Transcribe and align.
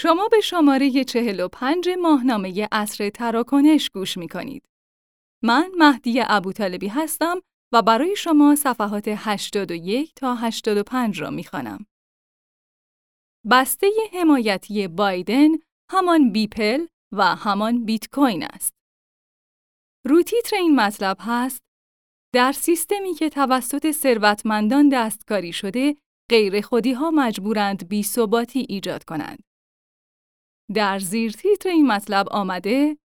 شما 0.00 0.28
به 0.28 0.40
شماره 0.40 1.04
45 1.04 1.88
ماهنامه 2.02 2.68
اصر 2.72 3.10
تراکنش 3.10 3.90
گوش 3.90 4.16
می 4.18 4.28
کنید. 4.28 4.68
من 5.42 5.70
مهدی 5.78 6.22
ابوطالبی 6.26 6.88
هستم 6.88 7.40
و 7.72 7.82
برای 7.82 8.16
شما 8.16 8.56
صفحات 8.56 9.04
81 9.08 10.14
تا 10.14 10.34
85 10.34 11.20
را 11.20 11.30
می 11.30 11.44
خانم. 11.44 11.86
بسته 13.50 13.86
حمایتی 14.12 14.88
بایدن 14.88 15.48
همان 15.90 16.32
بیپل 16.32 16.86
و 17.12 17.34
همان 17.34 17.84
بیت 17.84 18.08
کوین 18.12 18.44
است. 18.44 18.74
روتیتر 20.06 20.56
این 20.56 20.76
مطلب 20.76 21.16
هست 21.20 21.62
در 22.34 22.52
سیستمی 22.52 23.14
که 23.14 23.28
توسط 23.28 23.90
ثروتمندان 23.90 24.88
دستکاری 24.88 25.52
شده، 25.52 25.96
غیر 26.30 26.60
خودی 26.60 26.92
ها 26.92 27.10
مجبورند 27.10 27.88
بی 27.88 28.06
ایجاد 28.54 29.04
کنند. 29.04 29.47
در 30.74 30.98
زیر 30.98 31.32
تیتر 31.32 31.68
این 31.68 31.86
مطلب 31.86 32.28
آمده 32.30 32.96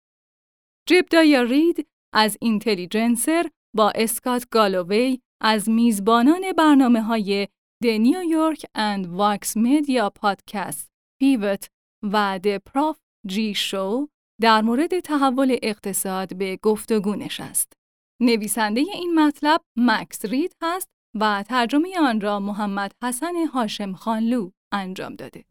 جبدایا 0.89 1.43
رید 1.43 1.89
از 2.15 2.37
Intelligencer 2.41 3.51
با 3.77 3.93
اسکات 3.95 4.47
گالووی 4.51 5.19
از 5.43 5.69
میزبانان 5.69 6.53
برنامه 6.59 7.03
های 7.03 7.48
The 7.83 7.87
New 7.87 8.21
York 8.21 8.67
and 8.75 9.07
Vox 9.07 9.57
Media 9.57 10.11
podcast 10.11 10.91
Pivot 11.21 11.69
و 12.12 12.41
The 12.45 12.59
Prof 12.59 12.99
G 13.27 13.55
Show 13.55 14.09
در 14.41 14.62
مورد 14.62 15.01
تحول 15.01 15.56
اقتصاد 15.62 16.37
به 16.37 16.59
گفتگو 16.62 17.15
نشست. 17.15 17.73
نویسنده 18.20 18.81
این 18.81 19.15
مطلب 19.15 19.61
مکس 19.77 20.25
رید 20.25 20.56
هست 20.62 20.89
و 21.20 21.45
ترجمه 21.48 22.01
آن 22.01 22.20
را 22.20 22.41
محمد 22.41 22.92
حسن 23.03 23.47
هاشم 23.55 23.92
خانلو 23.92 24.51
انجام 24.73 25.17
داده. 25.17 25.45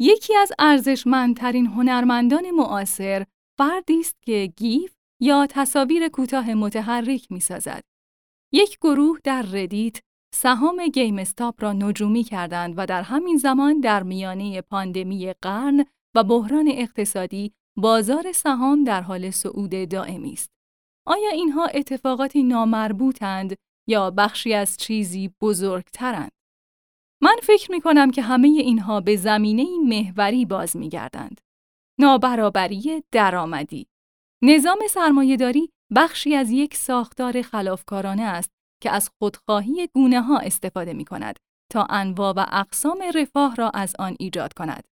یکی 0.00 0.36
از 0.36 0.52
ارزشمندترین 0.58 1.66
هنرمندان 1.66 2.50
معاصر 2.50 3.24
فردی 3.58 4.00
است 4.00 4.22
که 4.22 4.52
GIF 4.56 4.94
یا 5.20 5.46
تصاویر 5.50 6.08
کوتاه 6.08 6.54
متحرک 6.54 7.32
می‌سازد. 7.32 7.82
یک 8.52 8.78
گروه 8.78 9.18
در 9.24 9.42
ردیت 9.42 10.00
سهام 10.34 10.86
گیم 10.86 11.18
استاپ 11.18 11.62
را 11.62 11.72
نجومی 11.72 12.24
کردند 12.24 12.74
و 12.76 12.86
در 12.86 13.02
همین 13.02 13.36
زمان 13.36 13.80
در 13.80 14.02
میانه 14.02 14.60
پاندمی 14.60 15.32
قرن 15.42 15.84
و 16.14 16.24
بحران 16.24 16.68
اقتصادی 16.68 17.52
بازار 17.76 18.32
سهام 18.32 18.84
در 18.84 19.02
حال 19.02 19.30
صعود 19.30 19.88
دائمی 19.88 20.32
است. 20.32 20.50
آیا 21.06 21.30
اینها 21.30 21.66
اتفاقاتی 21.66 22.42
نامربوطند 22.42 23.56
یا 23.88 24.10
بخشی 24.10 24.54
از 24.54 24.76
چیزی 24.76 25.30
بزرگترند؟ 25.40 26.37
من 27.22 27.36
فکر 27.42 27.70
می 27.70 27.80
کنم 27.80 28.10
که 28.10 28.22
همه 28.22 28.48
اینها 28.48 29.00
به 29.00 29.16
زمینه 29.16 29.66
محوری 29.86 30.44
باز 30.44 30.76
می 30.76 30.88
گردند. 30.88 31.40
نابرابری 32.00 33.02
درآمدی. 33.12 33.86
نظام 34.42 34.78
سرمایهداری 34.90 35.70
بخشی 35.96 36.34
از 36.34 36.50
یک 36.50 36.74
ساختار 36.74 37.42
خلافکارانه 37.42 38.22
است 38.22 38.50
که 38.82 38.90
از 38.90 39.10
خودخواهی 39.18 39.88
گونه 39.94 40.20
ها 40.20 40.38
استفاده 40.38 40.92
می 40.92 41.04
کند 41.04 41.38
تا 41.72 41.86
انواع 41.90 42.34
و 42.36 42.46
اقسام 42.52 43.04
رفاه 43.14 43.56
را 43.56 43.70
از 43.70 43.94
آن 43.98 44.16
ایجاد 44.20 44.52
کند. 44.52 44.84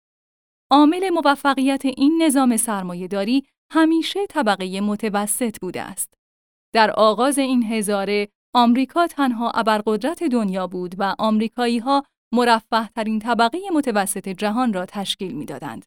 عامل 0.71 1.09
موفقیت 1.09 1.85
این 1.85 2.23
نظام 2.23 2.57
سرمایهداری 2.57 3.43
همیشه 3.71 4.27
طبقه 4.27 4.81
متوسط 4.81 5.59
بوده 5.59 5.81
است. 5.81 6.13
در 6.73 6.91
آغاز 6.91 7.37
این 7.37 7.63
هزاره 7.63 8.27
آمریکا 8.55 9.07
تنها 9.07 9.51
ابرقدرت 9.51 10.23
دنیا 10.23 10.67
بود 10.67 10.95
و 10.97 11.15
آمریکایی 11.19 11.79
ها 11.79 12.03
مرفه 12.35 12.87
ترین 12.87 13.19
طبقه 13.19 13.59
متوسط 13.73 14.29
جهان 14.29 14.73
را 14.73 14.85
تشکیل 14.85 15.31
می‌دادند. 15.35 15.85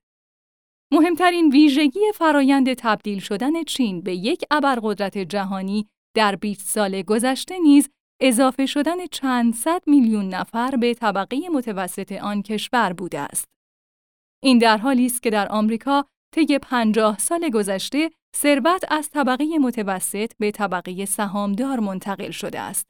مهمترین 0.92 1.50
ویژگی 1.52 2.00
فرایند 2.14 2.74
تبدیل 2.74 3.18
شدن 3.18 3.62
چین 3.62 4.00
به 4.00 4.14
یک 4.14 4.44
ابرقدرت 4.50 5.18
جهانی 5.18 5.88
در 6.16 6.36
20 6.36 6.60
سال 6.68 7.02
گذشته 7.02 7.58
نیز 7.58 7.88
اضافه 8.20 8.66
شدن 8.66 9.06
چند 9.06 9.54
صد 9.54 9.82
میلیون 9.86 10.28
نفر 10.28 10.76
به 10.76 10.94
طبقه 10.94 11.48
متوسط 11.52 12.12
آن 12.12 12.42
کشور 12.42 12.92
بوده 12.92 13.18
است. 13.20 13.44
این 14.42 14.58
در 14.58 14.76
حالی 14.76 15.06
است 15.06 15.22
که 15.22 15.30
در 15.30 15.48
آمریکا 15.48 16.04
طی 16.34 16.58
50 16.58 17.18
سال 17.18 17.50
گذشته 17.50 18.10
ثروت 18.36 18.84
از 18.88 19.10
طبقه 19.10 19.58
متوسط 19.60 20.32
به 20.38 20.50
طبقه 20.50 21.04
سهامدار 21.04 21.80
منتقل 21.80 22.30
شده 22.30 22.60
است. 22.60 22.86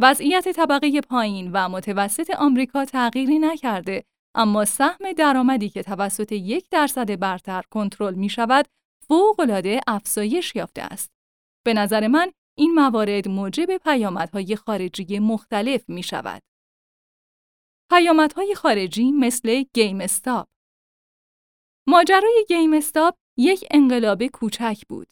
وضعیت 0.00 0.48
طبقه 0.48 1.00
پایین 1.00 1.50
و 1.52 1.68
متوسط 1.68 2.30
آمریکا 2.30 2.84
تغییری 2.84 3.38
نکرده 3.38 4.04
اما 4.34 4.64
سهم 4.64 5.12
درآمدی 5.12 5.68
که 5.68 5.82
توسط 5.82 6.32
یک 6.32 6.68
درصد 6.70 7.18
برتر 7.20 7.62
کنترل 7.70 8.14
می 8.14 8.28
شود 8.28 8.66
فوق‌العاده 9.08 9.80
افزایش 9.86 10.56
یافته 10.56 10.82
است. 10.82 11.10
به 11.66 11.74
نظر 11.74 12.06
من 12.06 12.32
این 12.58 12.74
موارد 12.74 13.28
موجب 13.28 13.76
پیامدهای 13.76 14.56
خارجی 14.56 15.18
مختلف 15.18 15.88
می 15.88 16.02
شود. 16.02 16.42
پیامدهای 17.90 18.54
خارجی 18.54 19.12
مثل 19.12 19.64
گیم 19.74 20.00
استاپ 20.00 20.48
ماجرای 21.86 22.44
گیم 22.48 22.72
استاپ 22.72 23.14
یک 23.36 23.64
انقلاب 23.70 24.26
کوچک 24.26 24.82
بود. 24.88 25.08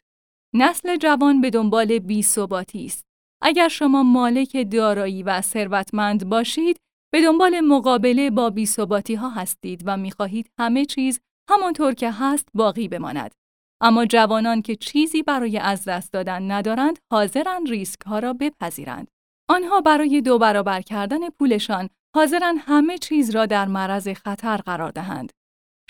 نسل 0.54 0.97
جوان 0.97 1.41
به 1.41 1.50
دنبال 1.50 1.99
بی‌ثباتی 1.99 2.87
است. 2.87 3.11
اگر 3.42 3.69
شما 3.69 4.03
مالک 4.03 4.70
دارایی 4.70 5.22
و 5.22 5.41
ثروتمند 5.41 6.28
باشید، 6.28 6.76
به 7.12 7.22
دنبال 7.22 7.60
مقابله 7.60 8.30
با 8.30 8.50
بی‌ثباتی 8.50 9.14
ها 9.14 9.30
هستید 9.30 9.82
و 9.86 9.97
می‌خواهید 9.97 10.50
همه 10.60 10.84
چیز 10.84 11.20
همانطور 11.50 11.94
که 11.94 12.10
هست 12.10 12.48
باقی 12.54 12.88
بماند. 12.88 13.34
اما 13.81 14.06
جوانان 14.06 14.62
که 14.62 14.76
چیزی 14.76 15.22
برای 15.22 15.58
از 15.58 15.84
دست 15.84 16.12
دادن 16.12 16.50
ندارند، 16.50 16.98
حاضرند 17.12 17.69
ریسک 17.69 18.00
ها 18.00 18.19
را 18.19 18.32
بپذیرند. 18.32 19.08
آنها 19.50 19.81
برای 19.81 20.20
دو 20.20 20.38
برابر 20.38 20.81
کردن 20.81 21.31
پولشان 21.31 21.88
حاضرند 22.16 22.56
همه 22.60 22.98
چیز 22.98 23.31
را 23.31 23.47
در 23.47 23.69
معرض 23.69 24.08
خطر 24.08 24.56
قرار 24.56 24.91
دهند. 24.91 25.32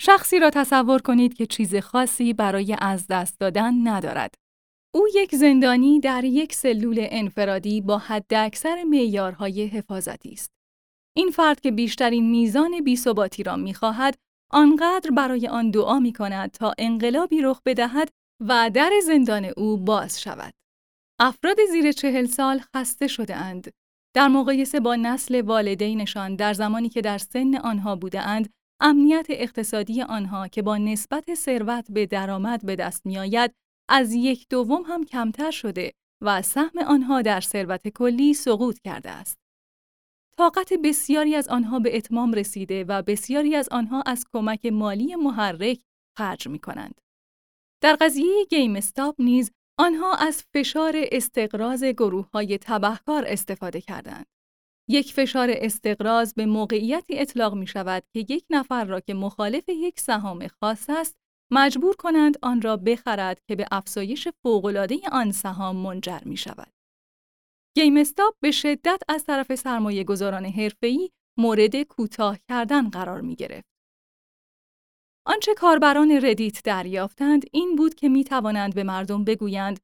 شخصی 0.01 0.39
را 0.39 0.49
تصور 0.49 1.01
کنید 1.01 1.33
که 1.33 1.45
چیز 1.45 1.75
خاصی 1.75 2.33
برای 2.33 2.75
از 2.81 3.07
دست 3.07 3.39
دادن 3.39 3.87
ندارد. 3.87 4.35
او 4.95 5.07
یک 5.15 5.35
زندانی 5.35 5.99
در 5.99 6.23
یک 6.23 6.53
سلول 6.53 7.07
انفرادی 7.11 7.81
با 7.81 7.97
حداکثر 7.97 8.83
معیارهای 8.83 9.65
حفاظتی 9.67 10.31
است. 10.31 10.51
این 11.17 11.29
فرد 11.29 11.61
که 11.61 11.71
بیشترین 11.71 12.29
میزان 12.29 12.81
بیثباتی 12.83 13.43
را 13.43 13.55
می‌خواهد، 13.55 14.15
آنقدر 14.51 15.11
برای 15.11 15.47
آن 15.47 15.71
دعا 15.71 15.99
می 15.99 16.13
کند 16.13 16.51
تا 16.51 16.73
انقلابی 16.77 17.41
رخ 17.41 17.61
بدهد 17.65 18.09
و 18.47 18.71
در 18.73 18.91
زندان 19.03 19.45
او 19.57 19.77
باز 19.77 20.21
شود. 20.21 20.53
افراد 21.19 21.57
زیر 21.71 21.91
چهل 21.91 22.25
سال 22.25 22.61
خسته 22.75 23.07
شده 23.07 23.35
اند. 23.35 23.71
در 24.15 24.27
مقایسه 24.27 24.79
با 24.79 24.95
نسل 24.95 25.41
والدینشان 25.41 26.35
در 26.35 26.53
زمانی 26.53 26.89
که 26.89 27.01
در 27.01 27.17
سن 27.17 27.55
آنها 27.55 27.95
بوده 27.95 28.21
اند، 28.21 28.49
امنیت 28.81 29.25
اقتصادی 29.29 30.01
آنها 30.01 30.47
که 30.47 30.61
با 30.61 30.77
نسبت 30.77 31.33
ثروت 31.33 31.91
به 31.91 32.05
درآمد 32.05 32.65
به 32.65 32.75
دست 32.75 33.05
میآید 33.05 33.53
از 33.89 34.13
یک 34.13 34.47
دوم 34.49 34.81
هم 34.81 35.03
کمتر 35.03 35.51
شده 35.51 35.93
و 36.21 36.41
سهم 36.41 36.79
آنها 36.87 37.21
در 37.21 37.41
ثروت 37.41 37.87
کلی 37.87 38.33
سقوط 38.33 38.79
کرده 38.79 39.09
است. 39.09 39.37
طاقت 40.37 40.73
بسیاری 40.73 41.35
از 41.35 41.47
آنها 41.47 41.79
به 41.79 41.97
اتمام 41.97 42.33
رسیده 42.33 42.83
و 42.83 43.01
بسیاری 43.01 43.55
از 43.55 43.69
آنها 43.69 44.03
از 44.05 44.25
کمک 44.33 44.65
مالی 44.65 45.15
محرک 45.15 45.79
خرج 46.17 46.47
می 46.47 46.59
کنند. 46.59 47.01
در 47.81 47.95
قضیه 47.95 48.45
گیم 48.49 48.75
استاپ 48.75 49.15
نیز 49.19 49.51
آنها 49.79 50.13
از 50.15 50.43
فشار 50.53 50.93
استقراض 51.11 51.83
گروه 51.83 52.29
های 52.33 52.57
تبهکار 52.57 53.25
استفاده 53.27 53.81
کردند. 53.81 54.25
یک 54.89 55.13
فشار 55.13 55.49
استقراض 55.51 56.33
به 56.33 56.45
موقعیتی 56.45 57.19
اطلاق 57.19 57.53
می 57.53 57.67
شود 57.67 58.03
که 58.13 58.25
یک 58.29 58.45
نفر 58.49 58.85
را 58.85 58.99
که 58.99 59.13
مخالف 59.13 59.69
یک 59.69 59.99
سهام 59.99 60.47
خاص 60.47 60.89
است 60.89 61.22
مجبور 61.55 61.95
کنند 61.95 62.37
آن 62.41 62.61
را 62.61 62.77
بخرد 62.77 63.41
که 63.47 63.55
به 63.55 63.65
افزایش 63.71 64.27
فوق‌العاده 64.27 64.99
آن 65.11 65.31
سهام 65.31 65.75
منجر 65.75 66.19
می 66.25 66.37
شود. 66.37 66.73
گیم 67.77 67.97
استاپ 67.97 68.35
به 68.39 68.51
شدت 68.51 69.01
از 69.09 69.25
طرف 69.25 69.55
سرمایه 69.55 70.03
گذاران 70.03 70.45
حرفه‌ای 70.45 71.09
مورد 71.39 71.81
کوتاه 71.81 72.37
کردن 72.49 72.89
قرار 72.89 73.21
می 73.21 73.35
گرفت. 73.35 73.67
آنچه 75.27 75.53
کاربران 75.53 76.11
ردیت 76.11 76.63
دریافتند 76.63 77.45
این 77.51 77.75
بود 77.75 77.95
که 77.95 78.09
می 78.09 78.23
توانند 78.23 78.75
به 78.75 78.83
مردم 78.83 79.23
بگویند 79.23 79.79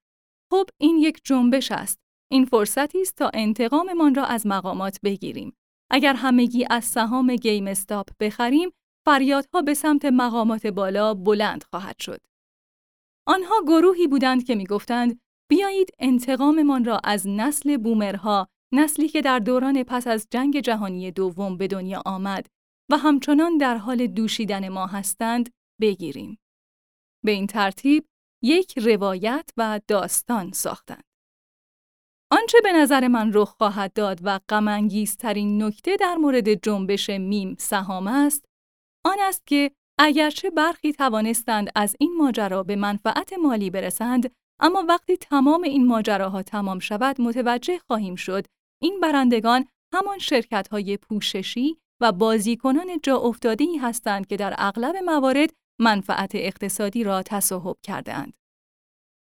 خب 0.52 0.66
این 0.78 0.98
یک 0.98 1.22
جنبش 1.24 1.72
است 1.72 2.00
این 2.32 2.46
فرصتی 2.46 3.02
است 3.02 3.16
تا 3.16 3.32
انتقاممان 3.34 4.16
را 4.16 4.26
از 4.26 4.48
مقامات 4.48 5.00
بگیریم. 5.04 5.54
اگر 5.92 6.14
همگی 6.14 6.66
از 6.70 6.86
سهام 6.86 7.36
گیم 7.36 7.68
استاپ 7.68 8.10
بخریم، 8.20 8.72
فریادها 9.10 9.62
به 9.62 9.74
سمت 9.74 10.06
مقامات 10.06 10.68
بالا 10.68 11.14
بلند 11.14 11.64
خواهد 11.64 12.00
شد. 12.00 12.22
آنها 13.28 13.56
گروهی 13.68 14.08
بودند 14.08 14.44
که 14.44 14.56
می‌گفتند 14.56 15.22
بیایید 15.50 15.90
انتقاممان 16.00 16.86
را 16.86 17.00
از 17.04 17.28
نسل 17.28 17.78
بومرها 17.78 18.48
نسلی 18.74 19.10
که 19.10 19.22
در 19.22 19.40
دوران 19.40 19.84
پس 19.84 20.08
از 20.08 20.28
جنگ 20.32 20.60
جهانی 20.60 21.12
دوم 21.12 21.58
به 21.58 21.68
دنیا 21.68 22.02
آمد 22.06 22.48
و 22.92 22.98
همچنان 22.98 23.58
در 23.58 23.78
حال 23.78 24.08
دوشیدن 24.08 24.70
ما 24.70 24.88
هستند 24.88 25.50
بگیریم. 25.82 26.40
به 27.26 27.32
این 27.32 27.48
ترتیب 27.48 28.06
یک 28.44 28.80
روایت 28.80 29.50
و 29.58 29.80
داستان 29.88 30.52
ساختند. 30.52 31.04
آنچه 32.32 32.58
به 32.64 32.74
نظر 32.74 33.08
من 33.08 33.32
رخ 33.34 33.50
خواهد 33.58 33.94
داد 33.94 34.20
و 34.24 34.40
غمانگیزترین 34.50 35.64
نکته 35.64 35.98
در 36.00 36.16
مورد 36.16 36.54
جنبش 36.54 37.10
میم 37.10 37.56
سهام 37.60 38.08
است، 38.08 38.49
آن 39.06 39.18
است 39.20 39.48
که 39.48 39.72
اگرچه 40.00 40.50
برخی 40.50 40.94
توانستند 40.94 41.70
از 41.76 41.96
این 42.00 42.18
ماجرا 42.18 42.64
به 42.64 42.76
منفعت 42.76 43.34
مالی 43.34 43.70
برسند، 43.70 44.32
اما 44.60 44.86
وقتی 44.88 45.18
تمام 45.18 45.64
این 45.64 45.88
ماجراها 45.88 46.44
تمام 46.44 46.80
شود 46.80 47.22
متوجه 47.22 47.78
خواهیم 47.78 48.16
شد 48.16 48.46
این 48.82 49.00
برندگان 49.00 49.66
همان 49.94 50.18
شرکت 50.18 50.68
های 50.68 50.98
پوششی 50.98 51.78
و 52.02 52.12
بازیکنان 52.12 53.00
جا 53.04 53.18
افتاده 53.18 53.66
هستند 53.82 54.28
که 54.28 54.38
در 54.38 54.56
اغلب 54.58 54.96
موارد 54.96 55.50
منفعت 55.82 56.32
اقتصادی 56.36 57.04
را 57.04 57.24
تصاحب 57.24 57.78
کردهاند. 57.84 58.34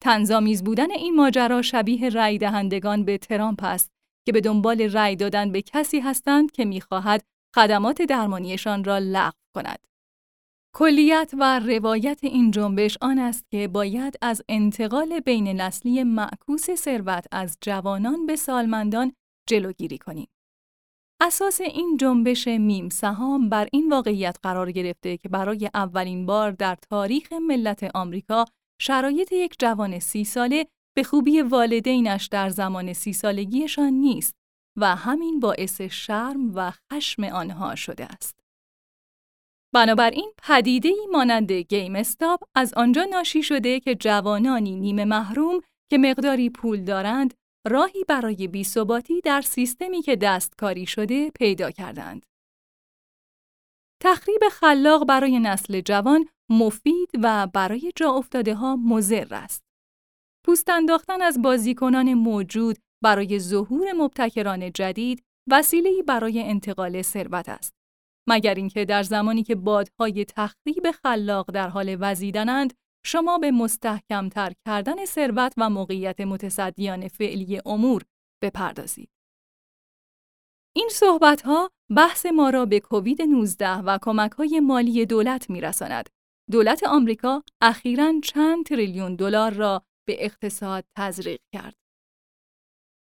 تنظامیز 0.03 0.65
بودن 0.65 0.91
این 0.91 1.17
ماجرا 1.17 1.63
شبیه 1.63 2.09
رأی 2.09 2.39
دهندگان 2.39 3.05
به 3.05 3.19
ترامپ 3.19 3.65
است 3.65 3.91
که 4.27 4.33
به 4.33 4.41
دنبال 4.41 4.81
رأی 4.81 5.17
دادن 5.17 5.53
به 5.53 5.63
کسی 5.63 6.01
هستند 6.01 6.51
که 6.53 6.65
می‌خواهد 6.65 7.25
خدمات 7.55 8.03
درمانیشان 8.03 8.85
را 8.85 8.99
لغو 8.99 9.39
کند. 9.55 9.79
کلیت 10.75 11.31
و 11.39 11.59
روایت 11.59 12.21
این 12.23 12.51
جنبش 12.51 12.99
آن 13.01 13.19
است 13.19 13.45
که 13.51 13.69
باید 13.69 14.19
از 14.23 14.43
انتقال 14.49 15.21
بین 15.21 15.49
نسلی 15.49 16.05
معکوس 16.05 16.71
ثروت 16.71 17.27
از 17.33 17.59
جوانان 17.61 18.27
به 18.27 18.37
سالمندان 18.37 19.13
جلوگیری 19.49 19.99
کنیم. 19.99 20.29
اساس 21.21 21.61
این 21.61 21.97
جنبش 22.01 22.49
میم 22.49 22.89
سهام 22.89 23.49
بر 23.49 23.69
این 23.73 23.93
واقعیت 23.93 24.37
قرار 24.43 24.73
گرفته 24.73 25.17
که 25.17 25.29
برای 25.29 25.71
اولین 25.75 26.27
بار 26.27 26.51
در 26.51 26.75
تاریخ 26.75 27.33
ملت 27.33 27.91
آمریکا 27.95 28.45
شرایط 28.81 29.33
یک 29.33 29.57
جوان 29.59 29.99
سی 29.99 30.25
ساله 30.25 30.67
به 30.97 31.03
خوبی 31.03 31.41
والدینش 31.41 32.27
در 32.27 32.49
زمان 32.49 32.93
سی 32.93 33.13
سالگیشان 33.13 33.93
نیست 33.93 34.42
و 34.77 34.97
همین 34.97 35.41
باعث 35.41 35.81
شرم 35.81 36.55
و 36.55 36.73
خشم 36.93 37.25
آنها 37.25 37.75
شده 37.75 38.05
است. 38.05 38.41
بنابراین 39.75 40.33
پدیده 40.43 40.89
ای 40.89 41.07
مانند 41.13 41.53
گیم 41.53 41.97
استاپ 41.97 42.43
از 42.55 42.75
آنجا 42.75 43.05
ناشی 43.05 43.43
شده 43.43 43.81
که 43.81 43.95
جوانانی 43.95 44.77
نیمه 44.77 45.05
محروم 45.05 45.61
که 45.91 45.99
مقداری 45.99 46.51
پول 46.51 46.85
دارند 46.85 47.35
راهی 47.67 48.05
برای 48.09 48.49
بیثباتی 48.49 49.21
در 49.21 49.41
سیستمی 49.41 50.03
که 50.03 50.17
دستکاری 50.17 50.87
شده 50.87 51.31
پیدا 51.31 51.71
کردند. 51.71 52.27
تخریب 54.03 54.41
خلاق 54.53 55.07
برای 55.07 55.39
نسل 55.39 55.81
جوان 55.81 56.29
مفید 56.49 57.11
و 57.23 57.47
برای 57.47 57.93
جا 57.97 58.11
افتاده 58.11 58.55
ها 58.55 58.77
مضر 58.77 59.35
است. 59.35 59.65
پوست 60.45 60.71
انداختن 60.71 61.23
از 61.23 61.43
بازیکنان 61.43 62.15
موجود 62.15 62.79
برای 63.03 63.39
ظهور 63.39 63.93
مبتکران 63.93 64.73
جدید 64.73 65.23
وسیله‌ای 65.51 66.03
برای 66.03 66.43
انتقال 66.43 67.03
ثروت 67.03 67.49
است. 67.49 67.75
مگر 68.29 68.55
اینکه 68.55 68.85
در 68.85 69.03
زمانی 69.03 69.43
که 69.43 69.55
بادهای 69.55 70.25
تخریب 70.25 70.91
خلاق 71.03 71.51
در 71.51 71.69
حال 71.69 71.97
وزیدنند 72.01 72.75
شما 73.07 73.39
به 73.39 73.51
مستحکمتر 73.51 74.53
کردن 74.67 75.05
ثروت 75.05 75.55
و 75.57 75.71
موقعیت 75.71 76.21
متصدیان 76.21 77.09
فعلی 77.09 77.61
امور 77.67 78.03
بپردازید. 78.43 79.09
این 80.77 80.89
صحبت 80.93 81.43
ها 81.43 81.71
بحث 81.97 82.27
ما 82.27 82.51
را 82.51 82.67
به 82.67 82.81
کووید 82.81 83.23
19 83.23 83.77
و 83.77 83.99
کمک 84.03 84.33
های 84.33 84.61
مالی 84.61 85.07
دولت 85.07 85.51
می 85.51 85.61
رساند. 85.61 86.09
دولت 86.51 86.83
آمریکا 86.83 87.43
اخیراً 87.61 88.13
چند 88.25 88.65
تریلیون 88.67 89.17
دلار 89.17 89.53
را 89.53 89.83
به 90.07 90.25
اقتصاد 90.25 90.85
تزریق 90.97 91.41
کرد. 91.55 91.82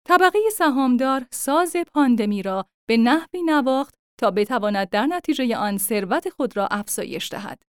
طبقه 0.07 0.39
سهامدار 0.57 1.27
ساز 1.31 1.75
پاندمی 1.93 2.43
را 2.43 2.65
به 2.87 2.97
نحوی 2.97 3.43
نواخت 3.43 3.95
تا 4.19 4.31
بتواند 4.31 4.89
در 4.89 5.05
نتیجه 5.05 5.57
آن 5.57 5.77
ثروت 5.77 6.29
خود 6.29 6.57
را 6.57 6.67
افزایش 6.67 7.31
دهد. 7.31 7.63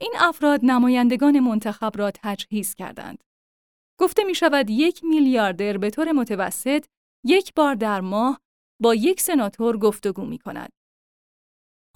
این 0.00 0.12
افراد 0.18 0.60
نمایندگان 0.62 1.40
منتخب 1.40 1.92
را 1.94 2.10
تجهیز 2.14 2.74
کردند. 2.74 3.24
گفته 4.00 4.24
می 4.24 4.34
شود 4.34 4.70
یک 4.70 5.04
میلیاردر 5.04 5.78
به 5.78 5.90
طور 5.90 6.12
متوسط 6.12 6.86
یک 7.24 7.54
بار 7.54 7.74
در 7.74 8.00
ماه 8.00 8.40
با 8.82 8.94
یک 8.94 9.20
سناتور 9.20 9.78
گفتگو 9.78 10.24
می 10.24 10.38
کند. 10.38 10.70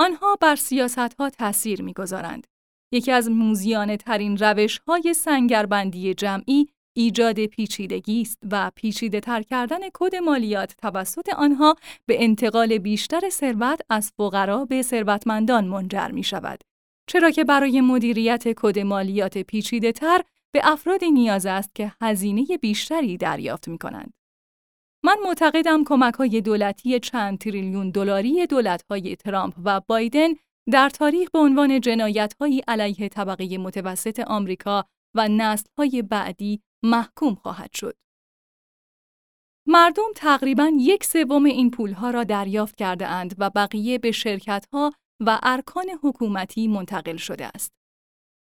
آنها 0.00 0.36
بر 0.40 0.56
سیاست 0.56 1.14
ها 1.14 1.30
تأثیر 1.30 1.82
می 1.82 1.92
گذارند. 1.92 2.46
یکی 2.92 3.12
از 3.12 3.30
موزیانه 3.30 3.96
ترین 3.96 4.36
روش 4.36 4.78
های 4.78 5.14
سنگربندی 5.14 6.14
جمعی 6.14 6.68
ایجاد 6.94 7.46
پیچیدگی 7.46 8.22
است 8.22 8.38
و 8.50 8.70
پیچیده 8.74 9.20
تر 9.20 9.42
کردن 9.42 9.78
کد 9.94 10.16
مالیات 10.16 10.74
توسط 10.78 11.28
آنها 11.28 11.76
به 12.06 12.24
انتقال 12.24 12.78
بیشتر 12.78 13.28
ثروت 13.30 13.80
از 13.90 14.12
فقرا 14.16 14.64
به 14.64 14.82
ثروتمندان 14.82 15.64
منجر 15.64 16.08
می 16.08 16.22
شود. 16.22 16.60
چرا 17.06 17.30
که 17.30 17.44
برای 17.44 17.80
مدیریت 17.80 18.44
کد 18.56 18.78
مالیات 18.78 19.38
پیچیده 19.38 19.92
تر 19.92 20.22
به 20.54 20.60
افرادی 20.64 21.10
نیاز 21.10 21.46
است 21.46 21.74
که 21.74 21.92
هزینه 22.00 22.46
بیشتری 22.60 23.16
دریافت 23.16 23.68
می 23.68 23.78
کنند. 23.78 24.12
من 25.04 25.16
معتقدم 25.24 25.84
کمک 25.84 26.14
های 26.14 26.40
دولتی 26.40 27.00
چند 27.00 27.38
تریلیون 27.38 27.90
دلاری 27.90 28.46
دولت 28.46 28.84
های 28.90 29.16
ترامپ 29.16 29.54
و 29.64 29.80
بایدن 29.80 30.28
در 30.72 30.88
تاریخ 30.88 31.30
به 31.30 31.38
عنوان 31.38 31.80
جنایت 31.80 32.34
علیه 32.68 33.08
طبقه 33.08 33.58
متوسط 33.58 34.20
آمریکا 34.20 34.84
و 35.14 35.28
نسل 35.28 35.66
های 35.78 36.02
بعدی 36.02 36.62
محکوم 36.84 37.34
خواهد 37.34 37.72
شد. 37.74 37.96
مردم 39.66 40.12
تقریبا 40.16 40.72
یک 40.78 41.04
سوم 41.04 41.44
این 41.44 41.70
پولها 41.70 42.10
را 42.10 42.24
دریافت 42.24 42.76
کرده 42.76 43.06
اند 43.06 43.34
و 43.38 43.50
بقیه 43.50 43.98
به 43.98 44.12
شرکت 44.12 44.66
ها 44.72 44.92
و 45.20 45.38
ارکان 45.42 45.86
حکومتی 46.02 46.68
منتقل 46.68 47.16
شده 47.16 47.50
است. 47.54 47.72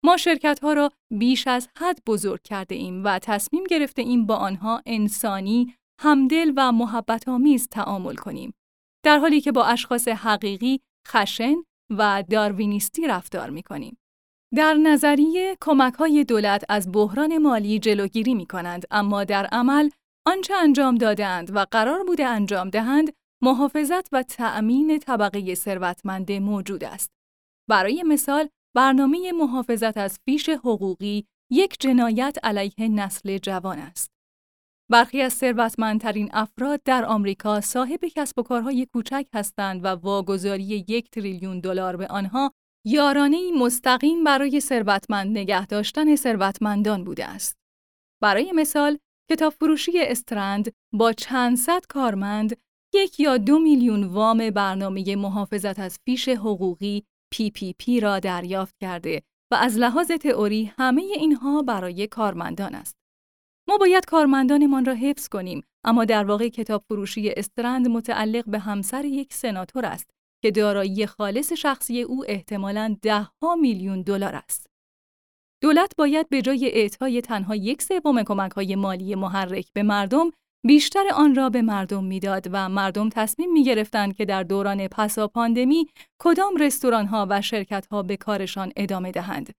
ما 0.04 0.16
شرکت 0.16 0.60
ها 0.62 0.72
را 0.72 0.90
بیش 1.10 1.46
از 1.46 1.68
حد 1.78 1.98
بزرگ 2.06 2.42
کرده 2.42 2.74
ایم 2.74 3.04
و 3.04 3.18
تصمیم 3.18 3.64
گرفته 3.64 4.02
ایم 4.02 4.26
با 4.26 4.36
آنها 4.36 4.82
انسانی، 4.86 5.74
همدل 6.00 6.52
و 6.56 6.72
محبت 6.72 7.28
آمیز 7.28 7.68
تعامل 7.68 8.14
کنیم. 8.14 8.54
در 9.04 9.18
حالی 9.18 9.40
که 9.40 9.52
با 9.52 9.64
اشخاص 9.64 10.08
حقیقی، 10.08 10.80
خشن 11.08 11.54
و 11.90 12.24
داروینیستی 12.30 13.06
رفتار 13.06 13.50
می 13.50 13.62
کنیم. 13.62 13.98
در 14.54 14.74
نظریه 14.74 15.56
کمک 15.60 15.94
های 15.94 16.24
دولت 16.24 16.64
از 16.68 16.92
بحران 16.92 17.38
مالی 17.38 17.78
جلوگیری 17.78 18.34
می 18.34 18.46
کنند 18.46 18.84
اما 18.90 19.24
در 19.24 19.46
عمل 19.46 19.90
آنچه 20.26 20.54
انجام 20.54 20.94
دادند 20.94 21.56
و 21.56 21.66
قرار 21.70 22.04
بوده 22.04 22.26
انجام 22.26 22.70
دهند 22.70 23.12
محافظت 23.42 24.08
و 24.12 24.22
تأمین 24.22 24.98
طبقه 24.98 25.54
ثروتمند 25.54 26.32
موجود 26.32 26.84
است. 26.84 27.10
برای 27.68 28.02
مثال 28.02 28.48
برنامه 28.76 29.32
محافظت 29.32 29.96
از 29.96 30.18
فیش 30.24 30.48
حقوقی 30.48 31.26
یک 31.50 31.76
جنایت 31.80 32.38
علیه 32.42 32.88
نسل 32.88 33.38
جوان 33.38 33.78
است. 33.78 34.10
برخی 34.90 35.22
از 35.22 35.32
ثروتمندترین 35.32 36.30
افراد 36.32 36.82
در 36.84 37.04
آمریکا 37.04 37.60
صاحب 37.60 38.04
کسب 38.04 38.38
و 38.38 38.42
کارهای 38.42 38.86
کوچک 38.92 39.26
هستند 39.34 39.84
و 39.84 39.88
واگذاری 39.88 40.84
یک 40.88 41.10
تریلیون 41.10 41.60
دلار 41.60 41.96
به 41.96 42.06
آنها 42.06 42.52
یارانه 42.86 43.52
مستقیم 43.52 44.24
برای 44.24 44.60
ثروتمند 44.60 45.38
نگه 45.38 45.66
داشتن 45.66 46.16
ثروتمندان 46.16 47.04
بوده 47.04 47.24
است. 47.24 47.56
برای 48.22 48.52
مثال، 48.52 48.98
کتاب 49.30 49.52
فروشی 49.52 49.92
استرند 49.96 50.72
با 50.92 51.12
چند 51.12 51.56
صد 51.56 51.86
کارمند 51.88 52.56
یک 52.94 53.20
یا 53.20 53.36
دو 53.36 53.58
میلیون 53.58 54.04
وام 54.04 54.50
برنامه 54.50 55.16
محافظت 55.16 55.78
از 55.78 55.98
فیش 56.04 56.28
حقوقی 56.28 57.04
PPP 57.34 58.02
را 58.02 58.18
دریافت 58.18 58.74
کرده 58.80 59.22
و 59.52 59.54
از 59.54 59.78
لحاظ 59.78 60.10
تئوری 60.10 60.72
همه 60.78 61.02
اینها 61.02 61.62
برای 61.62 62.06
کارمندان 62.06 62.74
است. 62.74 62.96
ما 63.68 63.76
باید 63.78 64.04
کارمندانمان 64.04 64.84
را 64.84 64.94
حفظ 64.94 65.28
کنیم 65.28 65.62
اما 65.84 66.04
در 66.04 66.24
واقع 66.24 66.48
کتاب 66.48 66.84
فروشی 66.88 67.30
استرند 67.36 67.88
متعلق 67.88 68.44
به 68.50 68.58
همسر 68.58 69.04
یک 69.04 69.32
سناتور 69.34 69.86
است 69.86 70.10
که 70.42 70.50
دارایی 70.50 71.06
خالص 71.06 71.52
شخصی 71.52 72.02
او 72.02 72.24
احتمالاً 72.28 72.96
ده 73.02 73.28
ها 73.42 73.54
میلیون 73.54 74.02
دلار 74.02 74.34
است. 74.34 74.66
دولت 75.62 75.92
باید 75.98 76.28
به 76.28 76.42
جای 76.42 76.70
اعطای 76.72 77.20
تنها 77.20 77.56
یک 77.56 77.82
سوم 77.82 78.22
کمک‌های 78.22 78.76
مالی 78.76 79.14
محرک 79.14 79.72
به 79.72 79.82
مردم 79.82 80.30
بیشتر 80.66 81.04
آن 81.14 81.34
را 81.34 81.50
به 81.50 81.62
مردم 81.62 82.04
می‌داد 82.04 82.46
و 82.52 82.68
مردم 82.68 83.08
تصمیم 83.08 83.52
می 83.52 83.64
گرفتند 83.64 84.16
که 84.16 84.24
در 84.24 84.42
دوران 84.42 84.88
پسا 84.88 85.28
پاندمی 85.28 85.86
کدام 86.22 86.56
رستوران 86.56 87.06
ها 87.06 87.26
و 87.30 87.42
شرکت 87.42 87.86
ها 87.86 88.02
به 88.02 88.16
کارشان 88.16 88.72
ادامه 88.76 89.10
دهند. 89.10 89.52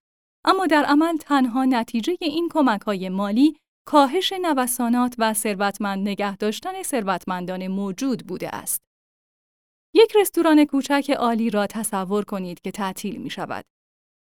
اما 0.46 0.68
در 0.68 0.84
عمل 0.84 1.18
تنها 1.18 1.66
نتیجه 1.66 2.18
این 2.22 2.50
کمک 2.52 2.82
های 2.82 3.10
مالی 3.10 3.58
کاهش 3.88 4.34
نوسانات 4.42 5.16
و 5.18 5.34
ثروتمند 5.34 6.10
نگه 6.10 6.38
داشتن 6.38 6.84
ثروتمندان 6.84 7.68
موجود 7.68 8.28
بوده 8.28 8.56
است. 8.56 8.91
یک 9.94 10.16
رستوران 10.16 10.66
کوچک 10.66 11.10
عالی 11.20 11.50
را 11.50 11.68
تصور 11.68 12.24
کنید 12.24 12.62
که 12.62 12.72
تعطیل 12.72 13.22
می 13.22 13.30
شود. 13.30 13.66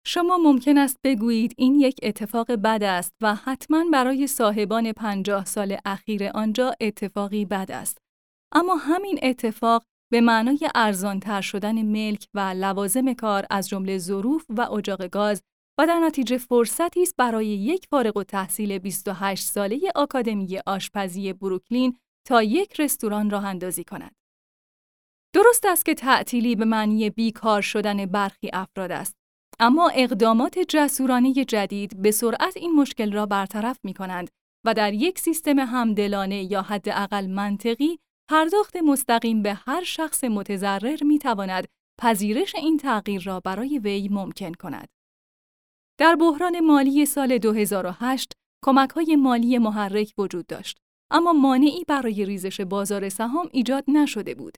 شما 0.07 0.37
ممکن 0.37 0.77
است 0.77 0.97
بگویید 1.03 1.53
این 1.57 1.75
یک 1.75 1.99
اتفاق 2.03 2.51
بد 2.51 2.83
است 2.83 3.13
و 3.21 3.35
حتما 3.35 3.85
برای 3.93 4.27
صاحبان 4.27 4.91
پنجاه 4.91 5.45
سال 5.45 5.77
اخیر 5.85 6.29
آنجا 6.33 6.73
اتفاقی 6.81 7.45
بد 7.45 7.71
است. 7.71 7.97
اما 8.51 8.75
همین 8.75 9.19
اتفاق 9.23 9.83
به 10.11 10.21
معنای 10.21 10.59
ارزانتر 10.75 11.41
شدن 11.41 11.81
ملک 11.81 12.27
و 12.33 12.39
لوازم 12.39 13.13
کار 13.13 13.45
از 13.49 13.69
جمله 13.69 13.97
ظروف 13.97 14.45
و 14.49 14.61
اجاق 14.61 15.07
گاز 15.07 15.41
و 15.79 15.87
در 15.87 15.99
نتیجه 15.99 16.37
فرصتی 16.37 17.01
است 17.01 17.15
برای 17.17 17.47
یک 17.47 17.85
فارغ 17.91 18.17
التحصیل 18.17 18.79
28 18.79 19.43
ساله 19.45 19.79
آکادمی 19.95 20.59
آشپزی 20.65 21.33
بروکلین 21.33 21.97
تا 22.27 22.43
یک 22.43 22.79
رستوران 22.79 23.29
راه 23.29 23.45
اندازی 23.45 23.83
کند. 23.83 24.15
درست 25.35 25.65
است 25.65 25.85
که 25.85 25.93
تعطیلی 25.93 26.55
به 26.55 26.65
معنی 26.65 27.09
بیکار 27.09 27.61
شدن 27.61 28.05
برخی 28.05 28.49
افراد 28.53 28.91
است. 28.91 29.15
اما 29.59 29.91
اقدامات 29.95 30.59
جسورانه 30.59 31.33
جدید 31.33 32.01
به 32.01 32.11
سرعت 32.11 32.57
این 32.57 32.71
مشکل 32.71 33.11
را 33.11 33.25
برطرف 33.25 33.79
می 33.83 33.93
کنند 33.93 34.29
و 34.65 34.73
در 34.73 34.93
یک 34.93 35.19
سیستم 35.19 35.59
همدلانه 35.59 36.51
یا 36.51 36.61
حداقل 36.61 37.27
منطقی 37.27 37.99
پرداخت 38.29 38.75
مستقیم 38.75 39.41
به 39.41 39.53
هر 39.53 39.83
شخص 39.83 40.23
متضرر 40.23 41.03
می 41.03 41.19
تواند 41.19 41.67
پذیرش 42.01 42.55
این 42.55 42.77
تغییر 42.77 43.23
را 43.23 43.39
برای 43.39 43.79
وی 43.79 44.09
ممکن 44.09 44.53
کند. 44.53 44.87
در 45.99 46.15
بحران 46.15 46.59
مالی 46.59 47.05
سال 47.05 47.37
2008 47.37 48.33
کمک 48.65 48.89
های 48.89 49.15
مالی 49.15 49.57
محرک 49.57 50.13
وجود 50.17 50.47
داشت 50.47 50.77
اما 51.11 51.33
مانعی 51.33 51.83
برای 51.87 52.25
ریزش 52.25 52.61
بازار 52.61 53.09
سهام 53.09 53.49
ایجاد 53.51 53.83
نشده 53.87 54.35
بود. 54.35 54.57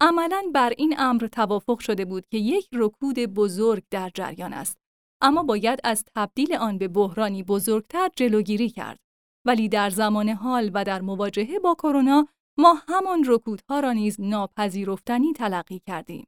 عملاً 0.00 0.50
بر 0.54 0.72
این 0.78 0.94
امر 0.98 1.26
توافق 1.26 1.78
شده 1.78 2.04
بود 2.04 2.26
که 2.26 2.38
یک 2.38 2.68
رکود 2.72 3.18
بزرگ 3.18 3.82
در 3.90 4.10
جریان 4.14 4.52
است. 4.52 4.78
اما 5.22 5.42
باید 5.42 5.80
از 5.84 6.04
تبدیل 6.16 6.54
آن 6.54 6.78
به 6.78 6.88
بحرانی 6.88 7.42
بزرگتر 7.42 8.10
جلوگیری 8.16 8.70
کرد. 8.70 8.98
ولی 9.46 9.68
در 9.68 9.90
زمان 9.90 10.28
حال 10.28 10.70
و 10.74 10.84
در 10.84 11.00
مواجهه 11.00 11.58
با 11.58 11.74
کرونا 11.74 12.28
ما 12.58 12.82
همان 12.88 13.24
رکودها 13.26 13.80
را 13.80 13.92
نیز 13.92 14.20
ناپذیرفتنی 14.20 15.32
تلقی 15.32 15.80
کردیم. 15.86 16.26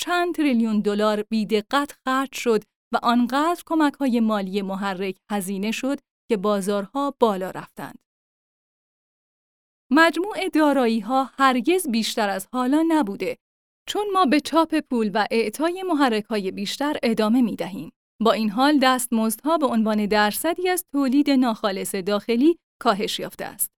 چند 0.00 0.34
تریلیون 0.34 0.80
دلار 0.80 1.22
بیدقت 1.22 1.92
خرج 2.04 2.34
شد 2.34 2.62
و 2.94 2.98
آنقدر 3.02 3.62
کمک 3.66 3.94
های 3.94 4.20
مالی 4.20 4.62
محرک 4.62 5.16
هزینه 5.30 5.70
شد 5.70 5.98
که 6.28 6.36
بازارها 6.36 7.14
بالا 7.20 7.50
رفتند. 7.50 7.98
مجموع 9.94 10.48
دارایی 10.48 11.00
ها 11.00 11.30
هرگز 11.38 11.88
بیشتر 11.88 12.28
از 12.28 12.48
حالا 12.52 12.84
نبوده 12.88 13.36
چون 13.88 14.06
ما 14.12 14.24
به 14.24 14.40
چاپ 14.40 14.80
پول 14.90 15.10
و 15.14 15.26
اعطای 15.30 15.82
محرک 15.82 16.24
های 16.24 16.50
بیشتر 16.50 16.96
ادامه 17.02 17.42
می 17.42 17.56
دهیم. 17.56 17.92
با 18.22 18.32
این 18.32 18.50
حال 18.50 18.78
دستمزدها 18.78 19.58
به 19.58 19.66
عنوان 19.66 20.06
درصدی 20.06 20.68
از 20.68 20.84
تولید 20.92 21.30
ناخالص 21.30 21.94
داخلی 21.94 22.58
کاهش 22.80 23.18
یافته 23.18 23.44
است. 23.44 23.70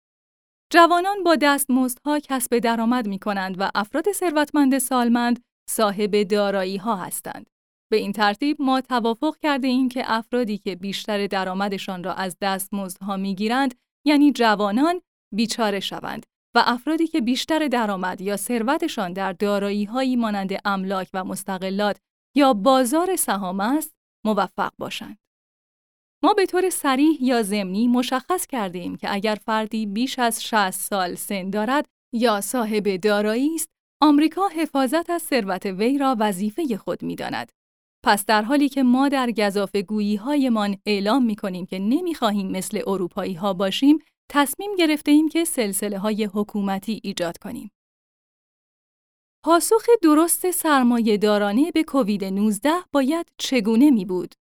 جوانان 0.74 1.24
با 1.24 1.36
دستمزدها 1.36 2.20
کسب 2.20 2.60
درآمد 2.60 3.08
می 3.08 3.20
کنند 3.20 3.55
و 3.60 3.72
افراد 3.75 4.12
ثروتمند 4.12 4.77
سالمند 4.77 5.41
صاحب 5.70 6.24
دارایی 6.24 6.77
ها 6.77 6.96
هستند. 6.96 7.50
به 7.91 7.98
این 7.98 8.12
ترتیب 8.12 8.58
ما 8.60 8.82
توافق 8.82 9.38
کرده 9.41 9.67
ایم 9.67 9.89
که 9.89 10.03
افرادی 10.05 10.58
که 10.58 10.75
بیشتر 10.75 11.27
درآمدشان 11.27 12.03
را 12.03 12.13
از 12.13 12.38
دستمزدها 12.41 13.17
می‌گیرند 13.17 13.75
یعنی 14.05 14.32
جوانان 14.32 15.01
بیچاره 15.36 15.80
شوند 15.80 16.25
و 16.56 16.63
افرادی 16.66 17.08
که 17.08 17.22
بیشتر 17.22 17.68
درآمد 17.68 18.22
یا 18.22 18.38
ثروتشان 18.38 19.13
در 19.13 19.34
دارایی‌هایی 19.34 20.16
مانند 20.16 20.52
املاک 20.66 21.10
و 21.13 21.24
مستقلات 21.24 21.98
یا 22.36 22.54
بازار 22.54 23.16
سهام 23.16 23.60
است 23.60 23.94
موفق 24.25 24.72
باشند. 24.78 25.18
ما 26.24 26.34
به 26.34 26.46
طور 26.46 26.70
سریح 26.70 27.24
یا 27.24 27.44
ضمنی 27.44 27.88
مشخص 27.88 28.48
کرده 28.48 28.98
که 28.98 29.13
اگر 29.13 29.38
فردی 29.46 29.86
بیش 29.86 30.20
از 30.20 30.44
60 30.44 30.72
سال 30.72 31.16
سن 31.16 31.50
دارد 31.50 31.86
یا 32.13 32.42
صاحب 32.42 32.96
دارایی 32.96 33.56
است، 33.56 33.70
آمریکا 34.02 34.48
حفاظت 34.48 35.10
از 35.10 35.22
ثروت 35.22 35.66
وی 35.66 35.98
را 35.98 36.16
وظیفه 36.20 36.78
خود 36.78 37.04
می‌داند. 37.04 37.52
پس 38.06 38.25
در 38.25 38.42
حالی 38.42 38.70
که 38.70 38.84
ما 38.84 39.10
در 39.10 39.32
گذاف 39.32 39.75
هایمان 40.20 40.78
اعلام 40.86 41.25
می 41.25 41.36
کنیم 41.36 41.66
که 41.66 41.80
نمی 41.80 42.16
خواهیم 42.16 42.52
مثل 42.52 42.82
اروپایی 42.88 43.34
ها 43.34 43.54
باشیم، 43.54 44.00
تصمیم 44.30 44.75
گرفته 44.75 45.12
ایم 45.12 45.30
که 45.30 45.46
سلسله 45.46 46.00
های 46.00 46.24
حکومتی 46.34 47.01
ایجاد 47.03 47.38
کنیم. 47.38 47.72
پاسخ 49.46 49.86
درست 50.01 50.51
سرمایه 50.51 51.18
دارانه 51.18 51.72
به 51.72 51.84
کووید 51.84 52.25
19 52.25 52.70
باید 52.92 53.25
چگونه 53.38 53.92
می 53.92 54.06
بود؟ 54.06 54.36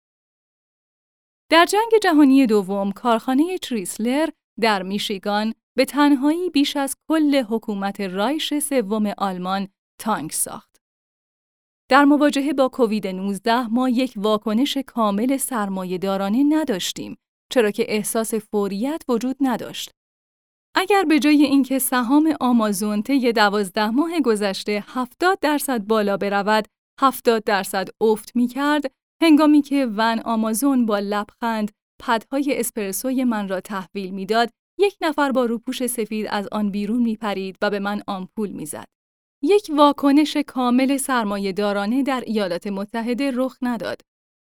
در 1.50 1.64
جنگ 1.64 1.92
جهانی 2.02 2.46
دوم 2.46 2.92
کارخانه 2.92 3.58
تریسلر 3.58 4.28
در 4.60 4.82
میشیگان 4.82 5.54
به 5.76 5.84
تنهایی 5.84 6.50
بیش 6.50 6.76
از 6.76 6.96
کل 7.08 7.44
حکومت 7.48 8.00
رایش 8.00 8.58
سوم 8.58 9.12
آلمان 9.18 9.68
تانک 10.00 10.32
ساخت. 10.32 10.76
در 11.90 12.04
مواجهه 12.04 12.52
با 12.52 12.68
کووید 12.68 13.06
19 13.06 13.66
ما 13.66 13.88
یک 13.88 14.12
واکنش 14.16 14.78
کامل 14.86 15.36
سرمایه 15.36 15.98
دارانه 15.98 16.44
نداشتیم 16.48 17.16
چرا 17.50 17.70
که 17.70 17.84
احساس 17.88 18.34
فوریت 18.34 19.02
وجود 19.08 19.36
نداشت. 19.40 19.90
اگر 20.76 21.04
به 21.04 21.18
جای 21.18 21.44
اینکه 21.44 21.78
سهام 21.78 22.34
آمازون 22.40 23.02
طی 23.02 23.32
دوازده 23.32 23.90
ماه 23.90 24.20
گذشته 24.20 24.84
70 24.88 25.38
درصد 25.40 25.86
بالا 25.86 26.16
برود، 26.16 26.68
70 27.00 27.44
درصد 27.44 27.88
افت 28.00 28.36
می 28.36 28.46
کرد، 28.46 28.84
هنگامی 29.22 29.62
که 29.62 29.86
ون 29.96 30.20
آمازون 30.20 30.86
با 30.86 30.98
لبخند 30.98 31.70
پدهای 32.02 32.60
اسپرسوی 32.60 33.24
من 33.24 33.48
را 33.48 33.60
تحویل 33.60 34.10
می‌داد، 34.10 34.50
یک 34.78 34.96
نفر 35.00 35.32
با 35.32 35.44
روپوش 35.44 35.86
سفید 35.86 36.26
از 36.30 36.48
آن 36.52 36.70
بیرون 36.70 37.02
می 37.02 37.16
پرید 37.16 37.56
و 37.62 37.70
به 37.70 37.78
من 37.78 38.02
آمپول 38.06 38.50
می‌زد. 38.50 38.86
یک 39.42 39.70
واکنش 39.76 40.36
کامل 40.36 40.96
سرمایه 40.96 41.52
دارانه 41.52 42.02
در 42.02 42.22
ایالات 42.26 42.66
متحده 42.66 43.30
رخ 43.34 43.56
نداد. 43.62 44.00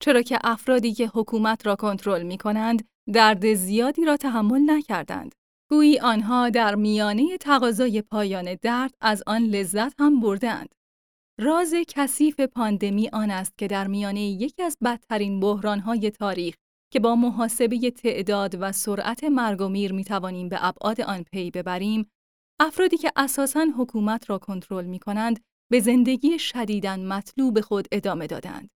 چرا 0.02 0.23
که 0.23 0.38
افرادی 0.44 0.92
که 0.92 1.11
حکومت 1.14 1.66
را 1.66 1.76
کنترل 1.76 2.23
می 2.23 2.38
کنند 2.38 2.88
درد 3.12 3.54
زیادی 3.54 4.04
را 4.04 4.16
تحمل 4.16 4.71
نکردند. 4.71 5.35
گویی 5.71 5.99
آنها 5.99 6.50
در 6.50 6.75
میانه 6.75 7.38
تقاضای 7.38 8.02
پایان 8.02 8.54
درد 8.62 8.94
از 9.00 9.23
آن 9.26 9.42
لذت 9.42 10.00
هم 10.00 10.21
بردند. 10.21 10.75
راز 11.40 11.75
کثیف 11.88 12.40
پاندمی 12.40 13.09
آن 13.12 13.30
است 13.30 13.59
که 13.59 13.66
در 13.66 13.87
میانه 13.87 14.21
یکی 14.21 14.62
از 14.62 14.78
بدترین 14.85 15.40
بحرانهای 15.40 16.11
تاریخ 16.11 16.54
که 16.92 17.00
با 17.00 17.16
محاسبه 17.16 17.90
تعداد 17.90 18.56
و 18.61 18.73
سرعت 18.73 19.25
مرگ 19.25 19.61
و 19.61 19.68
میر 19.68 19.92
می 19.92 20.04
توانیم 20.04 20.49
به 20.49 20.66
ابعاد 20.66 21.00
آن 21.00 21.23
پی 21.23 21.50
ببریم، 21.50 22.11
افرادی 22.61 22.97
که 22.97 23.12
اساساً 23.16 23.66
حکومت 23.78 24.30
را 24.30 24.38
کنترل 24.38 24.85
می 24.85 24.99
کنند، 24.99 25.40
به 25.71 25.80
زندگی 25.80 26.38
شدیداً 26.38 26.97
مطلوب 26.97 27.61
خود 27.61 27.88
ادامه 27.92 28.26
دادند. 28.26 28.71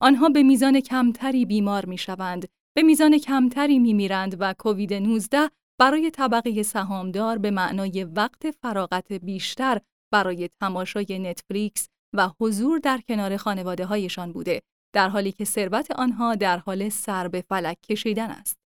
آنها 0.00 0.28
به 0.28 0.42
میزان 0.42 0.80
کمتری 0.80 1.44
بیمار 1.46 1.86
می 1.86 1.98
شوند 1.98 2.48
به 2.74 2.82
میزان 2.82 3.18
کمتری 3.18 3.78
میمیرند 3.78 4.36
و 4.40 4.54
کووید 4.58 4.94
19 4.94 5.50
برای 5.80 6.10
طبقه 6.10 6.62
سهامدار 6.62 7.38
به 7.38 7.50
معنای 7.50 8.04
وقت 8.04 8.50
فراغت 8.50 9.12
بیشتر 9.12 9.80
برای 10.12 10.50
تماشای 10.60 11.18
نتفلیکس 11.18 11.88
و 12.14 12.30
حضور 12.40 12.78
در 12.78 13.00
کنار 13.08 13.36
خانواده 13.36 13.84
هایشان 13.84 14.32
بوده 14.32 14.62
در 14.94 15.08
حالی 15.08 15.32
که 15.32 15.44
ثروت 15.44 15.90
آنها 15.90 16.34
در 16.34 16.58
حال 16.58 16.88
سر 16.88 17.28
به 17.28 17.44
فلک 17.48 17.80
کشیدن 17.80 18.30
است. 18.30 18.56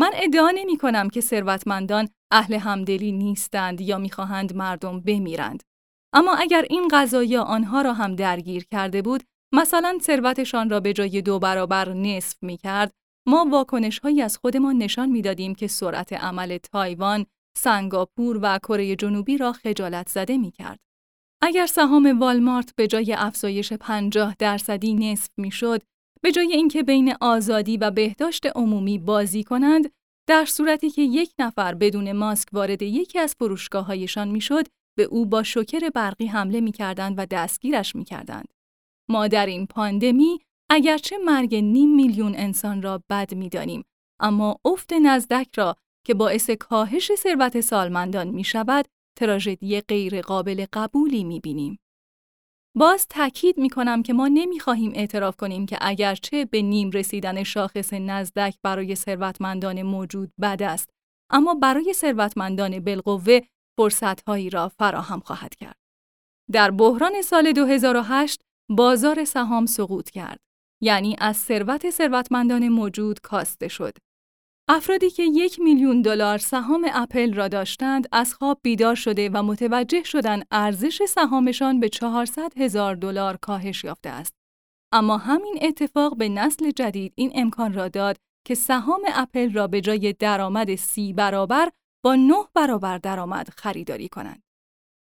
من 0.00 0.10
ادعا 0.14 0.50
نمی 0.50 0.78
کنم 0.78 1.10
که 1.10 1.20
ثروتمندان 1.20 2.08
اهل 2.30 2.54
همدلی 2.54 3.12
نیستند 3.12 3.80
یا 3.80 3.98
می‌خواهند 3.98 4.56
مردم 4.56 5.00
بمیرند. 5.00 5.62
اما 6.14 6.34
اگر 6.34 6.66
این 6.70 6.88
قضایا 6.92 7.42
آنها 7.42 7.82
را 7.82 7.92
هم 7.92 8.14
درگیر 8.14 8.64
کرده 8.64 9.02
بود، 9.02 9.24
مثلا 9.54 9.98
ثروتشان 10.02 10.70
را 10.70 10.80
به 10.80 10.92
جای 10.92 11.22
دو 11.22 11.38
برابر 11.38 11.92
نصف 11.92 12.36
می 12.42 12.56
کرد 12.56 12.92
ما 13.28 13.46
واکنش 13.50 13.98
هایی 13.98 14.22
از 14.22 14.36
خودمان 14.36 14.78
نشان 14.78 15.08
می‌دادیم 15.08 15.54
که 15.54 15.66
سرعت 15.66 16.12
عمل 16.12 16.58
تایوان، 16.58 17.26
سنگاپور 17.58 18.38
و 18.42 18.58
کره 18.58 18.96
جنوبی 18.96 19.38
را 19.38 19.52
خجالت 19.52 20.08
زده 20.08 20.36
می 20.36 20.50
کرد. 20.50 20.78
اگر 21.42 21.66
سهام 21.66 22.20
والمارت 22.20 22.74
به 22.76 22.86
جای 22.86 23.12
افزایش 23.12 23.72
50 23.72 24.34
درصدی 24.38 24.94
نصف 24.94 25.30
می‌شد، 25.36 25.82
به 26.22 26.32
جای 26.32 26.52
اینکه 26.52 26.82
بین 26.82 27.14
آزادی 27.20 27.76
و 27.76 27.90
بهداشت 27.90 28.46
عمومی 28.46 28.98
بازی 28.98 29.44
کنند، 29.44 29.90
در 30.28 30.44
صورتی 30.44 30.90
که 30.90 31.02
یک 31.02 31.32
نفر 31.38 31.74
بدون 31.74 32.12
ماسک 32.12 32.48
وارد 32.52 32.82
یکی 32.82 33.18
از 33.18 33.34
فروشگاههایشان 33.38 34.28
می‌شد، 34.28 34.66
به 34.98 35.02
او 35.04 35.26
با 35.26 35.42
شوکر 35.42 35.90
برقی 35.94 36.26
حمله 36.26 36.60
می‌کردند 36.60 37.14
و 37.18 37.26
دستگیرش 37.26 37.96
می‌کردند. 37.96 38.48
ما 39.10 39.28
در 39.28 39.46
این 39.46 39.66
پاندمی 39.66 40.40
اگرچه 40.70 41.18
مرگ 41.18 41.54
نیم 41.54 41.96
میلیون 41.96 42.34
انسان 42.36 42.82
را 42.82 43.02
بد 43.10 43.34
می‌دانیم 43.34 43.84
اما 44.20 44.56
افت 44.64 44.92
نزدک 44.92 45.48
را 45.56 45.76
که 46.06 46.14
باعث 46.14 46.50
کاهش 46.50 47.14
ثروت 47.14 47.60
سالمندان 47.60 48.28
می 48.28 48.44
شود، 48.44 48.88
تراژدی 49.18 49.80
غیر 49.80 50.20
قابل 50.20 50.66
قبولی 50.72 51.24
می 51.24 51.40
بینیم. 51.40 51.78
باز 52.76 53.06
تاکید 53.08 53.58
می 53.58 53.70
کنم 53.70 54.02
که 54.02 54.12
ما 54.12 54.28
نمی 54.28 54.60
خواهیم 54.60 54.92
اعتراف 54.94 55.36
کنیم 55.36 55.66
که 55.66 55.78
اگرچه 55.80 56.44
به 56.44 56.62
نیم 56.62 56.90
رسیدن 56.90 57.42
شاخص 57.42 57.92
نزدک 57.92 58.56
برای 58.62 58.94
ثروتمندان 58.94 59.82
موجود 59.82 60.32
بد 60.40 60.62
است، 60.62 60.90
اما 61.30 61.54
برای 61.54 61.92
ثروتمندان 61.92 62.80
بالقوه 62.80 63.40
فرصتهایی 63.78 64.50
را 64.50 64.68
فراهم 64.68 65.20
خواهد 65.20 65.54
کرد. 65.54 65.78
در 66.52 66.70
بحران 66.70 67.22
سال 67.22 67.52
2008 67.52 68.40
بازار 68.70 69.24
سهام 69.24 69.66
سقوط 69.66 70.10
کرد. 70.10 70.47
یعنی 70.80 71.16
از 71.18 71.36
ثروت 71.36 71.90
ثروتمندان 71.90 72.68
موجود 72.68 73.20
کاسته 73.20 73.68
شد. 73.68 73.98
افرادی 74.70 75.10
که 75.10 75.22
یک 75.22 75.60
میلیون 75.60 76.02
دلار 76.02 76.38
سهام 76.38 76.86
اپل 76.92 77.34
را 77.34 77.48
داشتند 77.48 78.08
از 78.12 78.34
خواب 78.34 78.60
بیدار 78.62 78.94
شده 78.94 79.30
و 79.34 79.42
متوجه 79.42 80.02
شدن 80.02 80.42
ارزش 80.50 81.02
سهامشان 81.04 81.80
به 81.80 81.88
400 81.88 82.58
هزار 82.58 82.94
دلار 82.94 83.36
کاهش 83.36 83.84
یافته 83.84 84.08
است. 84.08 84.34
اما 84.92 85.16
همین 85.16 85.58
اتفاق 85.62 86.16
به 86.16 86.28
نسل 86.28 86.70
جدید 86.70 87.12
این 87.16 87.32
امکان 87.34 87.72
را 87.72 87.88
داد 87.88 88.16
که 88.46 88.54
سهام 88.54 89.00
اپل 89.14 89.52
را 89.52 89.66
به 89.66 89.80
جای 89.80 90.12
درآمد 90.12 90.74
سی 90.74 91.12
برابر 91.12 91.70
با 92.04 92.14
نه 92.14 92.44
برابر 92.54 92.98
درآمد 92.98 93.48
خریداری 93.48 94.08
کنند. 94.08 94.42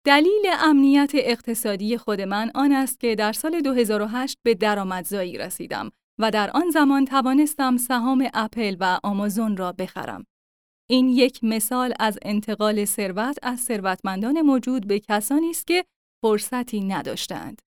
دلیل 0.05 0.45
امنیت 0.59 1.11
اقتصادی 1.13 1.97
خود 1.97 2.21
من 2.21 2.51
آن 2.55 2.71
است 2.71 2.99
که 2.99 3.15
در 3.15 3.33
سال 3.33 3.61
2008 3.61 4.37
به 4.43 4.53
درآمدزایی 4.53 5.37
رسیدم 5.37 5.91
و 6.19 6.31
در 6.31 6.51
آن 6.51 6.69
زمان 6.69 7.05
توانستم 7.05 7.77
سهام 7.77 8.29
اپل 8.33 8.77
و 8.79 8.99
آمازون 9.03 9.57
را 9.57 9.71
بخرم. 9.71 10.25
این 10.89 11.09
یک 11.09 11.43
مثال 11.43 11.93
از 11.99 12.19
انتقال 12.21 12.85
ثروت 12.85 13.37
از 13.43 13.59
ثروتمندان 13.59 14.41
موجود 14.41 14.87
به 14.87 14.99
کسانی 14.99 15.49
است 15.49 15.67
که 15.67 15.85
فرصتی 16.23 16.79
نداشتند. 16.79 17.61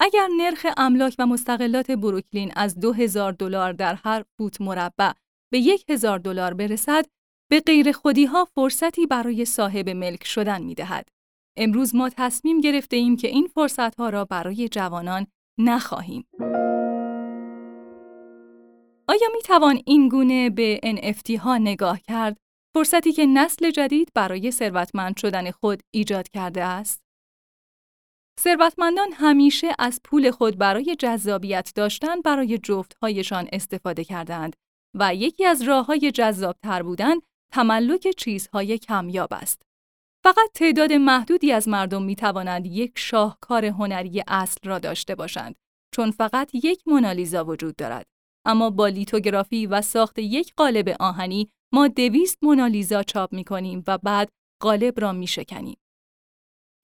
اگر 0.00 0.28
نرخ 0.36 0.66
املاک 0.76 1.14
و 1.18 1.26
مستقلات 1.26 1.90
بروکلین 1.90 2.52
از 2.56 2.80
2000 2.80 3.32
دلار 3.32 3.72
در 3.72 3.94
هر 3.94 4.24
فوت 4.38 4.60
مربع 4.60 5.12
به 5.52 5.78
1000 5.88 6.18
دلار 6.18 6.54
برسد، 6.54 7.06
به 7.50 7.60
غیر 7.60 7.92
خودی 7.92 8.24
ها 8.24 8.44
فرصتی 8.44 9.06
برای 9.06 9.44
صاحب 9.44 9.88
ملک 9.88 10.24
شدن 10.24 10.62
می 10.62 10.74
دهد. 10.74 11.15
امروز 11.56 11.94
ما 11.94 12.08
تصمیم 12.08 12.60
گرفته 12.60 12.96
ایم 12.96 13.16
که 13.16 13.28
این 13.28 13.46
فرصت 13.46 13.94
ها 13.94 14.08
را 14.08 14.24
برای 14.24 14.68
جوانان 14.68 15.26
نخواهیم. 15.58 16.26
آیا 19.08 19.28
می 19.32 19.42
توان 19.44 19.80
این 19.86 20.08
گونه 20.08 20.50
به 20.50 20.80
NFT 20.84 21.30
ها 21.38 21.58
نگاه 21.58 22.00
کرد؟ 22.00 22.36
فرصتی 22.74 23.12
که 23.12 23.26
نسل 23.26 23.70
جدید 23.70 24.08
برای 24.14 24.50
ثروتمند 24.50 25.16
شدن 25.16 25.50
خود 25.50 25.82
ایجاد 25.94 26.28
کرده 26.28 26.62
است؟ 26.62 27.02
ثروتمندان 28.40 29.08
همیشه 29.12 29.68
از 29.78 30.00
پول 30.04 30.30
خود 30.30 30.58
برای 30.58 30.96
جذابیت 30.98 31.72
داشتن 31.74 32.20
برای 32.20 32.58
جفتهایشان 32.58 33.48
استفاده 33.52 34.04
کردند 34.04 34.56
و 34.94 35.14
یکی 35.14 35.44
از 35.44 35.62
راه 35.62 35.86
های 35.86 36.12
جذاب 36.12 36.56
تر 36.62 36.82
بودن 36.82 37.14
تملک 37.52 38.08
چیزهای 38.16 38.78
کمیاب 38.78 39.28
است. 39.32 39.62
فقط 40.26 40.50
تعداد 40.54 40.92
محدودی 40.92 41.52
از 41.52 41.68
مردم 41.68 42.02
می 42.02 42.16
توانند 42.16 42.66
یک 42.66 42.92
شاهکار 42.96 43.64
هنری 43.64 44.22
اصل 44.28 44.68
را 44.68 44.78
داشته 44.78 45.14
باشند 45.14 45.54
چون 45.94 46.10
فقط 46.10 46.50
یک 46.54 46.82
مونالیزا 46.86 47.44
وجود 47.44 47.76
دارد. 47.76 48.06
اما 48.46 48.70
با 48.70 48.88
لیتوگرافی 48.88 49.66
و 49.66 49.82
ساخت 49.82 50.18
یک 50.18 50.52
قالب 50.56 50.96
آهنی 51.00 51.50
ما 51.72 51.88
دویست 51.88 52.38
مونالیزا 52.42 53.02
چاپ 53.02 53.32
می 53.32 53.44
کنیم 53.44 53.84
و 53.86 53.98
بعد 53.98 54.28
قالب 54.62 55.00
را 55.00 55.12
می 55.12 55.26
شکنیم. 55.26 55.76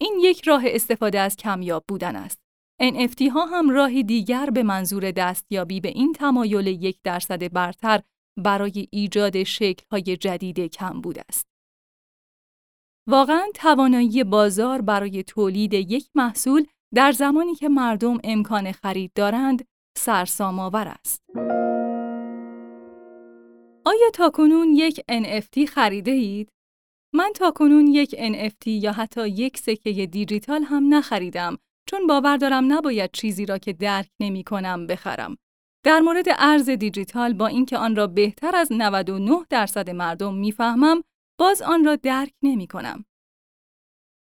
این 0.00 0.18
یک 0.20 0.48
راه 0.48 0.62
استفاده 0.66 1.20
از 1.20 1.36
کمیاب 1.36 1.84
بودن 1.88 2.16
است. 2.16 2.38
NFT 2.82 3.22
ها 3.32 3.46
هم 3.46 3.70
راهی 3.70 4.02
دیگر 4.02 4.50
به 4.50 4.62
منظور 4.62 5.10
دستیابی 5.10 5.80
به 5.80 5.88
این 5.88 6.12
تمایل 6.12 6.66
یک 6.66 6.98
درصد 7.04 7.52
برتر 7.52 8.00
برای 8.38 8.88
ایجاد 8.90 9.42
شکل 9.42 9.84
های 9.90 10.16
جدید 10.16 10.60
کم 10.60 11.00
بود 11.00 11.18
است. 11.28 11.51
واقعا 13.08 13.46
توانایی 13.54 14.24
بازار 14.24 14.80
برای 14.82 15.22
تولید 15.22 15.74
یک 15.74 16.08
محصول 16.14 16.66
در 16.94 17.12
زمانی 17.12 17.54
که 17.54 17.68
مردم 17.68 18.18
امکان 18.24 18.72
خرید 18.72 19.12
دارند 19.14 19.64
سرسام 19.98 20.58
آور 20.58 20.88
است. 20.88 21.22
آیا 23.84 24.10
تاکنون 24.14 24.68
یک 24.68 25.00
NFT 25.00 25.64
خریده 25.68 26.10
اید؟ 26.10 26.48
من 27.14 27.32
تاکنون 27.34 27.86
یک 27.86 28.16
NFT 28.16 28.66
یا 28.66 28.92
حتی 28.92 29.28
یک 29.28 29.58
سکه 29.58 30.06
دیجیتال 30.06 30.62
هم 30.62 30.94
نخریدم 30.94 31.58
چون 31.88 32.06
باور 32.06 32.36
دارم 32.36 32.72
نباید 32.72 33.10
چیزی 33.12 33.46
را 33.46 33.58
که 33.58 33.72
درک 33.72 34.08
نمی 34.20 34.44
کنم 34.44 34.86
بخرم. 34.86 35.36
در 35.84 36.00
مورد 36.00 36.26
ارز 36.38 36.70
دیجیتال 36.70 37.32
با 37.32 37.46
اینکه 37.46 37.78
آن 37.78 37.96
را 37.96 38.06
بهتر 38.06 38.56
از 38.56 38.68
99 38.72 39.46
درصد 39.50 39.90
مردم 39.90 40.34
می‌فهمم 40.34 41.02
باز 41.38 41.62
آن 41.62 41.84
را 41.84 41.96
درک 41.96 42.32
نمی 42.42 42.66
کنم. 42.66 43.04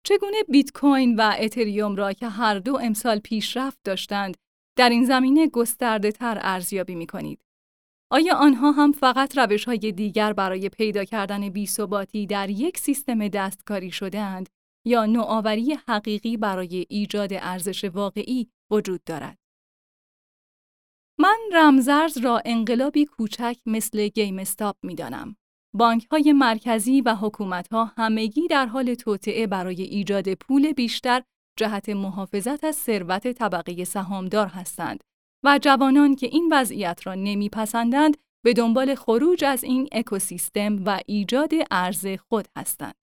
چگونه 0.05 0.43
بیت 0.49 0.73
کوین 0.73 1.17
و 1.17 1.35
اتریوم 1.39 1.97
را 1.97 2.13
که 2.13 2.29
هر 2.29 2.59
دو 2.59 2.77
امسال 2.77 3.19
پیشرفت 3.19 3.79
داشتند 3.85 4.37
در 4.77 4.89
این 4.89 5.05
زمینه 5.05 5.47
گسترده 5.47 6.13
تر 6.13 6.39
ارزیابی 6.41 6.95
می 6.95 7.07
کنید؟ 7.07 7.45
آیا 8.13 8.35
آنها 8.35 8.71
هم 8.71 8.93
فقط 8.93 9.39
روش 9.39 9.65
های 9.65 9.93
دیگر 9.93 10.33
برای 10.33 10.69
پیدا 10.69 11.05
کردن 11.05 11.49
بیثباتی 11.49 12.27
در 12.27 12.51
یک 12.51 12.79
سیستم 12.79 13.29
دستکاری 13.29 13.91
شدهاند 13.91 14.49
یا 14.87 15.07
نوآوری 15.07 15.79
حقیقی 15.89 16.37
برای 16.37 16.87
ایجاد 16.89 17.31
ارزش 17.33 17.85
واقعی 17.85 18.51
وجود 18.71 19.05
دارد؟ 19.05 19.39
من 21.19 21.39
رمزرز 21.53 22.19
را 22.19 22.43
انقلابی 22.45 23.05
کوچک 23.05 23.57
مثل 23.67 24.09
گیم 24.09 24.39
استاپ 24.39 24.77
می 24.83 24.95
دانم. 24.95 25.37
بانک 25.75 26.07
های 26.11 26.33
مرکزی 26.33 27.01
و 27.01 27.15
حکومت 27.15 27.69
ها 27.69 27.85
همگی 27.85 28.49
در 28.49 28.67
حال 28.67 28.95
توطعه 28.95 29.47
برای 29.47 29.83
ایجاد 29.83 30.35
پول 30.35 30.73
بیشتر 30.73 31.23
جهت 31.59 31.89
محافظت 31.89 32.65
از 32.65 32.77
ثروت 32.77 33.33
طبقه 33.33 33.85
سهامدار 33.85 34.47
هستند 34.47 35.05
و 35.45 35.59
جوانان 35.63 36.15
که 36.15 36.27
این 36.27 36.49
وضعیت 36.53 37.01
را 37.05 37.15
نمیپسندند 37.15 38.17
به 38.45 38.53
دنبال 38.53 38.95
خروج 38.95 39.45
از 39.45 39.65
این 39.65 39.89
اکوسیستم 39.93 40.85
و 40.85 41.01
ایجاد 41.07 41.51
ارز 41.71 42.07
خود 42.29 42.49
هستند. 42.57 42.95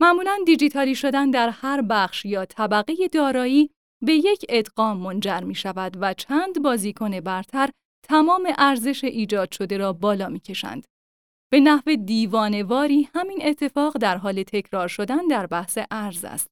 معمولا 0.00 0.38
دیجیتالی 0.46 0.94
شدن 0.94 1.30
در 1.30 1.48
هر 1.48 1.82
بخش 1.82 2.24
یا 2.24 2.44
طبقه 2.44 3.08
دارایی 3.12 3.70
به 4.04 4.12
یک 4.12 4.46
ادغام 4.48 4.96
منجر 4.96 5.40
می 5.40 5.54
شود 5.54 5.96
و 6.00 6.14
چند 6.14 6.62
بازیکن 6.62 7.20
برتر 7.20 7.70
تمام 8.08 8.48
ارزش 8.58 9.04
ایجاد 9.04 9.52
شده 9.52 9.76
را 9.76 9.92
بالا 9.92 10.28
می 10.28 10.40
کشند. 10.40 10.91
به 11.52 11.60
نحو 11.60 11.96
دیوانواری 11.96 13.08
همین 13.14 13.38
اتفاق 13.42 13.98
در 13.98 14.16
حال 14.16 14.42
تکرار 14.42 14.88
شدن 14.88 15.26
در 15.26 15.46
بحث 15.46 15.78
ارز 15.90 16.24
است. 16.24 16.50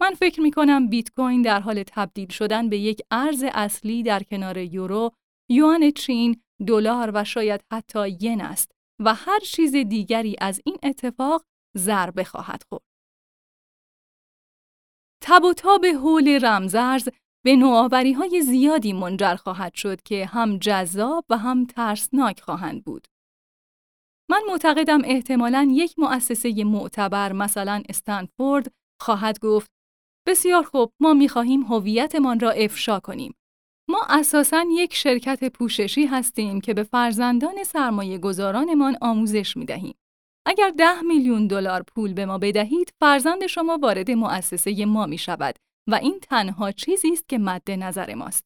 من 0.00 0.14
فکر 0.14 0.40
می 0.40 0.50
کنم 0.50 0.88
بیت 0.88 1.10
کوین 1.10 1.42
در 1.42 1.60
حال 1.60 1.82
تبدیل 1.86 2.28
شدن 2.28 2.68
به 2.68 2.78
یک 2.78 3.00
ارز 3.10 3.44
اصلی 3.52 4.02
در 4.02 4.22
کنار 4.22 4.58
یورو، 4.58 5.10
یوان 5.50 5.90
چین، 5.90 6.42
دلار 6.66 7.10
و 7.14 7.24
شاید 7.24 7.60
حتی 7.72 8.08
ین 8.20 8.40
است 8.40 8.72
و 9.00 9.14
هر 9.14 9.38
چیز 9.38 9.76
دیگری 9.76 10.36
از 10.40 10.60
این 10.64 10.76
اتفاق 10.82 11.44
ضربه 11.76 12.24
خواهد 12.24 12.62
خورد. 12.68 12.84
تب 15.22 15.44
و 15.44 15.52
تاب 15.52 15.86
حول 15.86 16.38
رمزرز 16.42 17.08
به 17.44 17.56
نوآوری 17.56 18.12
های 18.12 18.42
زیادی 18.42 18.92
منجر 18.92 19.34
خواهد 19.34 19.74
شد 19.74 20.02
که 20.02 20.26
هم 20.26 20.58
جذاب 20.58 21.24
و 21.30 21.38
هم 21.38 21.66
ترسناک 21.66 22.40
خواهند 22.40 22.84
بود. 22.84 23.13
من 24.30 24.42
معتقدم 24.48 25.00
احتمالاً 25.04 25.68
یک 25.70 25.98
مؤسسه 25.98 26.64
معتبر 26.64 27.32
مثلا 27.32 27.82
استنفورد 27.88 28.72
خواهد 29.00 29.38
گفت 29.38 29.70
بسیار 30.28 30.62
خوب 30.62 30.92
ما 31.00 31.14
می‌خواهیم 31.14 31.62
هویتمان 31.62 32.40
را 32.40 32.50
افشا 32.50 33.00
کنیم. 33.00 33.34
ما 33.88 34.06
اساساً 34.08 34.64
یک 34.70 34.94
شرکت 34.94 35.44
پوششی 35.52 36.06
هستیم 36.06 36.60
که 36.60 36.74
به 36.74 36.82
فرزندان 36.82 37.64
سرمایه 37.64 38.18
گذارانمان 38.18 38.96
آموزش 39.00 39.56
می 39.56 39.64
دهیم. 39.64 39.94
اگر 40.46 40.70
ده 40.78 41.00
میلیون 41.00 41.46
دلار 41.46 41.82
پول 41.82 42.12
به 42.12 42.26
ما 42.26 42.38
بدهید، 42.38 42.90
فرزند 43.00 43.46
شما 43.46 43.78
وارد 43.82 44.10
مؤسسه 44.10 44.84
ما 44.84 45.06
می 45.06 45.18
شود 45.18 45.54
و 45.90 45.94
این 45.94 46.18
تنها 46.22 46.72
چیزی 46.72 47.12
است 47.12 47.28
که 47.28 47.38
مد 47.38 47.70
نظر 47.70 48.14
ماست. 48.14 48.44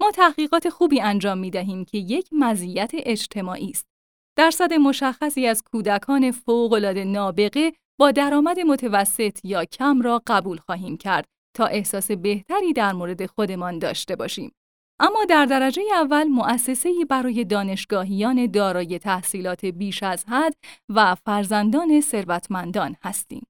ما 0.00 0.10
تحقیقات 0.10 0.68
خوبی 0.68 1.00
انجام 1.00 1.38
می 1.38 1.50
دهیم 1.50 1.84
که 1.84 1.98
یک 1.98 2.28
مزیت 2.32 2.90
اجتماعی 2.94 3.70
است. 3.70 3.93
درصد 4.36 4.72
مشخصی 4.72 5.46
از 5.46 5.62
کودکان 5.62 6.30
فوق‌العاده 6.30 7.04
نابغه 7.04 7.72
با 7.98 8.10
درآمد 8.10 8.60
متوسط 8.60 9.44
یا 9.44 9.64
کم 9.64 10.02
را 10.02 10.22
قبول 10.26 10.58
خواهیم 10.58 10.96
کرد 10.96 11.24
تا 11.56 11.66
احساس 11.66 12.10
بهتری 12.10 12.72
در 12.72 12.92
مورد 12.92 13.26
خودمان 13.26 13.78
داشته 13.78 14.16
باشیم. 14.16 14.52
اما 15.00 15.24
در 15.24 15.46
درجه 15.46 15.82
اول 15.94 16.24
مؤسسه‌ای 16.24 17.04
برای 17.04 17.44
دانشگاهیان 17.44 18.46
دارای 18.46 18.98
تحصیلات 18.98 19.64
بیش 19.64 20.02
از 20.02 20.24
حد 20.28 20.54
و 20.88 21.14
فرزندان 21.14 22.00
ثروتمندان 22.00 22.96
هستیم. 23.02 23.46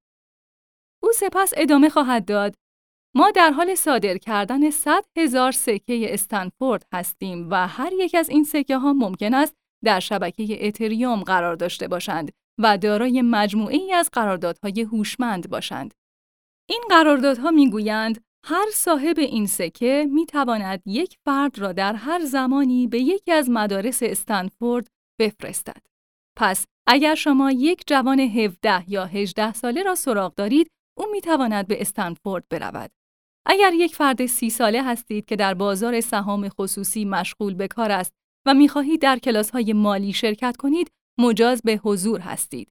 او 1.03 1.13
سپس 1.13 1.53
ادامه 1.57 1.89
خواهد 1.89 2.25
داد 2.25 2.55
ما 3.17 3.31
در 3.31 3.51
حال 3.51 3.75
صادر 3.75 4.19
کردن 4.19 4.71
100 4.71 5.05
هزار 5.17 5.53
سکه 5.53 6.15
استنفورد 6.15 6.87
هستیم 6.93 7.51
و 7.51 7.69
هر 7.69 7.93
یک 7.93 8.15
از 8.15 8.29
این 8.29 8.45
سکه 8.45 8.77
ها 8.79 8.93
ممکن 8.93 9.35
است 9.35 9.55
در 9.85 10.01
شبکه 10.01 10.67
اتریوم 10.67 11.23
قرار 11.23 11.57
داشته 11.57 11.89
باشند 11.89 12.33
و 12.59 12.79
دارای 12.79 13.23
مجموعه 13.23 13.77
ای 13.77 13.93
از 13.93 14.11
قراردادهای 14.13 14.81
هوشمند 14.81 15.51
باشند. 15.51 15.95
این 16.69 16.83
قراردادها 16.91 17.51
می‌گویند 17.51 18.25
هر 18.47 18.67
صاحب 18.73 19.19
این 19.19 19.47
سکه 19.47 20.09
می 20.11 20.27
تواند 20.27 20.83
یک 20.87 21.17
فرد 21.25 21.59
را 21.59 21.73
در 21.73 21.95
هر 21.95 22.25
زمانی 22.25 22.87
به 22.87 23.01
یکی 23.01 23.33
از 23.33 23.51
مدارس 23.51 24.03
استنفورد 24.03 24.89
بفرستد. 25.21 25.83
پس 26.39 26.67
اگر 26.87 27.15
شما 27.15 27.51
یک 27.51 27.83
جوان 27.87 28.21
17 28.21 28.91
یا 28.91 29.05
18 29.05 29.53
ساله 29.53 29.83
را 29.83 29.95
سراغ 29.95 30.35
دارید، 30.35 30.71
او 30.99 31.05
می 31.13 31.21
تواند 31.21 31.67
به 31.67 31.81
استنفورد 31.81 32.45
برود. 32.51 32.91
اگر 33.47 33.73
یک 33.73 33.95
فرد 33.95 34.27
سی 34.27 34.51
ساله 34.51 34.83
هستید 34.83 35.25
که 35.25 35.37
در 35.37 35.55
بازار 35.55 36.01
سهام 36.01 36.49
خصوصی 36.49 37.05
مشغول 37.05 37.55
به 37.55 37.69
کار 37.69 37.91
است 37.91 38.13
و 38.47 38.55
می 38.55 38.69
خواهید 38.69 39.01
در 39.01 39.19
کلاس 39.19 39.51
های 39.51 39.73
مالی 39.73 40.13
شرکت 40.13 40.57
کنید، 40.57 40.91
مجاز 41.19 41.63
به 41.63 41.81
حضور 41.85 42.21
هستید. 42.21 42.69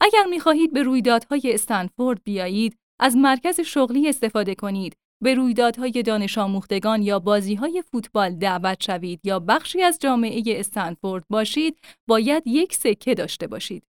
اگر 0.00 0.24
می 0.24 0.40
خواهید 0.40 0.72
به 0.72 0.82
رویدادهای 0.82 1.42
استنفورد 1.44 2.24
بیایید، 2.24 2.76
از 3.00 3.16
مرکز 3.16 3.60
شغلی 3.60 4.08
استفاده 4.08 4.54
کنید 4.54 4.96
به 5.22 5.34
رویدادهای 5.34 6.02
دانش 6.02 6.38
آموختگان 6.38 7.02
یا 7.02 7.18
بازیهای 7.18 7.82
فوتبال 7.82 8.34
دعوت 8.34 8.82
شوید 8.82 9.20
یا 9.24 9.38
بخشی 9.38 9.82
از 9.82 9.98
جامعه 10.00 10.42
استنفورد 10.46 11.24
باشید، 11.30 11.78
باید 12.08 12.42
یک 12.46 12.74
سکه 12.74 13.14
داشته 13.14 13.46
باشید. 13.46 13.84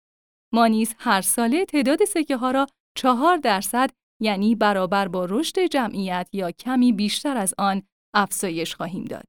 ما 0.53 0.67
نیز 0.67 0.95
هر 0.97 1.21
ساله 1.21 1.65
تعداد 1.65 2.05
سکه 2.05 2.37
ها 2.37 2.51
را 2.51 2.67
چهار 2.97 3.37
درصد 3.37 3.89
یعنی 4.21 4.55
برابر 4.55 5.07
با 5.07 5.25
رشد 5.25 5.59
جمعیت 5.59 6.29
یا 6.33 6.51
کمی 6.51 6.93
بیشتر 6.93 7.37
از 7.37 7.53
آن 7.57 7.83
افزایش 8.13 8.75
خواهیم 8.75 9.03
داد. 9.03 9.25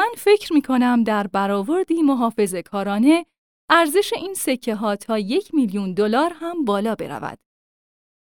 من 0.00 0.10
فکر 0.16 0.52
می 0.52 0.62
کنم 0.62 1.04
در 1.04 1.26
برآوردی 1.26 2.02
محافظ 2.02 2.54
کارانه 2.54 3.26
ارزش 3.70 4.12
این 4.12 4.34
سکه 4.34 4.74
ها 4.74 4.96
تا 4.96 5.18
یک 5.18 5.54
میلیون 5.54 5.94
دلار 5.94 6.32
هم 6.34 6.64
بالا 6.64 6.94
برود. 6.94 7.38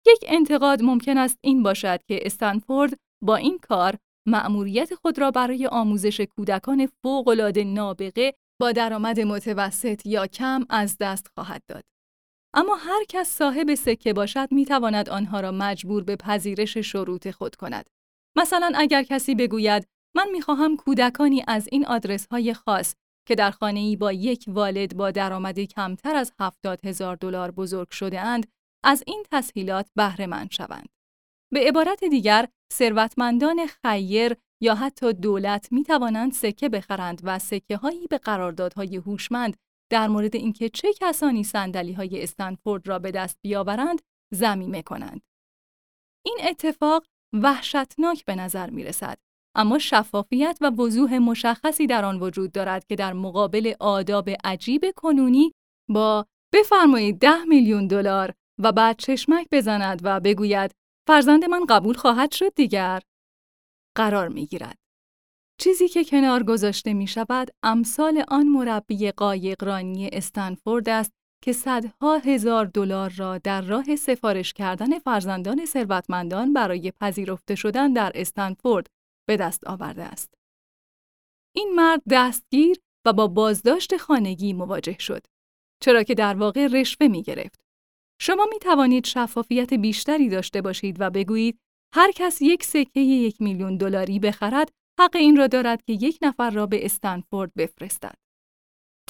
یک 0.07 0.25
انتقاد 0.29 0.83
ممکن 0.83 1.19
است 1.19 1.39
این 1.41 1.63
باشد 1.63 2.01
که 2.09 2.21
استنفورد 2.23 2.99
با 3.23 3.37
این 3.37 3.59
کار 3.59 3.97
مأموریت 4.27 4.95
خود 4.95 5.19
را 5.19 5.31
برای 5.31 5.67
آموزش 5.67 6.21
کودکان 6.21 6.89
فوق‌العاده 7.03 7.65
نابغه 7.65 8.35
با 8.61 8.73
درآمد 8.73 9.21
متوسط 9.21 10.07
یا 10.07 10.27
کم 10.27 10.67
از 10.71 10.97
دست 11.01 11.27
خواهد 11.35 11.63
داد. 11.69 11.85
اما 12.55 12.75
هر 12.75 13.05
کس 13.09 13.29
صاحب 13.29 13.75
سکه 13.75 14.13
باشد 14.13 14.49
می 14.51 14.65
تواند 14.65 15.09
آنها 15.09 15.41
را 15.41 15.53
مجبور 15.53 16.05
به 16.05 16.17
پذیرش 16.17 16.79
شروط 16.79 17.31
خود 17.31 17.57
کند. 17.57 17.91
مثلا 18.37 18.73
اگر 18.75 19.03
کسی 19.03 19.35
بگوید 19.35 19.87
من 20.17 20.31
می 20.33 20.41
خواهم 20.41 20.77
کودکانی 20.77 21.45
از 21.49 21.69
این 21.73 21.87
آدرس 21.87 22.27
های 22.27 22.55
خاص 22.55 22.95
که 23.29 23.35
در 23.35 23.51
خانه 23.51 23.81
ای 23.81 23.97
با 23.97 24.13
یک 24.13 24.45
والد 24.49 24.97
با 24.97 25.11
درآمدی 25.11 25.67
کمتر 25.67 26.17
از 26.17 26.33
70 26.41 26.87
هزار 26.87 27.17
دلار 27.17 27.51
بزرگ 27.51 27.91
شده 27.91 28.21
اند 28.21 28.47
از 28.85 29.03
این 29.07 29.25
تسهیلات 29.31 29.91
بهره 29.97 30.27
مند 30.27 30.51
شوند. 30.51 30.89
به 31.53 31.61
عبارت 31.69 32.05
دیگر، 32.05 32.49
ثروتمندان 32.73 33.67
خیر 33.67 34.37
یا 34.63 34.75
حتی 34.75 35.13
دولت 35.13 35.73
می 35.73 35.85
توانند 35.85 36.33
سکه 36.33 36.69
بخرند 36.69 37.21
و 37.25 37.39
سکه 37.39 37.77
هایی 37.77 38.07
به 38.07 38.19
قراردادهای 38.19 38.97
هوشمند 38.97 39.57
در 39.91 40.09
مورد 40.09 40.37
اینکه 40.37 40.69
چه 40.69 40.93
کسانی 41.01 41.45
سندلی 41.45 41.93
های 41.93 42.23
استنفورد 42.23 42.89
را 42.89 42.99
به 42.99 43.11
دست 43.11 43.39
بیاورند 43.43 44.03
زمیمه 44.35 44.83
کنند. 44.83 45.21
این 46.27 46.39
اتفاق 46.43 47.07
وحشتناک 47.33 48.25
به 48.25 48.35
نظر 48.35 48.71
می 48.71 48.85
رسد. 48.85 49.19
اما 49.55 49.79
شفافیت 49.79 50.59
و 50.61 50.71
وضوح 50.71 51.19
مشخصی 51.19 51.87
در 51.87 52.05
آن 52.05 52.21
وجود 52.21 52.53
دارد 52.53 52.87
که 52.87 52.97
در 52.97 53.13
مقابل 53.13 53.73
آداب 53.81 54.31
عجیب 54.45 54.85
کنونی 54.97 55.53
با 55.89 56.27
بفرمایید 56.55 57.19
ده 57.19 57.45
میلیون 57.45 57.87
دلار 57.87 58.35
و 58.59 58.73
بعد 58.73 58.97
چشمک 58.99 59.47
بزند 59.53 60.01
و 60.03 60.21
بگوید 60.21 60.71
فرزند 61.09 61.45
من 61.45 61.65
قبول 61.69 61.95
خواهد 61.95 62.33
شد 62.33 62.55
دیگر 62.55 63.03
قرار 63.97 64.29
می 64.29 64.47
گیرد. 64.47 64.79
چیزی 65.61 65.89
که 65.89 66.05
کنار 66.05 66.43
گذاشته 66.43 66.93
می 66.93 67.07
شود 67.07 67.51
امثال 67.63 68.25
آن 68.29 68.49
مربی 68.49 69.11
قایقرانی 69.11 70.09
استنفورد 70.13 70.89
است 70.89 71.13
که 71.45 71.53
صدها 71.53 72.19
هزار 72.19 72.65
دلار 72.65 73.11
را 73.11 73.39
در 73.39 73.61
راه 73.61 73.97
سفارش 73.97 74.53
کردن 74.53 74.99
فرزندان 74.99 75.67
ثروتمندان 75.67 76.53
برای 76.53 76.93
پذیرفته 77.01 77.55
شدن 77.55 77.93
در 77.93 78.13
استنفورد 78.15 78.87
به 79.31 79.37
دست 79.37 79.67
آورده 79.67 80.03
است. 80.03 80.35
این 81.55 81.73
مرد 81.75 82.03
دستگیر 82.11 82.77
و 83.07 83.13
با 83.13 83.27
بازداشت 83.27 83.97
خانگی 83.97 84.53
مواجه 84.53 84.97
شد. 84.99 85.27
چرا 85.83 86.03
که 86.03 86.15
در 86.15 86.35
واقع 86.35 86.67
رشوه 86.67 87.09
می 87.09 87.23
گرفت. 87.23 87.61
شما 88.21 88.47
می 88.53 88.59
توانید 88.59 89.07
شفافیت 89.07 89.75
بیشتری 89.75 90.29
داشته 90.29 90.63
باشید 90.63 90.97
و 91.01 91.11
بگویید 91.11 91.59
هر 91.95 92.13
کس 92.13 92.43
یک 92.43 92.65
سکه 92.65 93.01
یک 93.01 93.41
میلیون 93.41 93.77
دلاری 93.77 94.19
بخرد 94.19 94.71
حق 95.01 95.17
این 95.17 95.37
را 95.37 95.47
دارد 95.47 95.83
که 95.83 95.93
یک 95.93 96.19
نفر 96.23 96.51
را 96.51 96.67
به 96.67 96.85
استنفورد 96.85 97.55
بفرستد. 97.55 98.15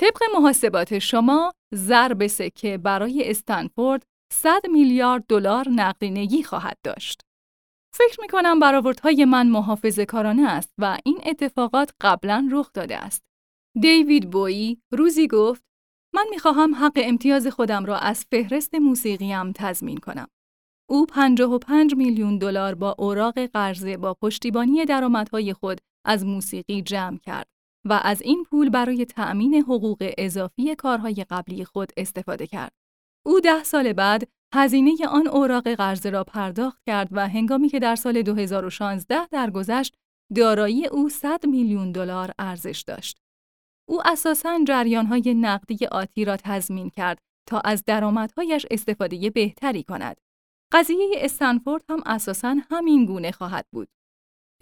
طبق 0.01 0.23
محاسبات 0.35 0.99
شما 0.99 1.53
ضرب 1.75 2.27
سکه 2.27 2.79
برای 2.79 3.31
استنفورد 3.31 4.03
100 4.33 4.67
میلیارد 4.73 5.25
دلار 5.29 5.69
نقدینگی 5.69 6.43
خواهد 6.43 6.79
داشت. 6.85 7.30
فکر 7.93 8.21
می 8.21 8.29
کنم 8.29 8.59
برآوردهای 8.59 9.25
من 9.25 9.49
محافظه 9.49 10.07
کارانه 10.07 10.51
است 10.51 10.73
و 10.79 10.99
این 11.05 11.21
اتفاقات 11.27 11.93
قبلا 12.01 12.49
رخ 12.53 12.73
داده 12.75 12.97
است. 12.97 13.23
دیوید 13.81 14.31
بویی 14.31 14.83
روزی 14.93 15.29
گفت 15.29 15.63
من 16.15 16.27
می 16.31 16.39
خواهم 16.39 16.75
حق 16.75 16.93
امتیاز 16.97 17.47
خودم 17.47 17.85
را 17.85 17.99
از 17.99 18.25
فهرست 18.31 18.75
موسیقیم 18.75 19.53
تضمین 19.53 19.99
کنم. 19.99 20.29
او 20.91 21.07
55 21.07 21.95
میلیون 21.95 22.39
دلار 22.39 22.75
با 22.75 22.97
اوراق 22.99 23.39
قرضه 23.39 23.97
با 23.97 24.15
پشتیبانی 24.15 24.85
درآمدهای 24.85 25.53
خود 25.53 25.81
از 26.07 26.25
موسیقی 26.25 26.83
جمع 26.83 27.19
کرد 27.19 27.47
و 27.87 28.01
از 28.03 28.23
این 28.23 28.45
پول 28.45 28.71
برای 28.71 29.05
تأمین 29.05 29.55
حقوق 29.55 30.13
اضافی 30.19 30.75
کارهای 30.75 31.25
قبلی 31.31 31.65
خود 31.65 31.93
استفاده 31.97 32.47
کرد. 32.47 32.73
او 33.27 33.41
ده 33.41 33.65
سال 33.65 33.93
بعد 33.93 34.29
هزینه 34.55 35.07
آن 35.09 35.27
اوراق 35.27 35.69
قرضه 35.69 36.11
را 36.11 36.25
پرداخت 36.25 36.83
کرد 36.87 37.09
و 37.13 37.29
هنگامی 37.29 37.69
که 37.69 37.79
در 37.79 37.97
سال 37.97 38.23
2016 38.23 39.27
درگذشت 39.27 39.95
دارایی 40.37 40.87
او 40.87 41.09
100 41.09 41.47
میلیون 41.47 41.93
دلار 41.93 42.33
ارزش 42.39 42.85
داشت. 42.87 43.19
او 43.89 44.09
اساساً 44.09 44.59
جریانهای 44.69 45.35
نقدی 45.35 45.87
آتی 45.87 46.25
را 46.25 46.37
تضمین 46.37 46.91
کرد 46.91 47.19
تا 47.49 47.61
از 47.61 47.85
درآمدهایش 47.85 48.67
استفاده 48.71 49.31
بهتری 49.31 49.83
کند. 49.83 50.17
قضیه 50.73 51.11
استنفورد 51.17 51.85
هم 51.89 52.03
اساساً 52.07 52.57
همین 52.71 53.05
گونه 53.05 53.33
خواهد 53.33 53.67
بود. 53.73 53.89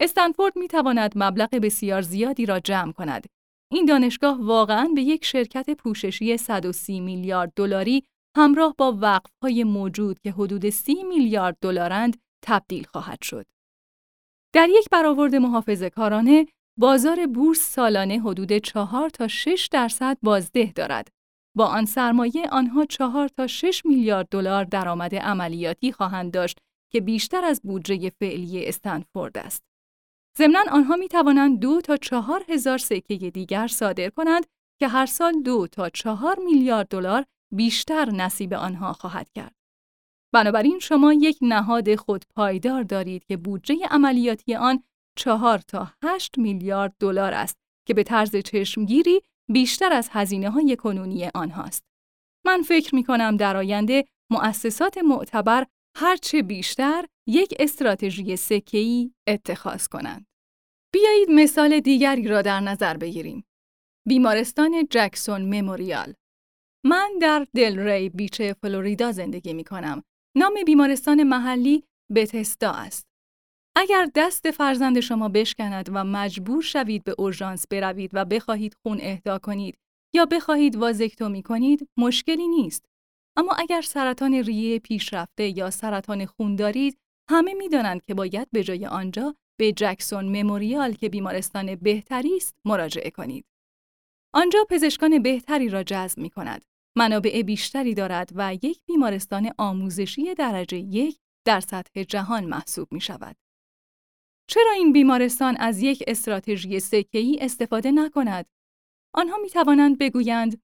استنفورد 0.01 0.53
می 0.57 0.67
تواند 0.67 1.13
مبلغ 1.15 1.49
بسیار 1.49 2.01
زیادی 2.01 2.45
را 2.45 2.59
جمع 2.59 2.91
کند. 2.91 3.27
این 3.71 3.85
دانشگاه 3.85 4.45
واقعاً 4.45 4.87
به 4.95 5.01
یک 5.01 5.25
شرکت 5.25 5.69
پوششی 5.69 6.37
130 6.37 6.99
میلیارد 6.99 7.53
دلاری 7.55 8.03
همراه 8.37 8.75
با 8.77 8.97
وقفهای 9.01 9.63
موجود 9.63 10.19
که 10.19 10.31
حدود 10.31 10.69
30 10.69 11.03
میلیارد 11.03 11.57
دلارند 11.61 12.17
تبدیل 12.43 12.83
خواهد 12.83 13.21
شد. 13.21 13.45
در 14.53 14.67
یک 14.69 14.89
برآورد 14.91 15.35
محافظه 15.35 15.89
کارانه، 15.89 16.47
بازار 16.79 17.27
بورس 17.27 17.59
سالانه 17.59 18.19
حدود 18.19 18.57
4 18.57 19.09
تا 19.09 19.27
6 19.27 19.69
درصد 19.71 20.17
بازده 20.21 20.71
دارد. 20.75 21.07
با 21.55 21.65
آن 21.65 21.85
سرمایه 21.85 22.49
آنها 22.51 22.85
4 22.85 23.27
تا 23.27 23.47
6 23.47 23.85
میلیارد 23.85 24.27
دلار 24.31 24.63
درآمد 24.63 25.15
عملیاتی 25.15 25.91
خواهند 25.91 26.31
داشت 26.31 26.59
که 26.91 27.01
بیشتر 27.01 27.45
از 27.45 27.61
بودجه 27.63 28.09
فعلی 28.09 28.65
استنفورد 28.65 29.37
است. 29.37 29.63
ضمناً 30.37 30.63
آنها 30.71 30.95
می 30.95 31.07
توانند 31.07 31.59
دو 31.59 31.81
تا 31.81 31.97
چهار 31.97 32.45
هزار 32.49 32.77
سکه 32.77 33.17
دیگر 33.17 33.67
صادر 33.67 34.09
کنند 34.09 34.45
که 34.79 34.87
هر 34.87 35.05
سال 35.05 35.41
دو 35.41 35.67
تا 35.67 35.89
چهار 35.89 36.39
میلیارد 36.39 36.87
دلار 36.87 37.25
بیشتر 37.51 38.09
نصیب 38.09 38.53
آنها 38.53 38.93
خواهد 38.93 39.29
کرد. 39.29 39.55
بنابراین 40.33 40.79
شما 40.79 41.13
یک 41.13 41.37
نهاد 41.41 41.95
خودپایدار 41.95 42.83
دارید 42.83 43.25
که 43.25 43.37
بودجه 43.37 43.75
عملیاتی 43.89 44.55
آن 44.55 44.83
چهار 45.17 45.57
تا 45.57 45.93
هشت 46.03 46.37
میلیارد 46.37 46.95
دلار 46.99 47.33
است 47.33 47.57
که 47.87 47.93
به 47.93 48.03
طرز 48.03 48.35
چشمگیری 48.35 49.21
بیشتر 49.51 49.93
از 49.93 50.09
هزینه 50.11 50.49
های 50.49 50.75
کنونی 50.75 51.29
آنهاست. 51.35 51.83
من 52.45 52.61
فکر 52.61 52.95
می 52.95 53.03
کنم 53.03 53.37
در 53.37 53.57
آینده 53.57 54.05
مؤسسات 54.31 54.97
معتبر 54.97 55.65
هرچه 55.97 56.41
بیشتر 56.41 57.05
یک 57.27 57.53
استراتژی 57.59 58.35
سکه‌ای 58.35 59.13
اتخاذ 59.27 59.87
کنند. 59.87 60.25
بیایید 60.93 61.29
مثال 61.31 61.79
دیگری 61.79 62.27
را 62.27 62.41
در 62.41 62.59
نظر 62.59 62.97
بگیریم. 62.97 63.43
بیمارستان 64.07 64.87
جکسون 64.91 65.41
مموریال. 65.41 66.13
من 66.85 67.11
در 67.21 67.47
دل 67.55 67.79
ری 67.79 68.09
بیچ 68.09 68.41
فلوریدا 68.41 69.11
زندگی 69.11 69.53
می 69.53 69.63
کنم. 69.63 70.03
نام 70.37 70.53
بیمارستان 70.65 71.23
محلی 71.23 71.83
بتستا 72.15 72.71
است. 72.71 73.07
اگر 73.75 74.09
دست 74.15 74.51
فرزند 74.51 74.99
شما 74.99 75.29
بشکند 75.29 75.89
و 75.93 76.03
مجبور 76.03 76.61
شوید 76.61 77.03
به 77.03 77.15
اورژانس 77.17 77.67
بروید 77.67 78.11
و 78.13 78.25
بخواهید 78.25 78.73
خون 78.73 78.97
اهدا 79.01 79.39
کنید 79.39 79.77
یا 80.13 80.25
بخواهید 80.25 80.75
وازکتومی 80.75 81.43
کنید، 81.43 81.89
مشکلی 81.97 82.47
نیست. 82.47 82.85
اما 83.37 83.53
اگر 83.53 83.81
سرطان 83.81 84.33
ریه 84.33 84.79
پیشرفته 84.79 85.57
یا 85.57 85.69
سرطان 85.69 86.25
خون 86.25 86.55
دارید، 86.55 86.97
همه 87.29 87.53
می‌دانند 87.53 88.01
که 88.05 88.13
باید 88.13 88.47
به 88.51 88.63
جای 88.63 88.85
آنجا 88.85 89.35
به 89.59 89.71
جکسون 89.71 90.41
مموریال 90.41 90.93
که 90.93 91.09
بیمارستان 91.09 91.75
بهتری 91.75 92.35
است 92.37 92.55
مراجعه 92.65 93.09
کنید. 93.09 93.45
آنجا 94.33 94.65
پزشکان 94.69 95.21
بهتری 95.21 95.69
را 95.69 95.83
جذب 95.83 96.17
می 96.17 96.29
کند. 96.29 96.65
منابع 96.99 97.41
بیشتری 97.41 97.93
دارد 97.93 98.29
و 98.35 98.53
یک 98.53 98.81
بیمارستان 98.85 99.51
آموزشی 99.57 100.33
درجه 100.33 100.77
یک 100.77 101.19
در 101.47 101.59
سطح 101.59 102.03
جهان 102.03 102.45
محسوب 102.45 102.87
می 102.91 103.01
شود. 103.01 103.35
چرا 104.49 104.71
این 104.71 104.93
بیمارستان 104.93 105.57
از 105.57 105.81
یک 105.81 106.03
استراتژی 106.07 106.79
سکه‌ای 106.79 107.37
استفاده 107.41 107.91
نکند؟ 107.91 108.45
آنها 109.15 109.37
می 109.37 109.49
توانند 109.49 109.97
بگویند 109.97 110.61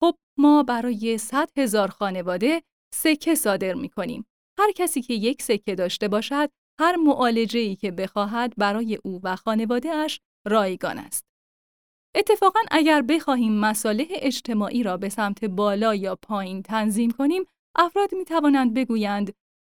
خب 0.00 0.14
ما 0.38 0.62
برای 0.62 1.18
100 1.18 1.58
هزار 1.58 1.88
خانواده 1.88 2.62
سکه 2.94 3.34
صادر 3.34 3.74
می 3.74 3.88
کنیم. 3.88 4.26
هر 4.58 4.72
کسی 4.72 5.02
که 5.02 5.14
یک 5.14 5.42
سکه 5.42 5.74
داشته 5.74 6.08
باشد، 6.08 6.50
هر 6.80 6.96
معالجه 6.96 7.60
ای 7.60 7.76
که 7.76 7.90
بخواهد 7.90 8.54
برای 8.56 8.98
او 9.04 9.20
و 9.22 9.36
خانواده 9.36 9.88
اش 9.88 10.20
رایگان 10.46 10.98
است. 10.98 11.24
اتفاقا 12.16 12.60
اگر 12.70 13.02
بخواهیم 13.02 13.52
مصالح 13.52 14.06
اجتماعی 14.10 14.82
را 14.82 14.96
به 14.96 15.08
سمت 15.08 15.44
بالا 15.44 15.94
یا 15.94 16.16
پایین 16.16 16.62
تنظیم 16.62 17.10
کنیم، 17.10 17.44
افراد 17.74 18.14
می 18.14 18.24
توانند 18.24 18.74
بگویند 18.74 19.32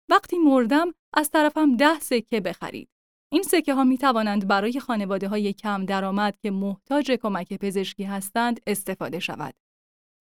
وقتی 0.09 0.37
مردم 0.37 0.93
از 1.13 1.31
طرفم 1.31 1.75
ده 1.75 1.99
سکه 1.99 2.41
بخرید. 2.41 2.89
این 3.31 3.43
سکه 3.43 3.73
ها 3.73 3.83
می 3.83 3.97
توانند 3.97 4.47
برای 4.47 4.79
خانواده 4.79 5.27
های 5.27 5.53
کم 5.53 5.85
درآمد 5.85 6.37
که 6.37 6.51
محتاج 6.51 7.11
کمک 7.11 7.53
پزشکی 7.53 8.03
هستند 8.03 8.59
استفاده 8.67 9.19
شود. 9.19 9.53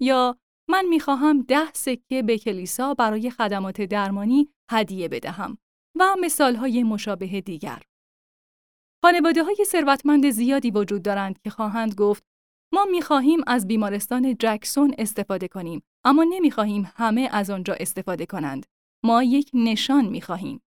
یا 0.00 0.36
من 0.68 0.86
می 0.86 1.00
خواهم 1.00 1.42
ده 1.42 1.72
سکه 1.72 2.22
به 2.22 2.38
کلیسا 2.38 2.94
برای 2.94 3.30
خدمات 3.30 3.80
درمانی 3.80 4.48
هدیه 4.70 5.08
بدهم 5.08 5.58
و 5.98 6.16
مثال 6.20 6.56
های 6.56 6.82
مشابه 6.82 7.40
دیگر. 7.40 7.82
خانواده 9.04 9.44
های 9.44 9.64
ثروتمند 9.66 10.30
زیادی 10.30 10.70
وجود 10.70 11.02
دارند 11.02 11.40
که 11.42 11.50
خواهند 11.50 11.94
گفت 11.94 12.24
ما 12.72 12.84
می 12.84 13.02
خواهیم 13.02 13.40
از 13.46 13.66
بیمارستان 13.66 14.36
جکسون 14.38 14.94
استفاده 14.98 15.48
کنیم 15.48 15.82
اما 16.04 16.24
نمی 16.24 16.50
خواهیم 16.50 16.92
همه 16.96 17.28
از 17.32 17.50
آنجا 17.50 17.74
استفاده 17.80 18.26
کنند. 18.26 18.66
ما 19.04 19.22
یک 19.22 19.50
نشان 19.54 20.04
می 20.04 20.20
خواهیم. 20.20 20.62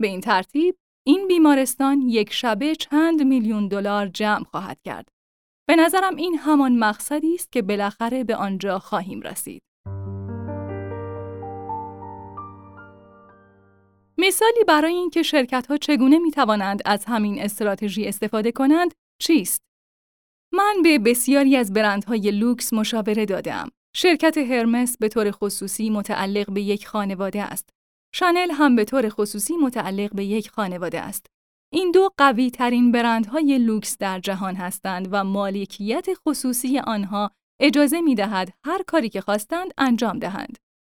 به 0.00 0.06
این 0.06 0.20
ترتیب 0.20 0.76
این 1.06 1.28
بیمارستان 1.28 2.00
یک 2.00 2.32
شبه 2.32 2.74
چند 2.74 3.22
میلیون 3.22 3.68
دلار 3.68 4.08
جمع 4.08 4.44
خواهد 4.44 4.82
کرد. 4.82 5.08
به 5.68 5.76
نظرم 5.76 6.16
این 6.16 6.34
همان 6.38 6.78
مقصدی 6.78 7.34
است 7.34 7.52
که 7.52 7.62
بالاخره 7.62 8.24
به 8.24 8.36
آنجا 8.36 8.78
خواهیم 8.78 9.20
رسید. 9.20 9.62
مثالی 14.18 14.64
برای 14.68 14.94
اینکه 14.94 15.22
شرکت‌ها 15.22 15.76
چگونه 15.76 16.18
می 16.18 16.30
توانند 16.30 16.82
از 16.84 17.04
همین 17.04 17.42
استراتژی 17.42 18.06
استفاده 18.06 18.52
کنند 18.52 18.94
چیست؟ 19.22 19.62
من 20.52 20.74
به 20.82 20.98
بسیاری 20.98 21.56
از 21.56 21.72
برندهای 21.72 22.30
لوکس 22.30 22.72
مشاوره 22.72 23.26
دادم. 23.26 23.68
شرکت 23.96 24.38
هرمس 24.38 24.96
به 24.98 25.08
طور 25.08 25.30
خصوصی 25.30 25.90
متعلق 25.90 26.50
به 26.50 26.62
یک 26.62 26.86
خانواده 26.86 27.42
است. 27.42 27.70
شانل 28.14 28.50
هم 28.50 28.76
به 28.76 28.84
طور 28.84 29.08
خصوصی 29.08 29.56
متعلق 29.56 30.14
به 30.14 30.24
یک 30.24 30.50
خانواده 30.50 31.00
است. 31.00 31.26
این 31.72 31.90
دو 31.90 32.10
قوی 32.16 32.50
ترین 32.50 32.92
برندهای 32.92 33.58
لوکس 33.58 33.98
در 33.98 34.20
جهان 34.20 34.54
هستند 34.54 35.08
و 35.10 35.24
مالکیت 35.24 36.06
خصوصی 36.14 36.78
آنها 36.78 37.30
اجازه 37.60 38.00
می 38.00 38.14
دهد 38.14 38.52
هر 38.64 38.82
کاری 38.86 39.08
که 39.08 39.20
خواستند 39.20 39.72
انجام 39.78 40.18
دهند. 40.18 40.58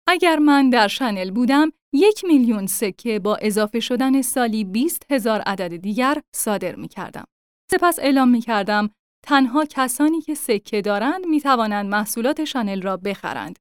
اگر 0.09 0.38
من 0.38 0.70
در 0.70 0.88
شانل 0.88 1.31
بودم، 1.31 1.72
یک 1.92 2.24
میلیون 2.24 2.66
سکه 2.66 3.18
با 3.18 3.37
اضافه 3.37 3.81
شدن 3.81 4.22
سالی 4.22 4.64
20 4.64 5.12
هزار 5.12 5.40
عدد 5.40 5.77
دیگر 5.77 6.22
صادر 6.37 6.77
می 6.77 6.88
کردم. 6.88 7.24
سپس 7.70 7.98
اعلام 7.98 8.29
می 8.29 8.40
کردم 8.40 8.90
تنها 9.27 9.64
کسانی 9.64 10.20
که 10.20 10.35
سکه 10.35 10.81
دارند 10.81 11.27
می 11.27 11.40
توانند 11.40 11.87
محصولات 11.87 12.44
شانل 12.44 12.83
را 12.83 12.96
بخرند. 12.96 13.59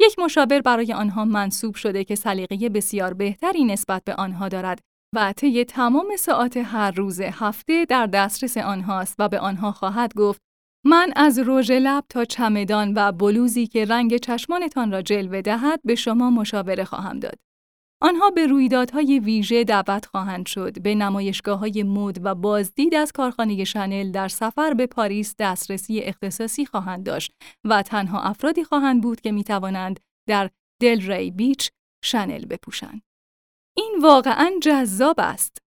یک 0.00 0.18
مشاور 0.18 0.60
برای 0.60 0.92
آنها 0.92 1.24
منصوب 1.24 1.74
شده 1.74 2.04
که 2.04 2.14
سلیقه 2.14 2.68
بسیار 2.68 3.14
بهتری 3.14 3.64
نسبت 3.64 4.04
به 4.04 4.14
آنها 4.14 4.48
دارد 4.48 4.80
و 5.14 5.32
طی 5.32 5.64
تمام 5.64 6.16
ساعت 6.18 6.56
هر 6.56 6.90
روز 6.90 7.20
هفته 7.20 7.84
در 7.84 8.06
دسترس 8.06 8.56
آنهاست 8.56 9.14
و 9.18 9.28
به 9.28 9.40
آنها 9.40 9.72
خواهد 9.72 10.14
گفت 10.14 10.40
من 10.86 11.12
از 11.16 11.38
رژ 11.46 11.70
لب 11.70 12.04
تا 12.08 12.24
چمدان 12.24 12.92
و 12.96 13.12
بلوزی 13.12 13.66
که 13.66 13.84
رنگ 13.84 14.16
چشمانتان 14.16 14.92
را 14.92 15.02
جلوه 15.02 15.42
دهد 15.42 15.80
به 15.84 15.94
شما 15.94 16.30
مشاوره 16.30 16.84
خواهم 16.84 17.20
داد. 17.20 17.47
آنها 18.00 18.30
به 18.30 18.46
رویدادهای 18.46 19.18
ویژه 19.18 19.64
دعوت 19.64 20.06
خواهند 20.06 20.46
شد، 20.46 20.82
به 20.82 20.94
نمایشگاه 20.94 21.58
های 21.58 21.82
مد 21.82 22.18
و 22.24 22.34
بازدید 22.34 22.94
از 22.94 23.12
کارخانه 23.12 23.64
شنل 23.64 24.12
در 24.12 24.28
سفر 24.28 24.74
به 24.74 24.86
پاریس 24.86 25.34
دسترسی 25.38 26.00
اختصاصی 26.00 26.66
خواهند 26.66 27.06
داشت 27.06 27.32
و 27.64 27.82
تنها 27.82 28.22
افرادی 28.22 28.64
خواهند 28.64 29.02
بود 29.02 29.20
که 29.20 29.32
می 29.32 29.44
توانند 29.44 30.00
در 30.28 30.50
دل 30.82 31.12
ری 31.12 31.30
بیچ 31.30 31.70
شنل 32.04 32.46
بپوشند. 32.46 33.02
این 33.76 33.98
واقعا 34.02 34.50
جذاب 34.62 35.16
است. 35.18 35.58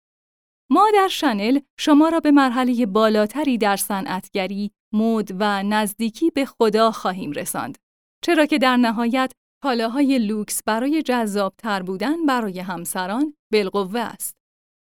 ما 0.70 0.88
در 0.94 1.08
شنل 1.08 1.60
شما 1.78 2.08
را 2.08 2.20
به 2.20 2.30
مرحله 2.30 2.86
بالاتری 2.86 3.58
در 3.58 3.76
صنعتگری، 3.76 4.70
مد 4.94 5.30
و 5.38 5.62
نزدیکی 5.62 6.30
به 6.30 6.44
خدا 6.44 6.90
خواهیم 6.90 7.32
رساند. 7.32 7.78
چرا 8.24 8.46
که 8.46 8.58
در 8.58 8.76
نهایت 8.76 9.32
کالاهای 9.62 10.18
لوکس 10.18 10.62
برای 10.66 11.02
جذابتر 11.02 11.82
بودن 11.82 12.26
برای 12.26 12.58
همسران 12.60 13.34
بالقوه 13.52 14.00
است. 14.00 14.36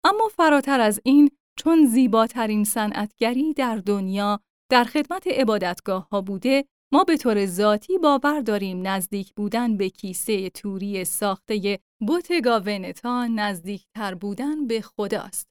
اما 0.04 0.28
فراتر 0.28 0.80
از 0.80 1.00
این 1.04 1.30
چون 1.58 1.86
زیباترین 1.86 2.64
صنعتگری 2.64 3.54
در 3.54 3.76
دنیا 3.76 4.40
در 4.72 4.84
خدمت 4.84 5.28
عبادتگاه 5.28 6.08
ها 6.12 6.22
بوده 6.22 6.66
ما 6.94 7.04
به 7.04 7.18
طور 7.18 7.46
ذاتی 7.46 7.98
باور 7.98 8.42
داریم 8.42 8.88
نزدیک 8.88 9.34
بودن 9.34 9.78
به 9.78 9.90
کیسه 9.90 10.50
توری 10.50 11.06
ساخته 11.06 11.80
بوتگا 12.08 12.60
ونتا 12.60 13.28
نزدیکتر 13.28 14.14
بودن 14.14 14.68
به 14.68 14.82
خداست. 14.82 15.48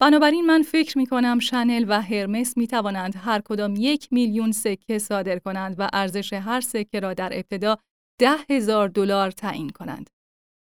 بنابراین 0.00 0.46
من 0.46 0.62
فکر 0.62 0.98
می 0.98 1.06
کنم 1.06 1.38
شنل 1.38 1.84
و 1.88 2.02
هرمس 2.02 2.56
می 2.56 2.66
توانند 2.66 3.14
هر 3.16 3.40
کدام 3.40 3.74
یک 3.76 4.08
میلیون 4.12 4.52
سکه 4.52 4.98
صادر 4.98 5.38
کنند 5.38 5.74
و 5.78 5.88
ارزش 5.92 6.32
هر 6.32 6.60
سکه 6.60 7.00
را 7.00 7.14
در 7.14 7.30
ابتدا 7.32 7.76
ده 8.18 8.36
هزار 8.50 8.88
دلار 8.88 9.30
تعیین 9.30 9.70
کنند. 9.70 10.10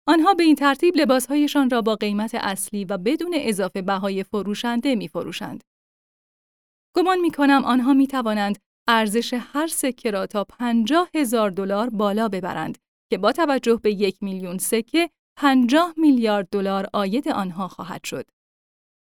آنها 0.07 0.33
به 0.33 0.43
این 0.43 0.55
ترتیب 0.55 0.95
لباسهایشان 0.97 1.69
را 1.69 1.81
با 1.81 1.95
قیمت 1.95 2.35
اصلی 2.35 2.85
و 2.85 2.97
بدون 2.97 3.33
اضافه 3.35 3.81
بهای 3.81 4.23
فروشنده 4.23 4.95
می 4.95 5.07
فروشند. 5.07 5.63
گمان 6.95 7.19
می 7.19 7.31
کنم 7.31 7.65
آنها 7.65 7.93
می 7.93 8.07
توانند 8.07 8.59
ارزش 8.87 9.33
هر 9.33 9.67
سکه 9.67 10.11
را 10.11 10.25
تا 10.25 10.43
پنجاه 10.43 11.09
هزار 11.15 11.49
دلار 11.49 11.89
بالا 11.89 12.27
ببرند 12.27 12.77
که 13.09 13.17
با 13.17 13.31
توجه 13.31 13.79
به 13.83 13.91
یک 13.91 14.23
میلیون 14.23 14.57
سکه 14.57 15.09
پنجاه 15.37 15.93
میلیارد 15.97 16.49
دلار 16.49 16.87
آید 16.93 17.29
آنها 17.29 17.67
خواهد 17.67 18.03
شد. 18.03 18.25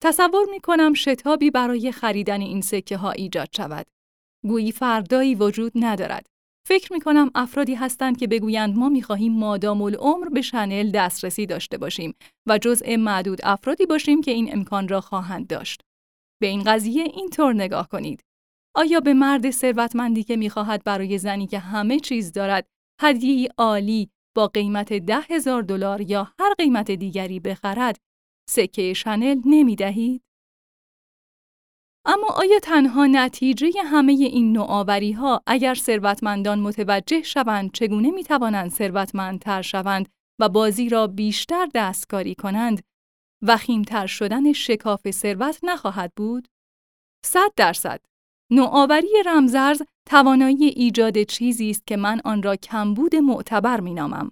تصور 0.03 0.45
می 0.51 0.59
کنم 0.59 0.93
شتابی 0.93 1.51
برای 1.51 1.91
خریدن 1.91 2.41
این 2.41 2.61
سکه 2.61 2.97
ها 2.97 3.11
ایجاد 3.11 3.49
شود. 3.55 3.87
گویی 4.43 4.71
فردایی 4.71 5.35
وجود 5.35 5.71
ندارد. 5.75 6.34
فکر 6.67 6.93
می 6.93 6.99
کنم 6.99 7.31
افرادی 7.35 7.75
هستند 7.75 8.17
که 8.17 8.27
بگویند 8.27 8.77
ما 8.77 8.89
می 8.89 9.01
خواهیم 9.01 9.33
مادام 9.33 9.81
العمر 9.81 10.29
به 10.29 10.41
شنل 10.41 10.91
دسترسی 10.91 11.45
داشته 11.45 11.77
باشیم 11.77 12.15
و 12.47 12.57
جزء 12.57 12.97
معدود 12.97 13.39
افرادی 13.43 13.85
باشیم 13.85 14.21
که 14.21 14.31
این 14.31 14.53
امکان 14.53 14.87
را 14.87 15.01
خواهند 15.01 15.47
داشت. 15.47 15.81
به 16.41 16.47
این 16.47 16.63
قضیه 16.63 17.03
اینطور 17.03 17.53
نگاه 17.53 17.87
کنید. 17.89 18.21
آیا 18.75 18.99
به 18.99 19.13
مرد 19.13 19.49
ثروتمندی 19.49 20.23
که 20.23 20.35
می‌خواهد 20.35 20.83
برای 20.83 21.17
زنی 21.17 21.47
که 21.47 21.59
همه 21.59 21.99
چیز 21.99 22.31
دارد 22.31 22.67
هدیه 23.01 23.49
عالی 23.57 24.09
با 24.35 24.47
قیمت 24.47 24.93
ده 24.93 25.19
هزار 25.19 25.61
دلار 25.61 26.01
یا 26.01 26.33
هر 26.39 26.53
قیمت 26.57 26.91
دیگری 26.91 27.39
بخرد 27.39 27.97
سکه 28.49 28.93
شنل 28.93 29.41
نمی 29.45 29.75
دهید؟ 29.75 30.24
اما 32.05 32.27
آیا 32.27 32.59
تنها 32.59 33.07
نتیجه 33.07 33.71
همه 33.85 34.11
این 34.11 34.53
نوآوری 34.53 35.11
ها 35.11 35.41
اگر 35.47 35.73
ثروتمندان 35.73 36.59
متوجه 36.59 37.21
شوند 37.21 37.71
چگونه 37.71 38.11
می 38.11 38.23
توانند 38.23 38.71
ثروتمندتر 38.71 39.61
شوند 39.61 40.09
و 40.39 40.49
بازی 40.49 40.89
را 40.89 41.07
بیشتر 41.07 41.67
دستکاری 41.75 42.35
کنند 42.35 42.83
وخیمتر 43.41 44.07
شدن 44.07 44.53
شکاف 44.53 45.11
ثروت 45.11 45.59
نخواهد 45.63 46.13
بود؟ 46.15 46.47
صد 47.25 47.51
درصد. 47.55 47.99
نوآوری 48.51 49.23
رمزرز 49.25 49.81
توانایی 50.09 50.65
ایجاد 50.65 51.23
چیزی 51.23 51.69
است 51.69 51.87
که 51.87 51.97
من 51.97 52.21
آن 52.25 52.43
را 52.43 52.55
کمبود 52.55 53.15
معتبر 53.15 53.81
مینامم. 53.81 54.31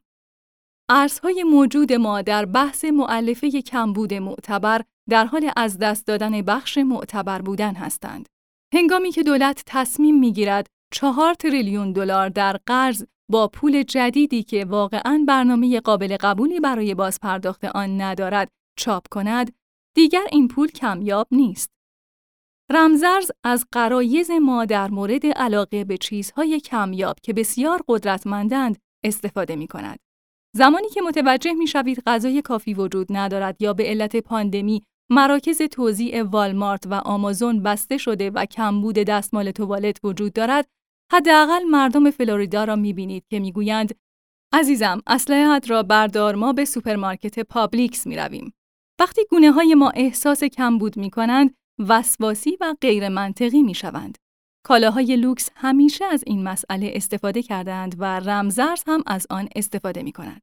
ارزهای 0.90 1.44
موجود 1.44 1.94
ما 1.94 2.22
در 2.22 2.46
بحث 2.46 2.86
معلفه 2.86 3.62
کمبود 3.62 4.14
معتبر 4.14 4.82
در 5.10 5.26
حال 5.26 5.52
از 5.58 5.78
دست 5.78 6.08
دادن 6.08 6.42
بخش 6.42 6.78
معتبر 6.78 7.42
بودن 7.42 7.76
هستند. 7.76 8.30
هنگامی 8.74 9.12
که 9.12 9.24
دولت 9.24 9.64
تصمیم 9.66 10.20
می‌گیرد 10.20 10.68
چهار 10.94 11.34
تریلیون 11.34 11.92
دلار 11.92 12.30
در 12.30 12.60
قرض 12.66 13.06
با 13.32 13.48
پول 13.48 13.84
جدیدی 13.84 14.44
که 14.44 14.66
واقعا 14.66 15.24
برنامه 15.28 15.80
قابل 15.80 16.18
قبولی 16.20 16.60
برای 16.60 16.96
بازپرداخت 16.96 17.66
آن 17.66 18.02
ندارد 18.02 18.50
چاپ 18.80 19.08
کند، 19.12 19.54
دیگر 19.96 20.24
این 20.32 20.48
پول 20.48 20.68
کمیاب 20.68 21.28
نیست. 21.32 21.72
رمزرز 22.72 23.32
از 23.44 23.66
قرایز 23.72 24.32
ما 24.32 24.66
در 24.66 24.90
مورد 24.90 25.26
علاقه 25.26 25.84
به 25.84 25.98
چیزهای 25.98 26.60
کمیاب 26.60 27.16
که 27.24 27.34
بسیار 27.34 27.84
قدرتمندند 27.88 28.78
استفاده 29.04 29.56
می 29.56 29.68
کند. 29.68 30.00
زمانی 30.56 30.90
که 30.90 31.02
متوجه 31.02 31.54
می 31.54 31.68
شوید 31.68 32.04
غذای 32.08 32.42
کافی 32.42 32.74
وجود 32.74 33.08
ندارد 33.10 33.62
یا 33.62 33.74
به 33.74 33.84
علت 33.84 34.16
پاندمی 34.16 34.84
مراکز 35.10 35.62
توزیع 35.62 36.24
والمارت 36.24 36.88
و 36.88 36.94
آمازون 36.94 37.64
بسته 37.64 37.98
شده 37.98 38.30
و 38.30 38.46
کمبود 38.46 38.96
دستمال 38.96 39.52
توالت 39.52 39.98
وجود 40.04 40.34
دارد، 40.34 40.68
حداقل 41.12 41.64
مردم 41.64 42.12
فلوریدا 42.12 42.64
را 42.64 42.76
می 42.76 42.94
بینید 42.94 43.24
که 43.30 43.40
می‌گویند 43.40 43.96
عزیزم 44.54 45.02
اسلحه‌ات 45.08 45.70
را 45.70 45.84
بردار 45.84 46.36
ما 46.36 46.54
به 46.54 46.66
سوپرمارکت 46.66 47.40
پابلیکس 47.40 48.08
می 48.08 48.16
رویم. 48.16 48.54
وقتی 49.00 49.22
گونه 49.30 49.52
های 49.52 49.76
ما 49.76 49.90
احساس 49.90 50.44
کمبود 50.44 50.98
می 50.98 51.10
کنند، 51.10 51.56
وسواسی 51.80 52.58
و 52.62 52.76
غیر 52.82 53.10
منطقی 53.10 53.64
می 53.64 53.74
شوند. 53.74 54.18
کالاهای 54.66 55.16
لوکس 55.16 55.50
همیشه 55.56 56.06
از 56.06 56.24
این 56.28 56.44
مسئله 56.44 56.92
استفاده 56.96 57.44
کردند 57.44 57.96
و 58.00 58.20
رمزرز 58.20 58.84
هم 58.88 59.04
از 59.08 59.28
آن 59.30 59.50
استفاده 59.56 60.04
می 60.04 60.12
کند. 60.12 60.42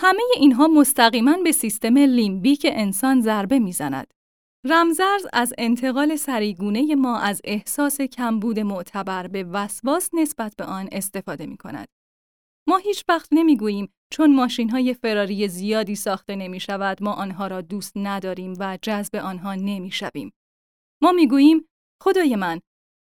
همه 0.00 0.22
اینها 0.36 0.68
مستقیما 0.68 1.36
به 1.44 1.52
سیستم 1.52 1.98
لیمبیک 1.98 2.66
انسان 2.70 3.20
ضربه 3.20 3.58
می‌زند. 3.58 4.06
رمزرز 4.64 5.26
از 5.32 5.54
انتقال 5.58 6.16
سریگونه 6.16 6.94
ما 6.94 7.18
از 7.18 7.40
احساس 7.44 8.00
کمبود 8.00 8.60
معتبر 8.60 9.26
به 9.26 9.44
وسواس 9.44 10.10
نسبت 10.12 10.56
به 10.56 10.64
آن 10.64 10.88
استفاده 10.92 11.46
می 11.46 11.56
کند. 11.56 11.88
ما 12.68 12.76
هیچ 12.76 13.04
وقت 13.08 13.28
نمی 13.32 13.56
گوییم 13.56 13.88
چون 14.12 14.34
ماشین 14.34 14.70
های 14.70 14.94
فراری 14.94 15.48
زیادی 15.48 15.94
ساخته 15.94 16.36
نمی 16.36 16.60
شود 16.60 17.02
ما 17.02 17.12
آنها 17.12 17.46
را 17.46 17.60
دوست 17.60 17.92
نداریم 17.96 18.54
و 18.58 18.78
جذب 18.82 19.16
آنها 19.16 19.54
نمی 19.54 19.90
شویم. 19.90 20.32
ما 21.02 21.12
می 21.12 21.28
گوییم 21.28 21.68
خدای 22.02 22.36
من 22.36 22.60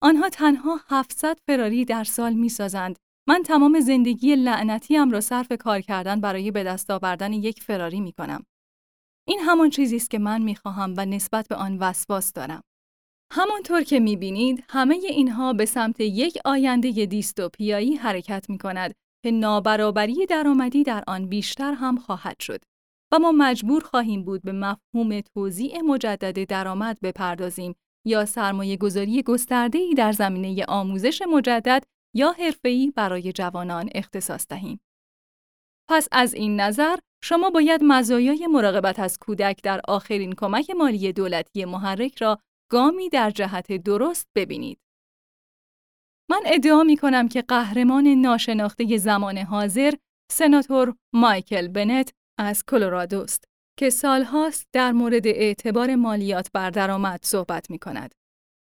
آنها 0.03 0.29
تنها 0.29 0.81
700 0.89 1.39
فراری 1.47 1.85
در 1.85 2.05
سال 2.05 2.33
می 2.33 2.49
سازند. 2.49 2.97
من 3.29 3.43
تمام 3.43 3.81
زندگی 3.81 4.37
لعنتیم 4.37 5.11
را 5.11 5.21
صرف 5.21 5.53
کار 5.53 5.81
کردن 5.81 6.21
برای 6.21 6.51
به 6.51 6.65
دست 6.65 6.91
آوردن 6.91 7.33
یک 7.33 7.63
فراری 7.63 8.01
می 8.01 8.13
کنم. 8.13 8.47
این 9.29 9.41
همان 9.41 9.71
چیزی 9.71 9.97
است 9.97 10.11
که 10.11 10.19
من 10.19 10.43
می 10.43 10.57
خواهم 10.57 10.95
و 10.97 11.07
نسبت 11.07 11.49
به 11.49 11.55
آن 11.55 11.79
وسواس 11.79 12.33
دارم. 12.33 12.63
همانطور 13.33 13.83
که 13.83 14.01
می 14.01 14.17
بینید 14.17 14.65
همه 14.69 14.95
اینها 14.95 15.53
به 15.53 15.65
سمت 15.65 16.01
یک 16.01 16.39
آینده 16.45 17.07
دیستوپیایی 17.07 17.95
حرکت 17.97 18.51
می 18.51 18.59
کند 18.59 18.95
که 19.25 19.31
نابرابری 19.31 20.27
درآمدی 20.27 20.83
در 20.83 21.05
آن 21.07 21.27
بیشتر 21.27 21.73
هم 21.73 21.97
خواهد 21.97 22.41
شد 22.41 22.61
و 23.13 23.19
ما 23.19 23.33
مجبور 23.33 23.83
خواهیم 23.85 24.25
بود 24.25 24.43
به 24.43 24.53
مفهوم 24.53 25.21
توزیع 25.21 25.81
مجدد 25.81 26.45
درآمد 26.45 26.99
بپردازیم 27.03 27.75
یا 28.07 28.25
سرمایه 28.25 28.77
گذاری 28.77 29.23
گسترده 29.23 29.79
ای 29.79 29.95
در 29.95 30.13
زمینه 30.13 30.65
آموزش 30.69 31.23
مجدد 31.23 31.85
یا 32.17 32.33
حرفه‌ای 32.33 32.91
برای 32.97 33.33
جوانان 33.33 33.91
اختصاص 33.95 34.47
دهیم. 34.49 34.81
پس 35.91 36.09
از 36.13 36.35
این 36.35 36.61
نظر 36.61 36.97
شما 37.25 37.51
باید 37.51 37.81
مزایای 37.85 38.47
مراقبت 38.47 38.99
از 38.99 39.19
کودک 39.19 39.63
در 39.63 39.81
آخرین 39.89 40.33
کمک 40.33 40.71
مالی 40.71 41.13
دولتی 41.13 41.65
محرک 41.65 42.23
را 42.23 42.39
گامی 42.71 43.09
در 43.09 43.31
جهت 43.31 43.73
درست 43.73 44.29
ببینید. 44.35 44.79
من 46.31 46.43
ادعا 46.47 46.83
می 46.83 46.97
کنم 46.97 47.29
که 47.29 47.43
قهرمان 47.43 48.07
ناشناخته 48.07 48.97
زمان 48.97 49.39
حاضر 49.39 49.95
سناتور 50.33 50.95
مایکل 51.15 51.69
بنت 51.69 52.13
از 52.39 52.65
کلرادوست 52.65 53.45
که 53.79 53.91
سالهاست 53.91 54.69
در 54.73 54.93
مورد 54.93 55.27
اعتبار 55.27 55.95
مالیات 55.95 56.51
بر 56.55 56.71
درآمد 56.71 57.21
صحبت 57.23 57.71
می 57.71 57.79
کند. 57.79 58.15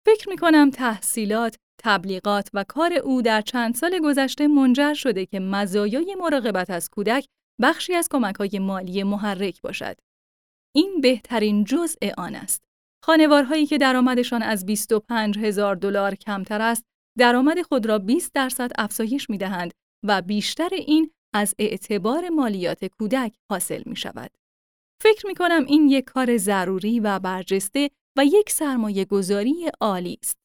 فکر 0.08 0.28
می 0.28 0.36
کنم 0.36 0.70
تحصیلات، 0.70 1.56
تبلیغات 1.82 2.48
و 2.54 2.64
کار 2.68 2.92
او 2.92 3.22
در 3.22 3.40
چند 3.40 3.74
سال 3.74 3.98
گذشته 3.98 4.46
منجر 4.46 4.94
شده 4.94 5.26
که 5.26 5.40
مزایای 5.40 6.16
مراقبت 6.20 6.70
از 6.70 6.90
کودک 6.90 7.26
بخشی 7.60 7.94
از 7.94 8.08
های 8.38 8.58
مالی 8.58 9.02
محرک 9.02 9.62
باشد. 9.62 9.96
این 10.74 11.00
بهترین 11.00 11.64
جزء 11.64 12.10
آن 12.18 12.34
است. 12.34 12.62
خانوارهایی 13.04 13.66
که 13.66 13.78
درآمدشان 13.78 14.42
از 14.42 14.66
25 14.66 15.38
هزار 15.38 15.76
دلار 15.76 16.14
کمتر 16.14 16.62
است، 16.62 16.84
درآمد 17.18 17.62
خود 17.62 17.86
را 17.86 17.98
20 17.98 18.32
درصد 18.34 18.70
افزایش 18.78 19.30
می 19.30 19.38
دهند 19.38 19.72
و 20.04 20.22
بیشتر 20.22 20.68
این 20.72 21.10
از 21.34 21.54
اعتبار 21.58 22.28
مالیات 22.28 22.84
کودک 22.84 23.34
حاصل 23.50 23.82
می 23.86 23.96
شود. 23.96 24.30
فکر 25.02 25.26
می 25.26 25.34
کنم 25.34 25.64
این 25.64 25.88
یک 25.88 26.04
کار 26.04 26.36
ضروری 26.36 27.00
و 27.00 27.18
برجسته 27.18 27.90
و 28.18 28.24
یک 28.24 28.50
سرمایه 28.50 29.04
گذاری 29.04 29.70
عالی 29.81 30.18
است. 30.22 30.38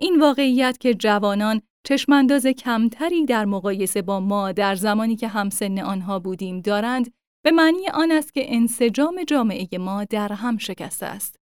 این 0.00 0.20
واقعیت 0.20 0.78
که 0.78 0.94
جوانان 0.94 1.62
چشمانداز 1.86 2.46
کمتری 2.46 3.24
در 3.24 3.44
مقایسه 3.44 4.02
با 4.02 4.20
ما 4.20 4.52
در 4.52 4.74
زمانی 4.74 5.16
که 5.16 5.28
همسن 5.28 5.78
آنها 5.78 6.18
بودیم 6.18 6.60
دارند 6.60 7.12
به 7.44 7.50
معنی 7.50 7.88
آن 7.88 8.12
است 8.12 8.34
که 8.34 8.54
انسجام 8.54 9.24
جامعه 9.24 9.78
ما 9.78 10.04
در 10.04 10.32
هم 10.32 10.58
شکسته 10.58 11.06
است. 11.06 11.36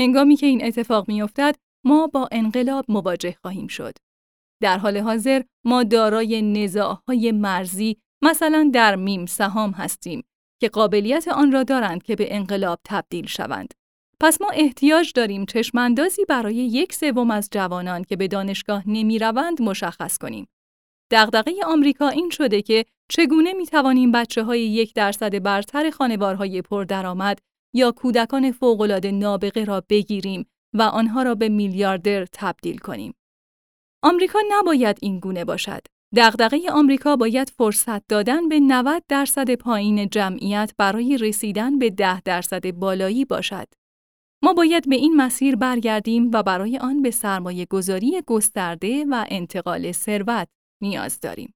هنگامی 0.00 0.36
که 0.36 0.46
این 0.46 0.64
اتفاق 0.64 1.08
میافتد 1.08 1.56
ما 1.86 2.06
با 2.06 2.28
انقلاب 2.32 2.84
مواجه 2.88 3.36
خواهیم 3.42 3.66
شد. 3.66 3.94
در 4.62 4.78
حال 4.78 4.96
حاضر 4.98 5.42
ما 5.64 5.82
دارای 5.82 6.42
نزاعهای 6.42 7.32
مرزی 7.32 7.96
مثلا 8.22 8.70
در 8.74 8.96
میم 8.96 9.26
سهام 9.26 9.70
هستیم 9.70 10.24
که 10.60 10.68
قابلیت 10.68 11.28
آن 11.28 11.52
را 11.52 11.62
دارند 11.62 12.02
که 12.02 12.16
به 12.16 12.34
انقلاب 12.34 12.80
تبدیل 12.84 13.26
شوند. 13.26 13.74
پس 14.24 14.40
ما 14.40 14.48
احتیاج 14.54 15.12
داریم 15.14 15.46
چشماندازی 15.46 16.24
برای 16.24 16.54
یک 16.54 16.92
سوم 16.92 17.30
از 17.30 17.48
جوانان 17.52 18.04
که 18.04 18.16
به 18.16 18.28
دانشگاه 18.28 18.82
نمی 18.86 19.18
روند 19.18 19.62
مشخص 19.62 20.18
کنیم. 20.18 20.48
دغدغه 21.10 21.52
آمریکا 21.66 22.08
این 22.08 22.30
شده 22.30 22.62
که 22.62 22.84
چگونه 23.08 23.52
می 23.52 23.66
توانیم 23.66 24.12
بچه 24.12 24.42
های 24.42 24.60
یک 24.60 24.94
درصد 24.94 25.42
برتر 25.42 25.90
خانوارهای 25.90 26.62
پردرآمد 26.62 27.38
یا 27.74 27.92
کودکان 27.92 28.52
فوقالعاده 28.52 29.10
نابغه 29.10 29.64
را 29.64 29.82
بگیریم 29.88 30.46
و 30.74 30.82
آنها 30.82 31.22
را 31.22 31.34
به 31.34 31.48
میلیاردر 31.48 32.26
تبدیل 32.32 32.78
کنیم. 32.78 33.14
آمریکا 34.02 34.38
نباید 34.50 34.98
این 35.02 35.18
گونه 35.18 35.44
باشد. 35.44 35.82
دغدغه 36.16 36.70
آمریکا 36.70 37.16
باید 37.16 37.52
فرصت 37.58 38.06
دادن 38.06 38.48
به 38.48 38.60
90 38.60 39.02
درصد 39.08 39.54
پایین 39.54 40.08
جمعیت 40.08 40.72
برای 40.78 41.18
رسیدن 41.18 41.78
به 41.78 41.90
10 41.90 42.20
درصد 42.20 42.70
بالایی 42.70 43.24
باشد. 43.24 43.83
ما 44.44 44.52
باید 44.52 44.88
به 44.88 44.96
این 44.96 45.16
مسیر 45.16 45.56
برگردیم 45.56 46.30
و 46.32 46.42
برای 46.42 46.78
آن 46.78 47.02
به 47.02 47.10
سرمایه 47.10 47.66
گذاری 47.70 48.22
گسترده 48.26 49.04
و 49.10 49.24
انتقال 49.28 49.92
ثروت 49.92 50.48
نیاز 50.82 51.20
داریم. 51.20 51.54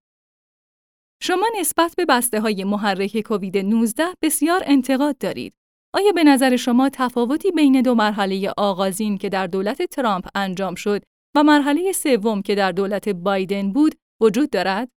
شما 1.22 1.46
نسبت 1.61 1.94
به 1.96 2.05
بسته 2.05 2.40
های 2.40 2.64
محرک 2.64 3.20
کووید 3.20 3.59
19 3.59 4.05
بسیار 4.22 4.62
انتقاد 4.66 5.18
دارید. 5.18 5.55
آیا 5.94 6.12
به 6.12 6.24
نظر 6.24 6.57
شما 6.57 6.90
تفاوتی 6.92 7.51
بین 7.51 7.83
دو 7.83 7.94
مرحله 7.94 8.53
آغازین 8.57 9.18
که 9.18 9.29
در 9.29 9.46
دولت 9.46 9.83
ترامپ 9.83 10.29
انجام 10.35 10.74
شد 10.74 11.03
و 11.37 11.42
مرحله 11.42 11.92
سوم 11.92 12.42
که 12.42 12.55
در 12.55 12.72
دولت 12.72 13.09
بایدن 13.09 13.73
بود 13.73 13.94
وجود 14.21 14.50
دارد؟ 14.50 14.88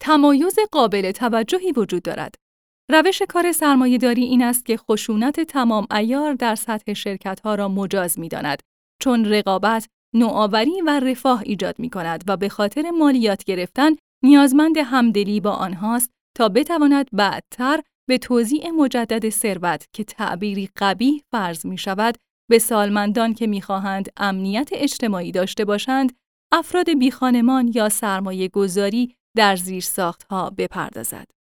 تمایز 0.00 0.58
قابل 0.72 1.10
توجهی 1.10 1.72
وجود 1.72 2.02
دارد. 2.02 2.34
روش 2.90 3.22
کار 3.28 3.52
سرمایهداری 3.52 4.22
این 4.24 4.42
است 4.42 4.66
که 4.66 4.76
خشونت 4.76 5.40
تمام 5.40 5.86
ایار 5.90 6.34
در 6.34 6.54
سطح 6.54 6.92
شرکت 6.92 7.40
ها 7.40 7.54
را 7.54 7.68
مجاز 7.68 8.18
می 8.18 8.28
داند 8.28 8.62
چون 9.02 9.24
رقابت 9.24 9.88
نوآوری 10.14 10.80
و 10.86 11.00
رفاه 11.00 11.42
ایجاد 11.44 11.78
می 11.78 11.90
کند 11.90 12.24
و 12.26 12.36
به 12.36 12.48
خاطر 12.48 12.90
مالیات 12.90 13.44
گرفتن 13.44 13.90
نیازمند 14.24 14.76
همدلی 14.78 15.40
با 15.40 15.50
آنهاست 15.50 16.10
تا 16.36 16.48
بتواند 16.48 17.08
بعدتر 17.12 17.80
به 18.08 18.18
توزیع 18.18 18.70
مجدد 18.70 19.28
ثروت 19.28 19.84
که 19.92 20.04
تعبیری 20.04 20.68
قبیح 20.76 21.22
فرض 21.30 21.66
می 21.66 21.78
شود 21.78 22.16
به 22.50 22.58
سالمندان 22.58 23.34
که 23.34 23.46
می‌خواهند 23.46 24.08
امنیت 24.16 24.68
اجتماعی 24.72 25.32
داشته 25.32 25.64
باشند 25.64 26.12
افراد 26.52 26.98
بیخانمان 26.98 27.72
یا 27.74 27.88
سرمایه 27.88 28.48
گذاری 28.48 29.14
در 29.36 29.56
زیر 29.56 29.84
ها 30.30 30.50
بپردازد. 30.50 31.37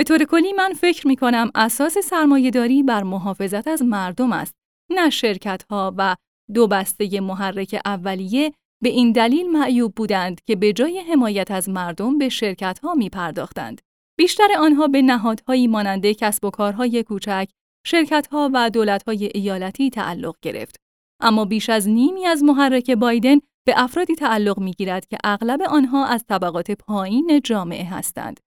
به 0.00 0.04
طور 0.04 0.24
کلی 0.24 0.52
من 0.52 0.72
فکر 0.72 1.08
می 1.08 1.16
کنم 1.16 1.50
اساس 1.54 1.98
سرمایهداری 1.98 2.82
بر 2.82 3.02
محافظت 3.02 3.68
از 3.68 3.82
مردم 3.82 4.32
است 4.32 4.54
نه 4.90 5.10
شرکت 5.10 5.62
ها 5.70 5.94
و 5.96 6.16
دو 6.54 6.66
بسته 6.66 7.20
محرک 7.20 7.80
اولیه 7.84 8.52
به 8.82 8.88
این 8.88 9.12
دلیل 9.12 9.50
معیوب 9.50 9.94
بودند 9.94 10.40
که 10.46 10.56
به 10.56 10.72
جای 10.72 10.98
حمایت 10.98 11.50
از 11.50 11.68
مردم 11.68 12.18
به 12.18 12.28
شرکتها 12.28 12.94
می 12.94 13.08
پرداختند. 13.08 13.80
بیشتر 14.18 14.48
آنها 14.58 14.88
به 14.88 15.02
نهادهایی 15.02 15.66
مانند 15.66 16.06
کسب 16.06 16.44
و 16.44 16.50
کارهای 16.50 17.02
کوچک، 17.02 17.48
شرکتها 17.86 18.50
و 18.54 18.70
دولتهای 18.70 19.30
ایالتی 19.34 19.90
تعلق 19.90 20.36
گرفت. 20.42 20.76
اما 21.22 21.44
بیش 21.44 21.70
از 21.70 21.88
نیمی 21.88 22.26
از 22.26 22.42
محرک 22.42 22.90
بایدن 22.90 23.38
به 23.66 23.74
افرادی 23.76 24.14
تعلق 24.14 24.58
می 24.58 24.72
گیرد 24.72 25.06
که 25.06 25.18
اغلب 25.24 25.62
آنها 25.62 26.06
از 26.06 26.24
طبقات 26.28 26.70
پایین 26.70 27.40
جامعه 27.44 27.84
هستند. 27.84 28.40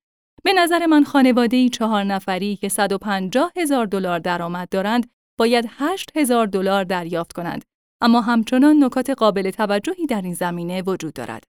به 0.45 0.53
نظر 0.53 0.85
من 0.85 1.03
خانواده 1.03 1.69
چهار 1.69 2.03
نفری 2.03 2.55
که 2.55 2.69
150 2.69 3.51
هزار 3.55 3.85
دلار 3.85 4.19
درآمد 4.19 4.69
دارند 4.69 5.11
باید 5.39 5.65
8 5.69 6.17
هزار 6.17 6.47
دلار 6.47 6.83
دریافت 6.83 7.33
کنند 7.33 7.65
اما 8.01 8.21
همچنان 8.21 8.83
نکات 8.83 9.09
قابل 9.09 9.51
توجهی 9.51 10.05
در 10.05 10.21
این 10.21 10.33
زمینه 10.33 10.81
وجود 10.81 11.13
دارد. 11.13 11.43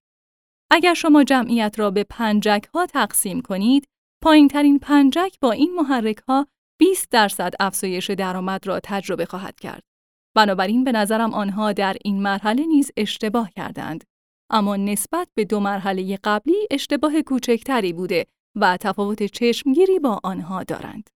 اگر 0.71 0.95
شما 0.95 1.25
جمعیت 1.25 1.79
را 1.79 1.91
به 1.91 2.05
پنجک 2.05 2.65
ها 2.75 2.87
تقسیم 2.87 3.41
کنید، 3.41 3.89
پایین 4.23 4.49
ترین 4.49 4.79
پنجک 4.79 5.41
با 5.41 5.53
این 5.53 5.75
محرک 5.75 6.19
ها 6.29 6.47
20 6.79 7.11
درصد 7.11 7.53
افزایش 7.61 8.11
درآمد 8.11 8.67
را 8.67 8.81
تجربه 8.81 9.25
خواهد 9.25 9.61
کرد. 9.61 9.83
بنابراین 10.37 10.85
به 10.85 10.93
نظرم 10.93 11.35
آنها 11.35 11.73
در 11.73 11.97
این 12.05 12.23
مرحله 12.23 12.67
نیز 12.67 12.91
اشتباه 12.97 13.51
کردند. 13.51 14.05
اما 14.51 14.77
نسبت 14.77 15.29
به 15.35 15.45
دو 15.45 15.61
مرحله 15.61 16.19
قبلی 16.25 16.69
اشتباه 16.71 17.23
کوچکتری 17.23 17.93
بوده 17.93 18.27
و 18.57 18.77
تفاوت 18.77 19.23
چشمگیری 19.23 19.99
با 19.99 20.21
آنها 20.23 20.63
دارند. 20.63 21.11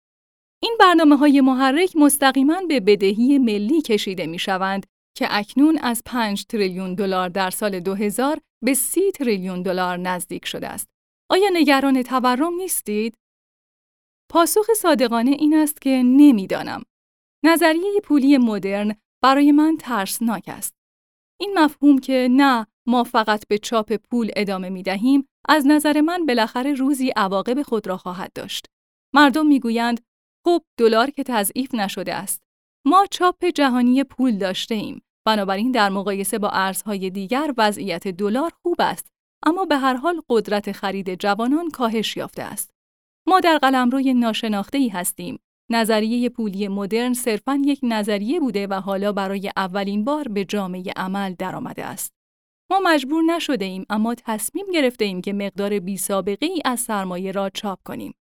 این 0.63 0.77
برنامه 0.81 1.17
های 1.17 1.41
محرک 1.41 1.97
مستقیما 1.97 2.63
به 2.69 2.81
بدهی 2.81 3.39
ملی 3.39 3.83
کشیده 3.83 4.27
می 4.27 4.39
شوند 4.39 4.87
که 5.17 5.27
اکنون 5.31 5.79
از 5.79 6.03
5 6.07 6.47
تریلیون 6.47 6.95
دلار 6.95 7.29
در 7.29 7.51
سال 7.51 7.81
2000 7.81 8.41
به 8.65 8.75
30 8.75 9.13
تریلیون 9.13 9.63
دلار 9.63 9.97
نزدیک 9.97 10.47
شده 10.47 10.69
است. 10.69 10.89
آیا 11.31 11.49
نگران 11.53 12.03
تورم 12.03 12.55
نیستید؟ 12.55 13.15
پاسخ 14.31 14.67
صادقانه 14.77 15.31
این 15.31 15.55
است 15.55 15.81
که 15.81 15.91
نمی‌دانم. 15.91 16.83
نظریه 17.45 18.01
پولی 18.05 18.39
مدرن 18.39 18.95
برای 19.23 19.53
من 19.53 19.77
ترسناک 19.81 20.45
است. 20.47 20.75
این 21.41 21.59
مفهوم 21.59 21.99
که 21.99 22.29
نه 22.31 22.67
ما 22.89 23.05
فقط 23.05 23.47
به 23.49 23.59
چاپ 23.59 23.93
پول 24.11 24.31
ادامه 24.37 24.69
می 24.69 24.83
دهیم، 24.83 25.29
از 25.49 25.67
نظر 25.67 26.01
من 26.01 26.27
بالاخره 26.27 26.75
روزی 26.75 27.13
عواقب 27.17 27.63
خود 27.63 27.87
را 27.87 27.97
خواهد 27.97 28.33
داشت. 28.35 28.67
مردم 29.15 29.47
می‌گویند 29.47 30.01
خب 30.45 30.63
دلار 30.79 31.11
که 31.11 31.23
تضعیف 31.23 31.75
نشده 31.75 32.15
است. 32.15 32.43
ما 32.87 33.07
چاپ 33.11 33.45
جهانی 33.45 34.05
پول 34.05 34.39
داشته 34.39 34.75
ایم. 34.75 35.03
بنابراین 35.27 35.73
در 35.73 35.89
مقایسه 35.89 36.39
با 36.39 36.51
ارزهای 36.53 37.11
دیگر 37.11 37.55
وضعیت 37.59 38.09
دلار 38.09 38.53
خوب 38.63 38.77
است 38.79 39.07
اما 39.47 39.65
به 39.65 39.77
هر 39.77 39.95
حال 39.95 40.21
قدرت 40.29 40.73
خرید 40.73 41.15
جوانان 41.15 41.71
کاهش 41.71 42.17
یافته 42.17 42.43
است. 42.43 42.71
ما 43.27 43.41
در 43.41 43.59
قلمروی 43.59 44.15
ناشناخته 44.15 44.79
ای 44.79 44.89
هستیم. 44.89 45.39
نظریه 45.71 46.29
پولی 46.29 46.69
مدرن 46.69 47.15
صرفاً 47.15 47.63
یک 47.65 47.81
نظریه 47.83 48.41
بوده 48.41 48.67
و 48.67 48.75
حالا 48.75 49.13
برای 49.13 49.51
اولین 49.57 50.05
بار 50.05 50.29
به 50.29 50.45
جامعه 50.45 50.93
عمل 50.97 51.35
درآمده 51.35 51.85
است. 51.85 52.18
ما 52.71 52.81
مجبور 52.85 53.23
نشده 53.23 53.65
ایم 53.65 53.87
اما 53.91 54.15
تصمیم 54.15 54.67
گرفته 54.73 55.05
ایم 55.05 55.21
که 55.21 55.33
مقدار 55.33 55.79
بی 55.79 55.97
سابقه 55.97 56.47
ای 56.47 56.63
از 56.65 56.81
سرمایه 56.81 57.33
را 57.33 57.51
چاپ 57.51 57.79
کنیم. 57.85 58.15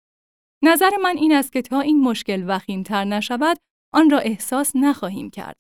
نظر 0.64 0.90
من 1.02 1.18
این 1.18 1.32
است 1.34 1.52
که 1.52 1.62
تا 1.62 1.80
این 1.80 2.02
مشکل 2.02 2.44
وخیمتر 2.48 3.04
نشود 3.04 3.58
آن 3.94 4.10
را 4.10 4.20
احساس 4.20 4.72
نخواهیم 4.76 5.30
کرد. 5.30 5.56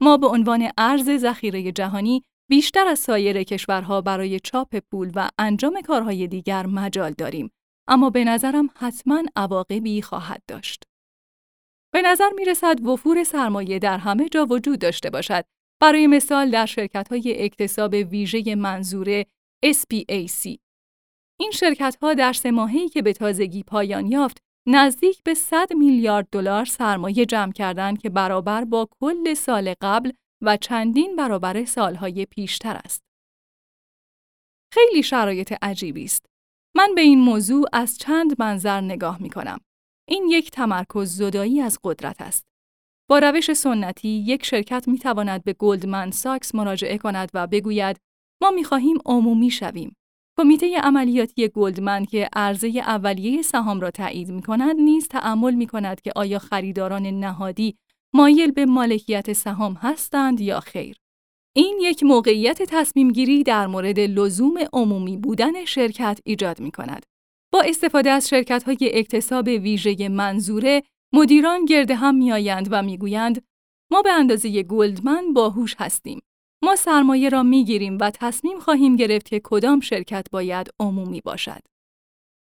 ما 0.00 0.16
به 0.16 0.26
عنوان 0.26 0.70
ارز 0.78 1.10
ذخیره 1.10 1.72
جهانی 1.72 2.22
بیشتر 2.50 2.86
از 2.86 2.98
سایر 2.98 3.42
کشورها 3.42 4.00
برای 4.00 4.40
چاپ 4.40 4.76
پول 4.90 5.12
و 5.14 5.28
انجام 5.38 5.80
کارهای 5.80 6.26
دیگر 6.26 6.66
مجال 6.66 7.12
داریم 7.12 7.50
اما 7.88 8.10
به 8.10 8.24
نظرم 8.24 8.70
حتما 8.76 9.22
عواقبی 9.36 10.02
خواهد 10.02 10.42
داشت. 10.48 10.82
به 11.92 12.02
نظر 12.02 12.30
می 12.36 12.44
رسد 12.44 12.86
وفور 12.86 13.24
سرمایه 13.24 13.78
در 13.78 13.98
همه 13.98 14.28
جا 14.28 14.46
وجود 14.50 14.78
داشته 14.78 15.10
باشد. 15.10 15.44
برای 15.82 16.06
مثال 16.06 16.50
در 16.50 16.66
شرکت 16.66 17.08
های 17.08 17.44
اکتساب 17.44 17.92
ویژه 17.92 18.54
منظوره 18.54 19.26
SPAC. 19.66 20.56
این 21.40 21.50
شرکت 21.50 21.96
ها 22.02 22.14
در 22.14 22.32
سه 22.32 22.50
ماهی 22.50 22.88
که 22.88 23.02
به 23.02 23.12
تازگی 23.12 23.62
پایان 23.62 24.06
یافت 24.06 24.38
نزدیک 24.68 25.22
به 25.22 25.34
100 25.34 25.72
میلیارد 25.72 26.28
دلار 26.32 26.64
سرمایه 26.64 27.26
جمع 27.26 27.52
کردند 27.52 27.98
که 28.02 28.10
برابر 28.10 28.64
با 28.64 28.88
کل 29.00 29.34
سال 29.34 29.74
قبل 29.80 30.12
و 30.42 30.56
چندین 30.56 31.16
برابر 31.16 31.64
سالهای 31.64 32.26
پیشتر 32.26 32.80
است. 32.84 33.02
خیلی 34.74 35.02
شرایط 35.02 35.54
عجیبی 35.62 36.04
است. 36.04 36.26
من 36.76 36.94
به 36.94 37.00
این 37.00 37.20
موضوع 37.20 37.66
از 37.72 37.98
چند 37.98 38.40
منظر 38.42 38.80
نگاه 38.80 39.22
می 39.22 39.30
کنم. 39.30 39.60
این 40.08 40.26
یک 40.30 40.50
تمرکز 40.50 41.16
زدایی 41.16 41.60
از 41.60 41.78
قدرت 41.84 42.20
است. 42.20 42.51
با 43.12 43.18
روش 43.18 43.52
سنتی 43.52 44.08
یک 44.08 44.44
شرکت 44.44 44.88
می 44.88 44.98
تواند 44.98 45.44
به 45.44 45.52
گلدمن 45.52 46.10
ساکس 46.10 46.54
مراجعه 46.54 46.98
کند 46.98 47.30
و 47.34 47.46
بگوید 47.46 47.96
ما 48.42 48.50
می 48.50 48.64
خواهیم 48.64 48.98
عمومی 49.06 49.50
شویم. 49.50 49.96
کمیته 50.38 50.78
عملیاتی 50.78 51.48
گلدمن 51.48 52.04
که 52.04 52.28
عرضه 52.32 52.68
اولیه 52.68 53.42
سهام 53.42 53.80
را 53.80 53.90
تایید 53.90 54.30
می 54.30 54.42
کند 54.42 54.76
نیز 54.76 55.08
تعمل 55.08 55.54
می 55.54 55.66
کند 55.66 56.00
که 56.00 56.12
آیا 56.16 56.38
خریداران 56.38 57.06
نهادی 57.06 57.76
مایل 58.14 58.50
به 58.50 58.66
مالکیت 58.66 59.32
سهام 59.32 59.72
هستند 59.72 60.40
یا 60.40 60.60
خیر. 60.60 60.96
این 61.56 61.78
یک 61.82 62.02
موقعیت 62.02 62.62
تصمیم 62.62 63.10
گیری 63.10 63.42
در 63.42 63.66
مورد 63.66 64.00
لزوم 64.00 64.54
عمومی 64.72 65.16
بودن 65.16 65.64
شرکت 65.64 66.20
ایجاد 66.24 66.60
می 66.60 66.70
کند. 66.70 67.06
با 67.52 67.60
استفاده 67.60 68.10
از 68.10 68.28
شرکت 68.28 68.62
های 68.62 68.90
اکتساب 68.98 69.46
ویژه 69.46 70.08
منظوره، 70.08 70.82
مدیران 71.14 71.64
گرد 71.64 71.90
هم 71.90 72.14
می 72.14 72.32
آیند 72.32 72.68
و 72.70 72.82
می 72.82 72.98
گویند 72.98 73.44
ما 73.90 74.02
به 74.02 74.12
اندازه 74.12 74.62
گلدمن 74.62 75.32
باهوش 75.32 75.74
هستیم. 75.78 76.20
ما 76.64 76.76
سرمایه 76.76 77.28
را 77.28 77.42
می 77.42 77.64
گیریم 77.64 77.98
و 78.00 78.10
تصمیم 78.10 78.58
خواهیم 78.58 78.96
گرفت 78.96 79.28
که 79.28 79.40
کدام 79.44 79.80
شرکت 79.80 80.26
باید 80.30 80.70
عمومی 80.80 81.20
باشد. 81.20 81.60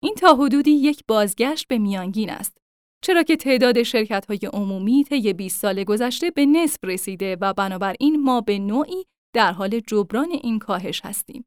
این 0.03 0.15
تا 0.15 0.33
حدودی 0.35 0.71
یک 0.71 1.03
بازگشت 1.07 1.67
به 1.67 1.77
میانگین 1.77 2.29
است. 2.29 2.57
چرا 3.03 3.23
که 3.23 3.35
تعداد 3.35 3.83
شرکت 3.83 4.25
های 4.25 4.39
عمومی 4.53 5.03
طی 5.03 5.33
20 5.33 5.61
سال 5.61 5.83
گذشته 5.83 6.31
به 6.31 6.45
نصف 6.45 6.83
رسیده 6.83 7.37
و 7.41 7.53
بنابراین 7.53 8.21
ما 8.21 8.41
به 8.41 8.59
نوعی 8.59 9.05
در 9.35 9.51
حال 9.51 9.79
جبران 9.79 10.31
این 10.31 10.59
کاهش 10.59 11.01
هستیم. 11.05 11.45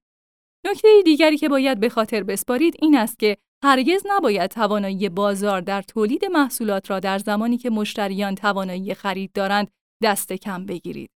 نکته 0.67 0.89
دیگری 1.05 1.37
که 1.37 1.49
باید 1.49 1.81
به 1.81 1.89
خاطر 1.89 2.23
بسپارید 2.23 2.75
این 2.83 2.97
است 2.97 3.19
که 3.19 3.37
هرگز 3.65 4.03
نباید 4.07 4.51
توانایی 4.51 5.09
بازار 5.09 5.61
در 5.61 5.83
تولید 5.83 6.25
محصولات 6.25 6.91
را 6.91 7.01
در 7.01 7.19
زمانی 7.19 7.59
که 7.59 7.71
مشتریان 7.71 8.35
توانایی 8.35 8.95
خرید 8.95 9.33
دارند 9.33 9.71
دست 10.03 10.33
کم 10.33 10.67
بگیرید. 10.67 11.11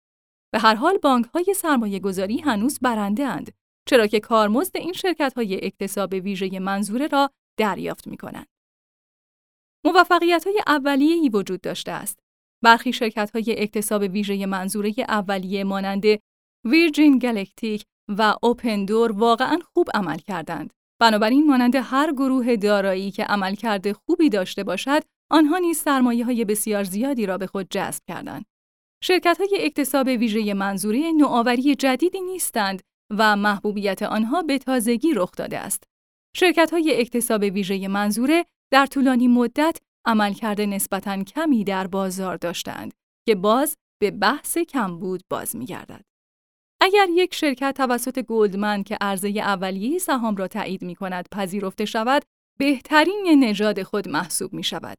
به 0.53 0.59
هر 0.59 0.75
حال 0.75 0.99
بانک 0.99 1.27
های 1.27 1.55
سرمایه 1.57 1.99
گذاری 1.99 2.39
هنوز 2.39 2.79
برنده 2.79 3.27
اند 3.27 3.53
چرا 3.89 4.07
که 4.07 4.21
کارمزد 4.21 4.77
این 4.77 4.93
شرکت 4.93 5.33
های 5.37 5.67
اکتساب 5.67 6.13
ویژه 6.13 6.59
منظوره 6.59 7.07
را 7.07 7.31
دریافت 7.59 8.07
می 8.07 8.17
کنند. 8.17 8.47
موفقیت 9.85 10.47
های 10.47 10.61
اولیه‌ای 10.67 11.29
وجود 11.29 11.61
داشته 11.61 11.93
است. 11.93 12.19
برخی 12.65 12.93
شرکت 12.93 13.31
های 13.31 13.63
اکتساب 13.63 14.03
ویژه 14.03 14.47
منظوره 14.47 14.95
اولیه 14.99 15.65
مانند 15.65 16.05
ویرجین 16.65 17.19
گلکتیک 17.19 17.85
و 18.09 18.35
اوپندور 18.43 19.13
واقعا 19.13 19.59
خوب 19.75 19.89
عمل 19.95 20.19
کردند. 20.19 20.73
بنابراین 21.03 21.47
مانند 21.47 21.77
هر 21.77 22.13
گروه 22.13 22.57
دارایی 22.57 23.11
که 23.11 23.25
عملکرد 23.25 23.93
خوبی 23.93 24.29
داشته 24.29 24.65
باشد، 24.65 25.03
آنها 25.31 25.59
نیز 25.59 25.79
سرمایه 25.79 26.25
های 26.25 26.45
بسیار 26.45 26.85
زیادی 26.85 27.27
را 27.27 27.39
به 27.39 27.47
خود 27.47 27.67
جذب 27.71 28.03
کردند. 28.09 28.45
شرکت 29.05 29.39
های 29.41 29.65
اکتساب 29.65 30.07
ویژه 30.07 30.55
منظوره 30.55 31.13
نوآوری 31.13 31.75
جدیدی 31.75 32.21
نیستند 32.21 32.83
و 33.19 33.37
محبوبیت 33.37 34.03
آنها 34.03 34.43
به 34.43 34.59
تازگی 34.59 35.15
رخ 35.15 35.31
داده 35.37 35.59
است. 35.59 35.85
شرکت 36.37 36.71
های 36.71 37.01
اکتساب 37.01 37.43
ویژه 37.43 37.89
منظوره 37.89 38.45
در 38.73 38.87
طولانی 38.87 39.29
مدت 39.29 39.79
عملکرد 40.07 40.61
نسبتاً 40.61 41.23
کمی 41.23 41.65
در 41.65 41.87
بازار 41.87 42.37
داشتند 42.37 42.93
که 43.29 43.35
باز 43.35 43.77
به 44.01 44.11
بحث 44.11 44.59
کمبود 44.59 45.23
باز 45.31 45.57
می‌گردد. 45.57 46.12
اگر 46.85 47.07
یک 47.11 47.35
شرکت 47.35 47.75
توسط 47.77 48.19
گلدمن 48.19 48.83
که 48.83 48.97
عرضه 49.01 49.29
اولیه 49.29 49.99
سهام 49.99 50.37
را 50.37 50.49
تایید 50.49 50.83
می 50.83 50.95
کند 50.95 51.29
پذیرفته 51.31 51.85
شود، 51.85 52.23
بهترین 52.59 53.45
نژاد 53.45 53.83
خود 53.83 54.09
محسوب 54.09 54.53
می 54.53 54.63
شود. 54.65 54.99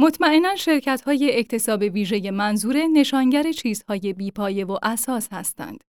مطمئنا 0.00 0.56
شرکت 0.56 1.02
های 1.06 1.38
اکتساب 1.38 1.80
ویژه 1.80 2.30
منظور 2.30 2.76
نشانگر 2.76 3.52
چیزهای 3.52 4.12
بیپایه 4.12 4.64
و 4.64 4.78
اساس 4.82 5.28
هستند. 5.32 5.84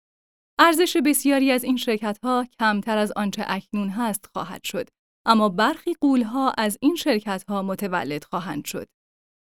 ارزش 0.59 0.97
بسیاری 0.97 1.51
از 1.51 1.63
این 1.63 1.77
شرکت 1.77 2.19
ها 2.23 2.47
کمتر 2.59 2.97
از 2.97 3.13
آنچه 3.15 3.43
اکنون 3.47 3.89
هست 3.89 4.25
خواهد 4.33 4.63
شد، 4.63 4.89
اما 5.25 5.49
برخی 5.49 5.93
قولها 6.01 6.53
از 6.57 6.77
این 6.81 6.95
شرکت 6.95 7.43
ها 7.47 7.61
متولد 7.61 8.23
خواهند 8.23 8.65
شد. 8.65 8.87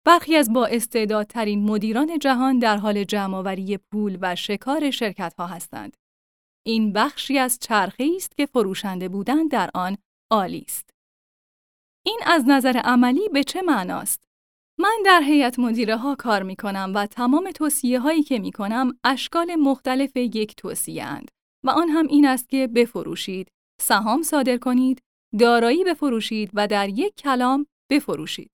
برخی 0.09 0.37
از 0.37 0.53
با 0.53 0.67
استعدادترین 0.67 1.65
مدیران 1.65 2.19
جهان 2.19 2.59
در 2.59 2.77
حال 2.77 3.05
جمعآوری 3.05 3.79
پول 3.93 4.19
و 4.21 4.37
شکار 4.37 4.91
شرکت 4.91 5.35
ها 5.39 5.47
هستند. 5.47 5.97
این 6.67 6.93
بخشی 6.93 7.39
از 7.39 7.59
چرخه 7.61 8.11
است 8.17 8.37
که 8.37 8.47
فروشنده 8.47 9.09
بودن 9.09 9.47
در 9.47 9.71
آن 9.75 9.99
عالی 10.31 10.65
است. 10.69 10.91
این 12.07 12.21
از 12.27 12.45
نظر 12.47 12.81
عملی 12.85 13.29
به 13.29 13.45
چه 13.45 13.63
معناست؟ 13.63 14.25
من 14.79 15.03
در 15.05 15.23
هیئت 15.23 15.59
مدیره 15.59 15.97
ها 15.97 16.15
کار 16.15 16.43
می 16.43 16.57
کنم 16.57 16.93
و 16.95 17.07
تمام 17.07 17.51
توصیه 17.51 18.01
هایی 18.01 18.23
که 18.23 18.39
می 18.39 18.53
کنم 18.53 18.99
اشکال 19.05 19.55
مختلف 19.55 20.17
یک 20.17 20.57
توصیه 20.57 21.05
اند 21.05 21.31
و 21.65 21.71
آن 21.71 21.89
هم 21.89 22.07
این 22.07 22.27
است 22.27 22.49
که 22.49 22.67
بفروشید، 22.67 23.49
سهام 23.81 24.23
صادر 24.23 24.57
کنید، 24.57 25.03
دارایی 25.39 25.85
بفروشید 25.85 26.51
و 26.55 26.67
در 26.67 26.89
یک 26.89 27.15
کلام 27.15 27.67
بفروشید. 27.91 28.51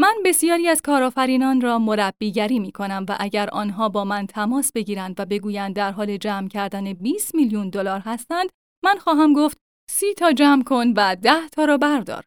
من 0.00 0.14
بسیاری 0.24 0.68
از 0.68 0.82
کارآفرینان 0.82 1.60
را 1.60 1.78
مربیگری 1.78 2.58
می 2.58 2.72
کنم 2.72 3.06
و 3.08 3.16
اگر 3.20 3.48
آنها 3.52 3.88
با 3.88 4.04
من 4.04 4.26
تماس 4.26 4.72
بگیرند 4.72 5.20
و 5.20 5.24
بگویند 5.26 5.76
در 5.76 5.92
حال 5.92 6.16
جمع 6.16 6.48
کردن 6.48 6.92
20 6.92 7.34
میلیون 7.34 7.68
دلار 7.68 8.00
هستند، 8.00 8.50
من 8.84 8.98
خواهم 8.98 9.32
گفت 9.32 9.58
سی 9.90 10.14
تا 10.14 10.32
جمع 10.32 10.62
کن 10.64 10.92
و 10.96 11.16
ده 11.22 11.48
تا 11.48 11.64
را 11.64 11.78
بردار. 11.78 12.24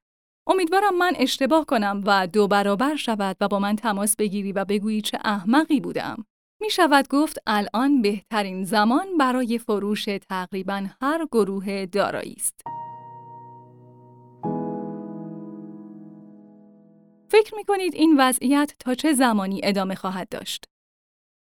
امیدوارم 0.48 0.98
من 0.98 1.14
اشتباه 1.16 1.66
کنم 1.66 2.04
و 2.06 2.28
دو 2.28 2.48
برابر 2.48 2.96
شود 2.96 3.38
و 3.42 3.48
با 3.48 3.60
من 3.60 3.76
تماس 3.76 4.16
بگیری 4.16 4.52
و 4.52 4.66
بگویی 4.66 5.02
چه 5.02 5.20
احمقی 5.24 5.80
بودم. 5.80 6.26
می 6.62 6.70
شود 6.70 7.08
گفت 7.08 7.38
الان 7.48 8.02
بهترین 8.02 8.64
زمان 8.64 9.18
برای 9.20 9.58
فروش 9.58 10.06
تقریبا 10.30 10.86
هر 11.02 11.26
گروه 11.32 11.86
دارایی 11.86 12.36
است. 12.38 12.62
فکر 17.32 17.56
می 17.56 17.64
کنید 17.64 17.96
این 17.96 18.16
وضعیت 18.18 18.74
تا 18.80 18.96
چه 18.96 19.14
زمانی 19.14 19.62
ادامه 19.64 19.96
خواهد 19.96 20.30
داشت؟ 20.30 20.66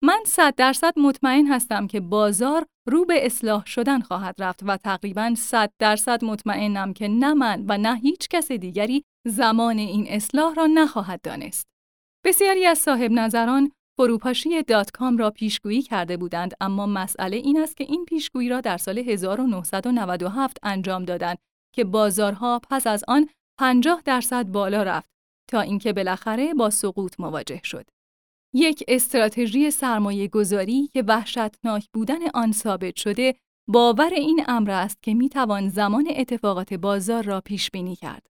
من 0.04 0.20
صد 0.26 0.56
درصد 0.56 1.00
مطمئن 1.00 1.48
هستم 1.48 1.88
که 1.88 2.00
بازار 2.00 2.66
رو 2.88 3.06
به 3.06 3.26
اصلاح 3.26 3.66
شدن 3.66 4.00
خواهد 4.00 4.36
رفت 4.40 4.60
و 4.64 4.78
تقریبا 4.78 5.34
صد 5.38 5.72
درصد 5.80 6.26
مطمئنم 6.26 6.94
که 6.94 7.08
نه 7.08 7.34
من 7.34 7.66
و 7.70 7.78
نه 7.78 7.96
هیچ 7.96 8.28
کس 8.28 8.52
دیگری 8.52 9.04
زمان 9.28 9.78
این 9.78 10.06
اصلاح 10.10 10.54
را 10.54 10.66
نخواهد 10.66 11.22
دانست. 11.22 11.68
بسیاری 12.26 12.66
از 12.66 12.78
صاحب 12.78 13.12
نظران 13.12 13.72
فروپاشی 13.98 14.64
دات 14.64 14.92
کام 14.92 15.18
را 15.18 15.32
پیشگویی 15.32 15.82
کرده 15.82 16.18
بودند 16.18 16.54
اما 16.62 16.86
مسئله 16.86 17.38
این 17.38 17.60
است 17.60 17.78
که 17.78 17.84
این 17.84 18.06
پیشگویی 18.06 18.50
را 18.50 18.62
در 18.62 18.78
سال 18.78 18.98
1997 18.98 20.58
انجام 20.64 21.06
دادند 21.06 21.38
که 21.76 21.84
بازارها 21.84 22.62
پس 22.70 22.88
از 22.88 23.04
آن 23.08 23.30
50 23.60 24.02
درصد 24.06 24.48
بالا 24.48 24.84
رفت 24.84 25.15
تا 25.48 25.62
اینکه 25.62 25.94
بالاخره 25.94 26.54
با 26.54 26.70
سقوط 26.70 27.20
مواجه 27.20 27.62
شد. 27.64 27.86
یک 28.54 28.84
استراتژی 28.88 29.72
سرمایه 29.72 30.28
گذاری 30.28 30.90
که 30.94 31.04
وحشتناک 31.08 31.88
بودن 31.94 32.30
آن 32.34 32.52
ثابت 32.52 32.96
شده 32.96 33.36
باور 33.68 34.10
این 34.14 34.44
امر 34.48 34.72
است 34.72 35.04
که 35.04 35.14
می 35.14 35.30
توان 35.30 35.70
زمان 35.70 36.08
اتفاقات 36.16 36.74
بازار 36.74 37.24
را 37.24 37.42
پیش 37.42 37.72
بینی 37.72 37.96
کرد. 37.96 38.28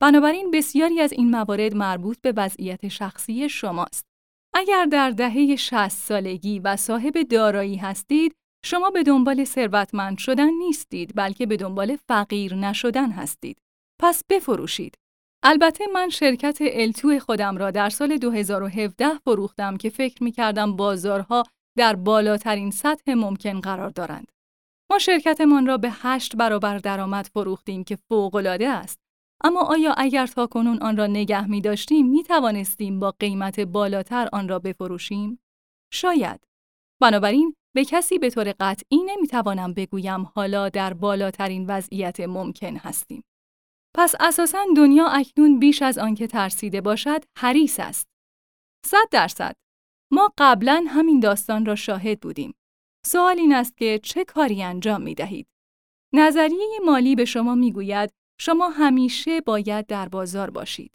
بنابراین 0.00 0.50
بسیاری 0.50 1.00
از 1.00 1.12
این 1.12 1.30
موارد 1.30 1.74
مربوط 1.74 2.18
به 2.22 2.32
وضعیت 2.36 2.88
شخصی 2.88 3.48
شماست. 3.48 4.06
اگر 4.54 4.84
در 4.84 5.10
دهه 5.10 5.56
60 5.56 5.88
سالگی 5.88 6.58
و 6.58 6.76
صاحب 6.76 7.22
دارایی 7.22 7.76
هستید، 7.76 8.34
شما 8.64 8.90
به 8.90 9.02
دنبال 9.02 9.44
ثروتمند 9.44 10.18
شدن 10.18 10.50
نیستید 10.50 11.12
بلکه 11.14 11.46
به 11.46 11.56
دنبال 11.56 11.96
فقیر 12.08 12.54
نشدن 12.54 13.10
هستید. 13.10 13.58
پس 14.00 14.22
بفروشید. 14.28 14.94
البته 15.42 15.84
من 15.92 16.08
شرکت 16.08 16.58
التو 16.60 17.18
خودم 17.18 17.56
را 17.56 17.70
در 17.70 17.90
سال 17.90 18.16
2017 18.16 19.18
فروختم 19.24 19.76
که 19.76 19.90
فکر 19.90 20.24
می 20.24 20.32
کردم 20.32 20.76
بازارها 20.76 21.44
در 21.78 21.96
بالاترین 21.96 22.70
سطح 22.70 23.14
ممکن 23.14 23.60
قرار 23.60 23.90
دارند. 23.90 24.32
ما 24.90 24.98
شرکتمان 24.98 25.66
را 25.66 25.78
به 25.78 25.88
هشت 25.92 26.36
برابر 26.36 26.78
درآمد 26.78 27.26
فروختیم 27.34 27.84
که 27.84 27.96
فوق‌العاده 27.96 28.68
است. 28.68 28.98
اما 29.44 29.60
آیا 29.60 29.94
اگر 29.96 30.26
تا 30.26 30.46
کنون 30.46 30.78
آن 30.82 30.96
را 30.96 31.06
نگه 31.06 31.50
می 31.50 31.60
داشتیم 31.60 32.10
می 32.10 32.22
توانستیم 32.22 33.00
با 33.00 33.14
قیمت 33.20 33.60
بالاتر 33.60 34.28
آن 34.32 34.48
را 34.48 34.58
بفروشیم؟ 34.58 35.40
شاید. 35.92 36.40
بنابراین 37.02 37.54
به 37.74 37.84
کسی 37.84 38.18
به 38.18 38.30
طور 38.30 38.54
قطعی 38.60 39.02
نمی 39.06 39.26
توانم 39.26 39.74
بگویم 39.74 40.22
حالا 40.34 40.68
در 40.68 40.94
بالاترین 40.94 41.66
وضعیت 41.66 42.20
ممکن 42.20 42.76
هستیم. 42.76 43.22
پس 43.98 44.14
اساساً 44.20 44.66
دنیا 44.76 45.06
اکنون 45.06 45.58
بیش 45.58 45.82
از 45.82 45.98
آنکه 45.98 46.26
ترسیده 46.26 46.80
باشد 46.80 47.24
حریص 47.38 47.80
است. 47.80 48.08
صد 48.86 49.08
درصد. 49.10 49.56
ما 50.12 50.32
قبلا 50.38 50.84
همین 50.88 51.20
داستان 51.20 51.66
را 51.66 51.74
شاهد 51.74 52.20
بودیم. 52.20 52.54
سوال 53.06 53.38
این 53.38 53.54
است 53.54 53.76
که 53.76 54.00
چه 54.02 54.24
کاری 54.24 54.62
انجام 54.62 55.02
می 55.02 55.14
دهید؟ 55.14 55.46
نظریه 56.14 56.78
مالی 56.84 57.14
به 57.14 57.24
شما 57.24 57.54
می 57.54 57.72
گوید 57.72 58.12
شما 58.40 58.68
همیشه 58.68 59.40
باید 59.40 59.86
در 59.86 60.08
بازار 60.08 60.50
باشید. 60.50 60.92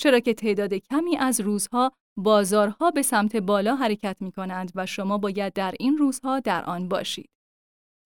چرا 0.00 0.20
که 0.20 0.34
تعداد 0.34 0.74
کمی 0.74 1.16
از 1.16 1.40
روزها 1.40 1.92
بازارها 2.16 2.90
به 2.90 3.02
سمت 3.02 3.36
بالا 3.36 3.76
حرکت 3.76 4.16
می 4.20 4.32
کنند 4.32 4.72
و 4.74 4.86
شما 4.86 5.18
باید 5.18 5.52
در 5.52 5.74
این 5.80 5.98
روزها 5.98 6.40
در 6.40 6.64
آن 6.64 6.88
باشید. 6.88 7.30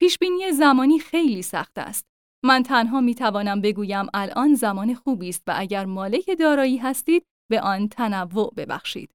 پیشبینی 0.01 0.53
زمانی 0.53 0.99
خیلی 0.99 1.43
سخت 1.43 1.78
است. 1.78 2.11
من 2.45 2.62
تنها 2.62 3.01
می 3.01 3.14
توانم 3.14 3.61
بگویم 3.61 4.07
الان 4.14 4.55
زمان 4.55 4.95
خوبی 4.95 5.28
است 5.28 5.43
و 5.47 5.53
اگر 5.57 5.84
مالک 5.84 6.38
دارایی 6.38 6.76
هستید 6.76 7.26
به 7.51 7.61
آن 7.61 7.88
تنوع 7.88 8.53
ببخشید. 8.57 9.11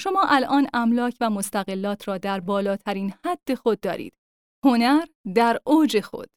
شما 0.00 0.22
الان 0.28 0.68
املاک 0.74 1.16
و 1.20 1.30
مستقلات 1.30 2.08
را 2.08 2.18
در 2.18 2.40
بالاترین 2.40 3.14
حد 3.24 3.54
خود 3.54 3.80
دارید. 3.80 4.14
هنر 4.64 5.04
در 5.34 5.58
اوج 5.66 6.00
خود. 6.00 6.28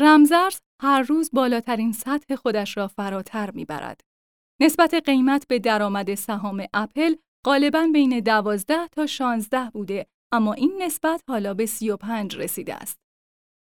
رمزرز 0.00 0.60
هر 0.82 1.02
روز 1.02 1.30
بالاترین 1.32 1.92
سطح 1.92 2.36
خودش 2.36 2.76
را 2.76 2.88
فراتر 2.88 3.50
می‌برد. 3.50 4.00
نسبت 4.60 4.94
قیمت 4.94 5.46
به 5.48 5.58
درآمد 5.58 6.14
سهام 6.14 6.64
اپل 6.74 7.14
غالبا 7.44 7.88
بین 7.92 8.20
12 8.20 8.88
تا 8.88 9.06
16 9.06 9.70
بوده 9.70 10.06
اما 10.32 10.52
این 10.52 10.82
نسبت 10.82 11.22
حالا 11.28 11.54
به 11.54 11.66
35 11.66 12.36
رسیده 12.36 12.74
است. 12.74 12.98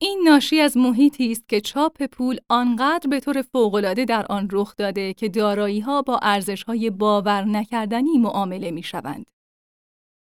این 0.04 0.22
ناشی 0.26 0.60
از 0.60 0.78
محیطی 0.78 1.32
است 1.32 1.49
که 1.49 1.62
چاپ 1.62 2.04
پول 2.04 2.38
آنقدر 2.49 3.10
به 3.10 3.20
طور 3.20 3.41
فوق‌العاده 3.41 4.06
در 4.06 4.26
آن 4.30 4.47
رخ 4.51 4.76
داده 4.76 5.14
که 5.14 5.30
دارایی‌ها 5.30 6.01
با 6.01 6.20
ارزش‌های 6.22 6.89
باور 6.89 7.43
نکردنی 7.43 8.18
معامله 8.18 8.72
می‌شوند. 8.72 9.26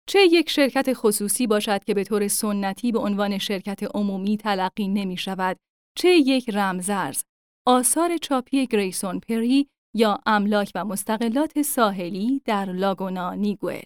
چه 0.08 0.18
یک 0.30 0.50
شرکت 0.50 0.92
خصوصی 0.92 1.46
باشد 1.46 1.84
که 1.84 1.94
به 1.94 2.04
طور 2.04 2.28
سنتی 2.28 2.92
به 2.92 2.98
عنوان 2.98 3.38
شرکت 3.38 3.96
عمومی 3.96 4.36
تلقی 4.36 4.88
نمی 4.88 5.16
شود، 5.16 5.56
چه 5.98 6.08
یک 6.08 6.50
رمزرز، 6.50 7.22
آثار 7.66 8.16
چاپی 8.16 8.66
گریسون 8.66 9.20
پری 9.20 9.66
یا 9.94 10.18
املاک 10.26 10.72
و 10.74 10.84
مستقلات 10.84 11.62
ساحلی 11.62 12.42
در 12.44 12.72
لاگونا 12.72 13.34
نیگوئل. 13.34 13.82